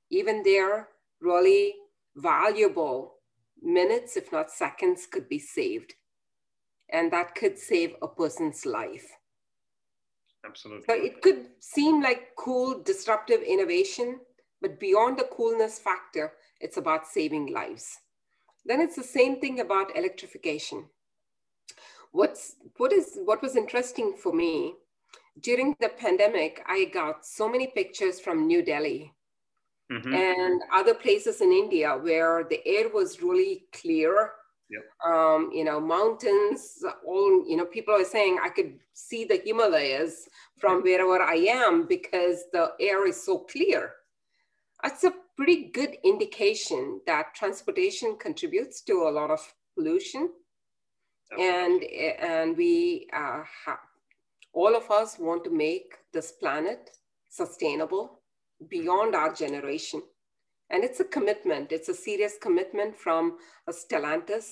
even 0.09 0.43
their 0.43 0.89
really 1.21 1.75
valuable 2.15 3.15
minutes 3.61 4.15
if 4.15 4.31
not 4.31 4.51
seconds 4.51 5.07
could 5.11 5.27
be 5.27 5.39
saved 5.39 5.93
and 6.89 7.11
that 7.11 7.35
could 7.35 7.57
save 7.57 7.95
a 8.01 8.07
person's 8.07 8.65
life 8.65 9.17
Absolutely. 10.45 10.85
So 10.87 10.93
it 10.93 11.21
could 11.21 11.47
seem 11.59 12.01
like 12.01 12.35
cool, 12.37 12.81
disruptive 12.81 13.41
innovation, 13.41 14.19
but 14.61 14.79
beyond 14.79 15.17
the 15.17 15.27
coolness 15.31 15.79
factor, 15.79 16.33
it's 16.59 16.77
about 16.77 17.07
saving 17.07 17.47
lives. 17.53 17.97
Then 18.65 18.81
it's 18.81 18.95
the 18.95 19.03
same 19.03 19.39
thing 19.39 19.59
about 19.59 19.95
electrification. 19.95 20.85
What's 22.11 22.55
what 22.77 22.93
is 22.93 23.17
what 23.25 23.41
was 23.41 23.55
interesting 23.55 24.15
for 24.21 24.33
me 24.33 24.75
during 25.41 25.75
the 25.79 25.89
pandemic, 25.89 26.63
I 26.67 26.85
got 26.85 27.25
so 27.25 27.49
many 27.49 27.67
pictures 27.67 28.19
from 28.19 28.47
New 28.47 28.63
Delhi 28.63 29.13
mm-hmm. 29.91 30.13
and 30.13 30.61
other 30.73 30.93
places 30.93 31.41
in 31.41 31.51
India 31.51 31.91
where 31.91 32.45
the 32.49 32.65
air 32.65 32.89
was 32.93 33.21
really 33.21 33.65
clear. 33.73 34.31
Yep. 34.69 35.13
Um, 35.13 35.49
you 35.53 35.63
know, 35.63 35.79
mountains, 35.79 36.83
all, 37.05 37.47
you 37.47 37.55
know, 37.55 37.65
people 37.65 37.93
are 37.93 38.03
saying 38.03 38.39
I 38.43 38.49
could 38.49 38.79
see 38.93 39.23
the 39.23 39.41
Himalayas 39.45 40.27
from 40.59 40.81
wherever 40.81 41.21
I 41.21 41.35
am 41.35 41.87
because 41.87 42.43
the 42.51 42.73
air 42.79 43.07
is 43.07 43.23
so 43.23 43.39
clear. 43.39 43.93
That's 44.83 45.05
a 45.05 45.13
pretty 45.37 45.69
good 45.73 45.97
indication 46.03 46.99
that 47.07 47.33
transportation 47.33 48.17
contributes 48.19 48.81
to 48.81 49.07
a 49.07 49.11
lot 49.11 49.31
of 49.31 49.39
pollution. 49.75 50.31
And, 51.31 51.83
and 51.83 52.55
we 52.55 53.07
uh, 53.13 53.43
all 54.53 54.75
of 54.75 54.89
us 54.89 55.19
want 55.19 55.43
to 55.43 55.51
make 55.51 55.93
this 56.13 56.31
planet 56.31 56.89
sustainable 57.29 58.21
beyond 58.69 59.13
our 59.13 59.33
generation. 59.33 60.01
And 60.69 60.83
it's 60.83 60.99
a 60.99 61.05
commitment, 61.05 61.71
it's 61.71 61.89
a 61.89 61.93
serious 61.93 62.33
commitment 62.41 62.97
from 62.97 63.37
Stellantis. 63.69 64.51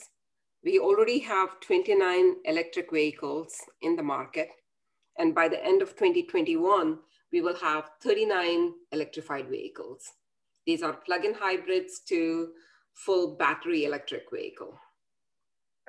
We 0.64 0.80
already 0.80 1.20
have 1.20 1.60
29 1.62 2.36
electric 2.46 2.92
vehicles 2.92 3.56
in 3.82 3.96
the 3.96 4.04
market. 4.04 4.50
And 5.18 5.34
by 5.34 5.48
the 5.48 5.64
end 5.64 5.82
of 5.82 5.96
2021, 5.96 7.00
we 7.32 7.42
will 7.42 7.56
have 7.56 7.90
39 8.02 8.74
electrified 8.92 9.50
vehicles. 9.50 10.04
These 10.66 10.84
are 10.84 10.94
plug-in 10.94 11.34
hybrids 11.34 12.02
to 12.10 12.50
full 12.94 13.36
battery 13.38 13.86
electric 13.86 14.24
vehicle. 14.32 14.78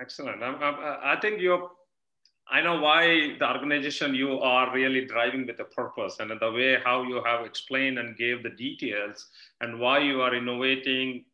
Excellent. 0.01 0.43
I, 0.43 0.53
I, 0.53 1.15
I 1.15 1.21
think 1.21 1.41
you're 1.41 1.71
I 2.49 2.61
know 2.61 2.81
why 2.81 3.37
the 3.41 3.51
organization 3.51 4.15
you 4.15 4.39
are 4.39 4.73
really 4.73 5.05
driving 5.05 5.47
with 5.49 5.59
a 5.59 5.65
purpose 5.65 6.19
and 6.21 6.31
the 6.41 6.53
way 6.53 6.79
how 6.85 7.03
you 7.03 7.21
have 7.25 7.45
explained 7.45 7.99
and 7.99 8.17
gave 8.17 8.45
the 8.45 8.51
details 8.51 9.29
and 9.61 9.81
why 9.81 9.99
you 9.99 10.21
are 10.23 10.33
innovating 10.33 11.25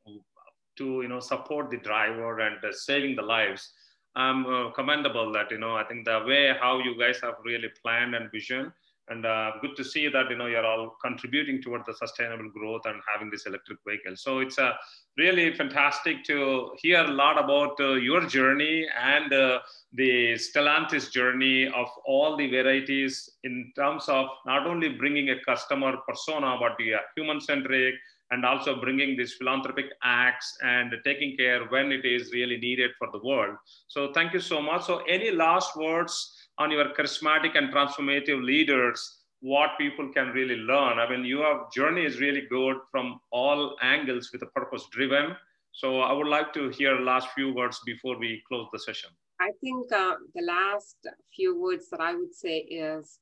to 0.78 1.02
you 1.02 1.08
know 1.08 1.20
support 1.20 1.70
the 1.70 1.76
driver 1.76 2.40
and 2.40 2.64
uh, 2.64 2.72
saving 2.72 3.16
the 3.16 3.22
lives. 3.22 3.72
Um, 4.16 4.46
uh, 4.46 4.70
commendable 4.72 5.32
that 5.32 5.50
you 5.50 5.58
know 5.58 5.76
I 5.76 5.84
think 5.84 6.06
the 6.06 6.22
way 6.26 6.54
how 6.58 6.78
you 6.78 6.98
guys 6.98 7.20
have 7.22 7.34
really 7.44 7.68
planned 7.82 8.14
and 8.14 8.30
vision 8.30 8.72
and 9.08 9.26
uh, 9.26 9.52
good 9.60 9.76
to 9.76 9.84
see 9.84 10.08
that 10.08 10.30
you 10.30 10.36
know 10.36 10.46
you're 10.46 10.64
all 10.64 10.96
contributing 11.02 11.60
towards 11.60 11.86
the 11.86 11.94
sustainable 11.94 12.50
growth 12.50 12.82
and 12.84 13.00
having 13.12 13.30
this 13.30 13.46
electric 13.46 13.78
vehicle. 13.86 14.16
So 14.16 14.38
it's 14.38 14.58
a 14.58 14.66
uh, 14.66 14.72
really 15.18 15.52
fantastic 15.54 16.24
to 16.24 16.70
hear 16.78 17.04
a 17.04 17.10
lot 17.10 17.42
about 17.42 17.78
uh, 17.80 17.94
your 17.94 18.24
journey 18.26 18.86
and 18.98 19.32
uh, 19.32 19.58
the 19.92 20.34
stellantis 20.34 21.10
journey 21.10 21.66
of 21.66 21.88
all 22.06 22.36
the 22.36 22.48
varieties 22.48 23.28
in 23.44 23.72
terms 23.76 24.08
of 24.08 24.26
not 24.46 24.66
only 24.66 24.88
bringing 24.88 25.30
a 25.30 25.44
customer 25.44 25.96
persona 26.08 26.56
but 26.58 26.72
the 26.78 26.94
human 27.16 27.40
centric 27.40 27.94
and 28.30 28.46
also 28.46 28.80
bringing 28.80 29.14
these 29.14 29.34
philanthropic 29.34 29.86
acts 30.02 30.56
and 30.62 30.94
taking 31.04 31.36
care 31.36 31.66
when 31.66 31.92
it 31.92 32.06
is 32.06 32.32
really 32.32 32.56
needed 32.56 32.90
for 32.98 33.08
the 33.12 33.22
world. 33.22 33.54
So 33.88 34.10
thank 34.14 34.32
you 34.32 34.40
so 34.40 34.62
much. 34.62 34.86
So 34.86 35.02
any 35.06 35.30
last 35.30 35.76
words 35.76 36.41
on 36.62 36.70
your 36.70 36.88
charismatic 36.96 37.58
and 37.58 37.72
transformative 37.74 38.42
leaders 38.52 39.00
what 39.42 39.70
people 39.76 40.08
can 40.16 40.28
really 40.28 40.56
learn. 40.56 40.98
I 40.98 41.10
mean 41.10 41.24
your 41.24 41.68
journey 41.74 42.04
is 42.04 42.20
really 42.20 42.44
good 42.48 42.76
from 42.90 43.20
all 43.30 43.76
angles 43.82 44.30
with 44.32 44.42
a 44.42 44.50
purpose 44.58 44.84
driven. 44.92 45.36
So 45.80 46.00
i 46.00 46.12
would 46.12 46.28
like 46.28 46.52
to 46.54 46.68
hear 46.78 46.92
last 47.10 47.28
few 47.36 47.52
words 47.54 47.80
before 47.84 48.16
we 48.18 48.42
close 48.48 48.68
the 48.72 48.78
session. 48.78 49.10
I 49.40 49.50
think 49.60 49.92
uh, 49.92 50.14
the 50.36 50.44
last 50.54 50.96
few 51.34 51.60
words 51.60 51.88
that 51.90 52.00
i 52.00 52.14
would 52.14 52.34
say 52.44 52.56
is 52.58 53.18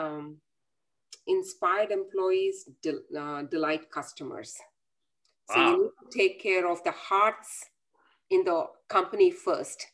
um, 0.00 0.36
inspired 1.26 1.90
employees 1.90 2.68
uh, 3.18 3.42
delight 3.54 3.90
customers. 3.90 4.52
So 5.50 5.58
wow. 5.58 5.70
you 5.70 5.82
need 5.82 5.96
to 6.02 6.18
take 6.18 6.42
care 6.42 6.70
of 6.70 6.82
the 6.84 6.92
hearts 6.92 7.52
in 8.30 8.44
the 8.44 8.66
company 8.88 9.30
first 9.30 9.86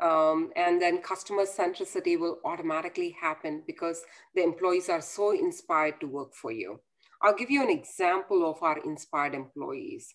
um, 0.00 0.50
and 0.56 0.80
then 0.80 1.02
customer 1.02 1.44
centricity 1.44 2.18
will 2.18 2.38
automatically 2.44 3.16
happen 3.20 3.62
because 3.66 4.02
the 4.34 4.42
employees 4.42 4.88
are 4.88 5.00
so 5.00 5.30
inspired 5.32 6.00
to 6.00 6.06
work 6.06 6.34
for 6.34 6.52
you. 6.52 6.80
I'll 7.22 7.34
give 7.34 7.50
you 7.50 7.62
an 7.62 7.70
example 7.70 8.48
of 8.48 8.62
our 8.62 8.78
inspired 8.84 9.34
employees. 9.34 10.12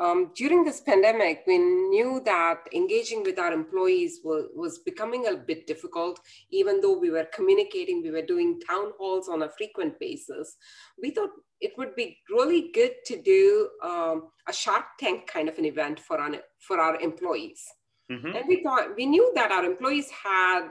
Um, 0.00 0.30
during 0.36 0.64
this 0.64 0.80
pandemic, 0.80 1.42
we 1.46 1.58
knew 1.58 2.22
that 2.24 2.60
engaging 2.72 3.24
with 3.24 3.38
our 3.38 3.52
employees 3.52 4.20
was, 4.22 4.44
was 4.54 4.78
becoming 4.78 5.26
a 5.26 5.36
bit 5.36 5.66
difficult, 5.66 6.20
even 6.50 6.80
though 6.80 6.96
we 6.96 7.10
were 7.10 7.26
communicating, 7.34 8.00
we 8.00 8.12
were 8.12 8.22
doing 8.22 8.60
town 8.60 8.92
halls 8.96 9.28
on 9.28 9.42
a 9.42 9.50
frequent 9.50 9.98
basis. 9.98 10.56
We 11.02 11.10
thought 11.10 11.30
it 11.60 11.72
would 11.76 11.96
be 11.96 12.18
really 12.30 12.70
good 12.72 12.92
to 13.06 13.20
do 13.20 13.70
um, 13.82 14.28
a 14.48 14.52
Shark 14.52 14.84
Tank 15.00 15.26
kind 15.26 15.48
of 15.48 15.58
an 15.58 15.64
event 15.64 15.98
for 15.98 16.18
our, 16.18 16.30
for 16.60 16.78
our 16.78 17.00
employees. 17.00 17.64
Mm-hmm. 18.10 18.36
And 18.36 18.44
we 18.48 18.62
thought 18.62 18.96
we 18.96 19.06
knew 19.06 19.30
that 19.34 19.52
our 19.52 19.64
employees 19.64 20.10
had 20.10 20.68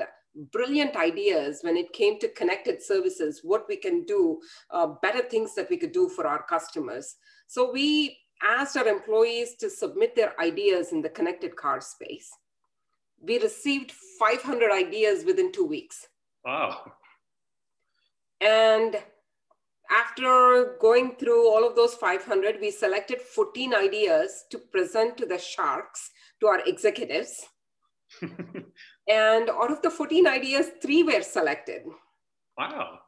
brilliant 0.52 0.96
ideas 0.96 1.60
when 1.62 1.78
it 1.78 1.94
came 1.94 2.20
to 2.20 2.28
connected 2.30 2.82
services, 2.82 3.42
what 3.44 3.66
we 3.68 3.76
can 3.76 4.06
do, 4.06 4.40
uh, 4.72 4.88
better 5.02 5.22
things 5.22 5.56
that 5.56 5.70
we 5.70 5.78
could 5.78 5.92
do 5.92 6.10
for 6.10 6.28
our 6.28 6.44
customers. 6.44 7.16
So 7.48 7.72
we 7.72 8.18
asked 8.44 8.78
our 8.78 8.88
employees 8.88 9.56
to 9.56 9.70
submit 9.70 10.16
their 10.16 10.40
ideas 10.40 10.92
in 10.92 11.02
the 11.02 11.10
connected 11.10 11.56
car 11.56 11.82
space. 11.82 12.30
We 13.20 13.40
received 13.40 13.92
500 14.20 14.72
ideas 14.72 15.26
within 15.26 15.52
two 15.52 15.66
weeks. 15.66 16.08
Wow. 16.46 16.92
And 18.42 18.96
after 19.90 20.78
going 20.80 21.16
through 21.16 21.50
all 21.50 21.68
of 21.68 21.76
those 21.76 21.96
500, 21.96 22.60
we 22.62 22.70
selected 22.70 23.22
14 23.22 23.74
ideas 23.74 24.46
to 24.52 24.60
present 24.60 25.18
to 25.18 25.26
the 25.26 25.40
sharks 25.40 26.12
to 26.42 26.48
our 26.48 26.62
executives. 26.66 27.46
and 28.22 29.50
out 29.50 29.72
of 29.72 29.82
the 29.82 29.90
14 29.90 30.28
ideas, 30.28 30.72
three 30.82 31.04
were 31.04 31.22
selected. 31.22 31.84
Wow. 32.58 33.00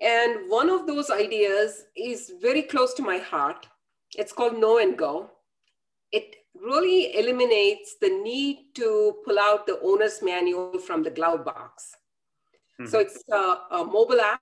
And 0.00 0.50
one 0.50 0.70
of 0.70 0.86
those 0.86 1.10
ideas 1.10 1.84
is 1.96 2.32
very 2.40 2.62
close 2.62 2.94
to 2.94 3.02
my 3.02 3.18
heart. 3.18 3.66
It's 4.16 4.32
called 4.32 4.58
Know 4.58 4.78
and 4.78 4.98
Go. 4.98 5.30
It 6.12 6.36
really 6.54 7.16
eliminates 7.18 7.96
the 8.00 8.08
need 8.08 8.74
to 8.74 9.16
pull 9.24 9.38
out 9.38 9.66
the 9.66 9.80
owner's 9.82 10.22
manual 10.22 10.78
from 10.78 11.02
the 11.02 11.10
glove 11.10 11.44
box. 11.44 11.92
Mm-hmm. 12.80 12.90
So 12.90 12.98
it's 12.98 13.22
a, 13.30 13.58
a 13.70 13.84
mobile 13.84 14.20
app 14.20 14.40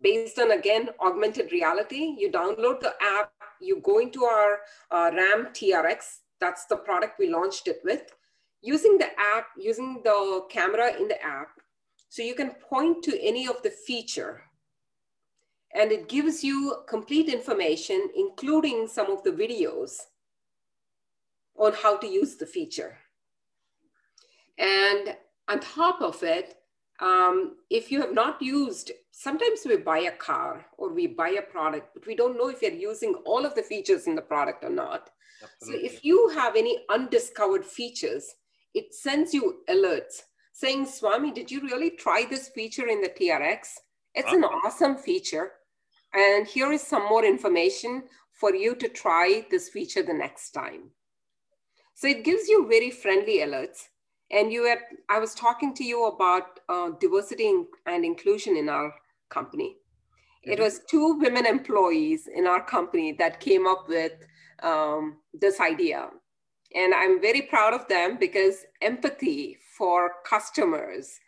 based 0.00 0.38
on, 0.38 0.50
again, 0.52 0.90
augmented 1.00 1.52
reality. 1.52 2.14
You 2.18 2.30
download 2.30 2.80
the 2.80 2.94
app, 3.00 3.32
you 3.60 3.80
go 3.80 3.98
into 3.98 4.24
our 4.24 4.58
uh, 4.90 5.10
RAM 5.14 5.48
TRX, 5.52 6.18
that's 6.44 6.66
the 6.66 6.76
product 6.76 7.18
we 7.18 7.30
launched 7.30 7.68
it 7.68 7.80
with. 7.84 8.02
Using 8.60 8.98
the 8.98 9.10
app, 9.34 9.46
using 9.58 10.02
the 10.04 10.42
camera 10.50 10.94
in 10.94 11.08
the 11.08 11.22
app, 11.22 11.48
so 12.08 12.22
you 12.22 12.34
can 12.34 12.50
point 12.50 13.02
to 13.04 13.12
any 13.22 13.48
of 13.48 13.62
the 13.62 13.70
feature 13.70 14.42
and 15.74 15.90
it 15.90 16.08
gives 16.08 16.44
you 16.44 16.76
complete 16.86 17.28
information, 17.28 18.08
including 18.16 18.86
some 18.86 19.10
of 19.10 19.24
the 19.24 19.30
videos 19.30 19.96
on 21.56 21.72
how 21.72 21.96
to 21.96 22.06
use 22.06 22.36
the 22.36 22.46
feature. 22.46 22.96
And 24.56 25.16
on 25.48 25.58
top 25.58 26.00
of 26.00 26.22
it, 26.22 26.54
um, 27.00 27.56
if 27.70 27.90
you 27.90 28.00
have 28.00 28.14
not 28.14 28.40
used, 28.40 28.92
sometimes 29.10 29.62
we 29.66 29.76
buy 29.76 29.98
a 29.98 30.12
car 30.12 30.64
or 30.78 30.92
we 30.92 31.08
buy 31.08 31.30
a 31.30 31.42
product, 31.42 31.88
but 31.92 32.06
we 32.06 32.14
don't 32.14 32.38
know 32.38 32.48
if 32.48 32.62
you're 32.62 32.70
using 32.70 33.14
all 33.26 33.44
of 33.44 33.56
the 33.56 33.62
features 33.62 34.06
in 34.06 34.14
the 34.14 34.22
product 34.22 34.62
or 34.62 34.70
not. 34.70 35.10
Absolutely. 35.44 35.88
So 35.88 35.94
if 35.94 36.04
you 36.04 36.28
have 36.30 36.56
any 36.56 36.84
undiscovered 36.90 37.64
features, 37.64 38.34
it 38.74 38.94
sends 38.94 39.32
you 39.32 39.60
alerts 39.68 40.22
saying, 40.52 40.86
Swami, 40.86 41.32
did 41.32 41.50
you 41.50 41.60
really 41.62 41.90
try 41.90 42.24
this 42.24 42.48
feature 42.48 42.86
in 42.86 43.00
the 43.00 43.08
TRX? 43.08 43.68
It's 44.14 44.30
wow. 44.30 44.38
an 44.38 44.44
awesome 44.44 44.96
feature. 44.96 45.52
And 46.14 46.46
here 46.46 46.72
is 46.72 46.82
some 46.82 47.08
more 47.08 47.24
information 47.24 48.04
for 48.32 48.54
you 48.54 48.76
to 48.76 48.88
try 48.88 49.44
this 49.50 49.68
feature 49.68 50.02
the 50.02 50.14
next 50.14 50.52
time. 50.52 50.90
So 51.94 52.06
it 52.06 52.24
gives 52.24 52.48
you 52.48 52.68
very 52.68 52.90
friendly 52.90 53.38
alerts. 53.38 53.88
And 54.30 54.52
you 54.52 54.66
had, 54.66 54.78
I 55.08 55.18
was 55.18 55.34
talking 55.34 55.74
to 55.74 55.84
you 55.84 56.06
about 56.06 56.60
uh, 56.68 56.90
diversity 57.00 57.52
and 57.86 58.04
inclusion 58.04 58.56
in 58.56 58.68
our 58.68 58.94
company. 59.30 59.76
It 60.44 60.54
mm-hmm. 60.54 60.62
was 60.62 60.80
two 60.88 61.18
women 61.18 61.46
employees 61.46 62.28
in 62.32 62.46
our 62.46 62.64
company 62.64 63.12
that 63.18 63.40
came 63.40 63.66
up 63.66 63.88
with 63.88 64.12
um, 64.64 65.18
this 65.32 65.60
idea. 65.60 66.08
And 66.74 66.92
I'm 66.92 67.20
very 67.20 67.42
proud 67.42 67.72
of 67.72 67.86
them 67.86 68.16
because 68.18 68.64
empathy 68.82 69.58
for 69.78 70.10
customers 70.28 71.20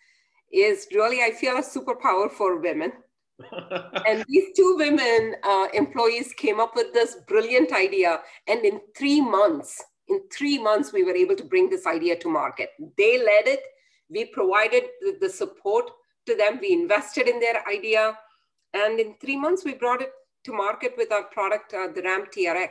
is 0.52 0.88
really, 0.92 1.22
I 1.22 1.30
feel, 1.30 1.56
a 1.56 1.62
superpower 1.62 2.30
for 2.30 2.60
women. 2.60 2.92
and 4.06 4.24
these 4.28 4.56
two 4.56 4.76
women 4.78 5.36
uh, 5.44 5.66
employees 5.74 6.32
came 6.36 6.58
up 6.58 6.74
with 6.74 6.92
this 6.92 7.18
brilliant 7.28 7.72
idea. 7.72 8.20
And 8.48 8.64
in 8.64 8.80
three 8.96 9.20
months, 9.20 9.82
in 10.08 10.20
three 10.32 10.58
months, 10.58 10.92
we 10.92 11.04
were 11.04 11.14
able 11.14 11.36
to 11.36 11.44
bring 11.44 11.68
this 11.68 11.86
idea 11.86 12.16
to 12.18 12.28
market. 12.28 12.70
They 12.96 13.18
led 13.18 13.46
it. 13.46 13.60
We 14.08 14.26
provided 14.26 14.84
the, 15.20 15.28
support. 15.28 15.90
to 16.26 16.36
them. 16.36 16.58
We 16.60 16.72
invested 16.72 17.28
in 17.28 17.38
their 17.38 17.66
idea. 17.68 18.16
And 18.74 18.98
in 18.98 19.14
three 19.20 19.36
months, 19.36 19.64
we 19.64 19.74
brought 19.74 20.02
it 20.02 20.10
to 20.44 20.52
market 20.52 20.94
with 20.96 21.12
our 21.12 21.24
product, 21.24 21.74
uh, 21.74 21.88
the 21.94 22.02
RAM 22.02 22.24
TRX. 22.36 22.70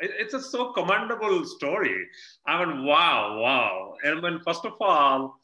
It's 0.00 0.34
a 0.34 0.40
so 0.40 0.72
commendable 0.72 1.44
story. 1.44 2.06
I 2.46 2.64
mean, 2.64 2.84
wow, 2.84 3.40
wow. 3.40 3.94
And 4.04 4.22
when, 4.22 4.40
first 4.40 4.64
of 4.64 4.74
all, 4.80 5.40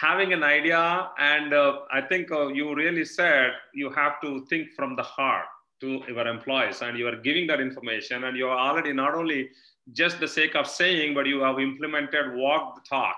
having 0.00 0.32
an 0.32 0.42
idea, 0.42 1.10
and 1.18 1.54
uh, 1.54 1.80
I 1.92 2.00
think 2.00 2.30
uh, 2.32 2.48
you 2.48 2.74
really 2.74 3.04
said 3.04 3.52
you 3.72 3.90
have 3.90 4.20
to 4.22 4.44
think 4.46 4.72
from 4.72 4.96
the 4.96 5.02
heart 5.02 5.46
to 5.80 6.02
your 6.08 6.26
employees, 6.26 6.82
and 6.82 6.98
you 6.98 7.06
are 7.06 7.16
giving 7.16 7.46
that 7.48 7.60
information, 7.60 8.24
and 8.24 8.36
you 8.36 8.48
are 8.48 8.58
already 8.58 8.92
not 8.92 9.14
only 9.14 9.50
just 9.92 10.18
the 10.18 10.28
sake 10.28 10.56
of 10.56 10.66
saying, 10.66 11.14
but 11.14 11.26
you 11.26 11.40
have 11.40 11.58
implemented, 11.60 12.34
walk 12.34 12.74
the 12.74 12.80
talk 12.88 13.16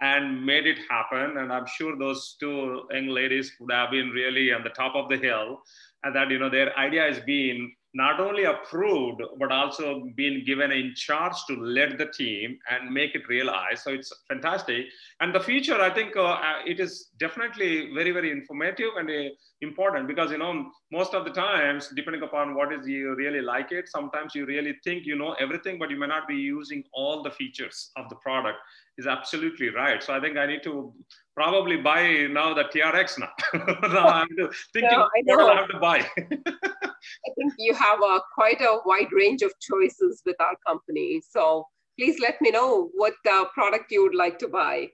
and 0.00 0.44
made 0.44 0.66
it 0.66 0.78
happen. 0.90 1.36
And 1.38 1.52
I'm 1.52 1.66
sure 1.66 1.96
those 1.96 2.36
two 2.40 2.82
young 2.90 3.08
ladies 3.08 3.52
would 3.60 3.70
have 3.72 3.90
been 3.92 4.10
really 4.10 4.52
on 4.52 4.64
the 4.64 4.70
top 4.70 4.96
of 4.96 5.08
the 5.08 5.16
hill, 5.16 5.60
and 6.02 6.14
that 6.16 6.30
you 6.30 6.38
know 6.38 6.50
their 6.50 6.76
idea 6.76 7.02
has 7.02 7.20
been 7.20 7.72
not 7.94 8.20
only 8.20 8.44
approved 8.44 9.20
but 9.38 9.52
also 9.52 10.02
been 10.16 10.44
given 10.46 10.72
in 10.72 10.94
charge 10.94 11.34
to 11.46 11.56
lead 11.56 11.98
the 11.98 12.06
team 12.06 12.58
and 12.70 12.90
make 12.90 13.14
it 13.14 13.28
realize. 13.28 13.82
So 13.82 13.90
it's 13.92 14.12
fantastic. 14.28 14.86
And 15.20 15.34
the 15.34 15.40
future 15.40 15.80
i 15.80 15.90
think 15.90 16.16
uh, 16.16 16.24
uh 16.24 16.60
it 16.66 16.80
is 16.80 17.08
definitely 17.18 17.92
very 17.94 18.12
very 18.12 18.30
informative 18.30 18.92
and 18.98 19.10
uh, 19.10 19.30
important 19.60 20.08
because 20.08 20.30
you 20.30 20.38
know 20.38 20.70
most 20.90 21.14
of 21.14 21.24
the 21.24 21.30
times 21.30 21.90
depending 21.94 22.22
upon 22.22 22.54
what 22.54 22.72
is 22.72 22.86
you 22.86 23.14
really 23.14 23.40
like 23.40 23.72
it 23.72 23.88
sometimes 23.88 24.34
you 24.34 24.44
really 24.46 24.74
think 24.84 25.04
you 25.06 25.16
know 25.16 25.32
everything 25.34 25.78
but 25.78 25.90
you 25.90 25.98
may 25.98 26.06
not 26.06 26.26
be 26.26 26.34
using 26.34 26.82
all 26.92 27.22
the 27.22 27.30
features 27.30 27.90
of 27.96 28.08
the 28.08 28.16
product. 28.16 28.58
Is 28.98 29.06
absolutely 29.06 29.70
right. 29.70 30.02
So 30.02 30.12
i 30.12 30.20
think 30.20 30.36
i 30.36 30.46
need 30.46 30.62
to 30.64 30.92
probably 31.34 31.76
buy 31.76 32.26
now 32.30 32.52
the 32.52 32.64
trx 32.64 33.18
now, 33.18 33.30
now 33.88 34.06
i'm 34.08 34.28
thinking 34.72 34.98
no, 35.24 35.36
what 35.36 35.52
i 35.52 35.60
have 35.60 35.68
to 35.68 35.78
buy 35.78 36.06
I 37.26 37.30
think 37.36 37.52
you 37.58 37.74
have 37.74 38.00
a, 38.02 38.20
quite 38.34 38.60
a 38.60 38.78
wide 38.84 39.12
range 39.12 39.42
of 39.42 39.52
choices 39.60 40.22
with 40.24 40.36
our 40.40 40.56
company. 40.66 41.22
So 41.28 41.66
please 41.98 42.18
let 42.20 42.40
me 42.40 42.50
know 42.50 42.90
what 42.94 43.14
uh, 43.30 43.44
product 43.54 43.90
you 43.90 44.02
would 44.02 44.14
like 44.14 44.38
to 44.40 44.48
buy. 44.48 44.88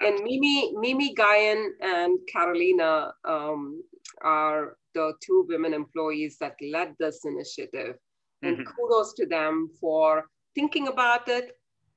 And 0.00 0.20
Mimi, 0.22 0.72
Mimi 0.76 1.14
Guyan 1.14 1.68
and 1.80 2.18
Carolina 2.32 3.12
um, 3.24 3.82
are 4.22 4.76
the 4.94 5.12
two 5.24 5.46
women 5.48 5.72
employees 5.74 6.36
that 6.40 6.56
led 6.60 6.94
this 6.98 7.24
initiative. 7.24 7.96
And 8.42 8.58
mm-hmm. 8.58 8.70
kudos 8.76 9.14
to 9.14 9.26
them 9.26 9.70
for 9.80 10.24
thinking 10.54 10.88
about 10.88 11.28
it, 11.28 11.52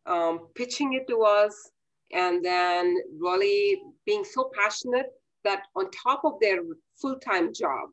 um, 0.05 0.47
pitching 0.55 0.93
it 0.93 1.07
to 1.07 1.23
us, 1.23 1.71
and 2.13 2.45
then 2.45 2.95
really 3.19 3.81
being 4.05 4.23
so 4.23 4.51
passionate 4.53 5.07
that 5.43 5.63
on 5.75 5.89
top 5.91 6.21
of 6.23 6.33
their 6.39 6.59
full-time 7.01 7.53
job, 7.53 7.89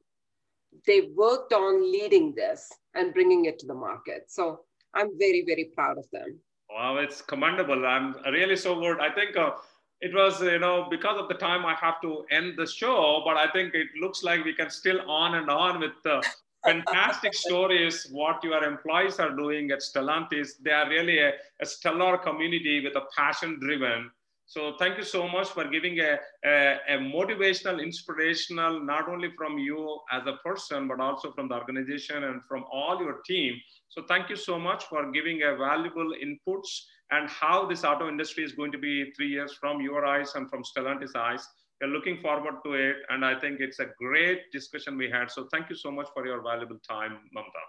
they 0.86 1.10
worked 1.14 1.52
on 1.52 1.82
leading 1.90 2.34
this 2.34 2.70
and 2.94 3.14
bringing 3.14 3.44
it 3.46 3.58
to 3.60 3.66
the 3.66 3.74
market. 3.74 4.24
So 4.28 4.60
I'm 4.94 5.10
very, 5.18 5.44
very 5.46 5.70
proud 5.74 5.98
of 5.98 6.06
them. 6.12 6.38
Wow, 6.70 6.96
it's 6.96 7.20
commendable. 7.20 7.86
I'm 7.86 8.14
really 8.32 8.56
so 8.56 8.80
good. 8.80 8.98
I 9.00 9.10
think 9.10 9.36
uh, 9.36 9.52
it 10.00 10.14
was, 10.14 10.40
you 10.40 10.58
know, 10.58 10.86
because 10.90 11.18
of 11.18 11.28
the 11.28 11.34
time 11.34 11.66
I 11.66 11.74
have 11.74 12.00
to 12.02 12.24
end 12.30 12.54
the 12.56 12.66
show, 12.66 13.22
but 13.24 13.36
I 13.36 13.50
think 13.52 13.74
it 13.74 13.88
looks 14.00 14.22
like 14.22 14.44
we 14.44 14.54
can 14.54 14.70
still 14.70 15.00
on 15.08 15.34
and 15.34 15.50
on 15.50 15.80
with 15.80 15.92
the 16.02 16.22
fantastic 16.64 17.34
stories 17.34 18.08
what 18.10 18.42
your 18.42 18.64
employees 18.64 19.18
are 19.18 19.34
doing 19.36 19.70
at 19.70 19.80
Stellantis. 19.80 20.52
They 20.64 20.70
are 20.70 20.88
really 20.88 21.18
a, 21.18 21.32
a 21.60 21.66
stellar 21.66 22.16
community 22.18 22.82
with 22.82 22.96
a 22.96 23.06
passion 23.16 23.58
driven 23.60 24.10
so 24.52 24.74
thank 24.78 24.98
you 24.98 25.02
so 25.02 25.26
much 25.26 25.48
for 25.48 25.66
giving 25.66 25.98
a, 26.00 26.18
a, 26.44 26.76
a, 26.90 26.98
motivational, 26.98 27.82
inspirational, 27.82 28.84
not 28.84 29.08
only 29.08 29.30
from 29.34 29.56
you 29.56 29.98
as 30.12 30.26
a 30.26 30.36
person, 30.44 30.86
but 30.86 31.00
also 31.00 31.32
from 31.32 31.48
the 31.48 31.54
organization 31.54 32.24
and 32.24 32.42
from 32.46 32.62
all 32.70 33.00
your 33.00 33.22
team. 33.24 33.54
So 33.88 34.02
thank 34.06 34.28
you 34.28 34.36
so 34.36 34.58
much 34.58 34.84
for 34.84 35.10
giving 35.10 35.40
a 35.44 35.56
valuable 35.56 36.12
inputs 36.22 36.68
and 37.12 37.30
how 37.30 37.64
this 37.64 37.82
auto 37.82 38.10
industry 38.10 38.44
is 38.44 38.52
going 38.52 38.72
to 38.72 38.78
be 38.78 39.10
three 39.16 39.28
years 39.28 39.56
from 39.58 39.80
your 39.80 40.04
eyes 40.04 40.34
and 40.34 40.50
from 40.50 40.62
Stellantis' 40.64 41.16
eyes. 41.16 41.48
We're 41.80 41.88
looking 41.88 42.20
forward 42.20 42.56
to 42.66 42.74
it. 42.74 42.96
And 43.08 43.24
I 43.24 43.40
think 43.40 43.60
it's 43.60 43.80
a 43.80 43.86
great 43.98 44.52
discussion 44.52 44.98
we 44.98 45.08
had. 45.08 45.30
So 45.30 45.48
thank 45.50 45.70
you 45.70 45.76
so 45.76 45.90
much 45.90 46.08
for 46.12 46.26
your 46.26 46.42
valuable 46.42 46.78
time, 46.86 47.20
Mamatha. 47.34 47.64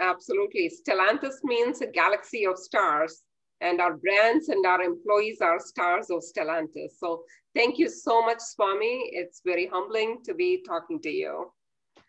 Absolutely. 0.00 0.70
Stellantis 0.70 1.36
means 1.44 1.80
a 1.80 1.86
galaxy 1.86 2.44
of 2.44 2.58
stars 2.58 3.22
and 3.60 3.80
our 3.80 3.96
brands 3.96 4.48
and 4.48 4.64
our 4.66 4.82
employees 4.82 5.40
are 5.40 5.58
stars 5.58 6.10
of 6.10 6.22
Stellantis. 6.22 6.98
So 6.98 7.22
thank 7.54 7.78
you 7.78 7.88
so 7.88 8.22
much, 8.22 8.40
Swami. 8.40 9.10
It's 9.12 9.40
very 9.44 9.66
humbling 9.66 10.18
to 10.24 10.34
be 10.34 10.62
talking 10.66 11.00
to 11.02 11.10
you. 11.10 11.50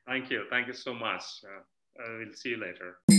Thank 0.07 0.29
you. 0.29 0.45
Thank 0.49 0.67
you 0.67 0.73
so 0.73 0.93
much. 0.93 1.23
Uh, 1.43 2.03
we'll 2.19 2.33
see 2.33 2.49
you 2.49 2.57
later. 2.57 3.16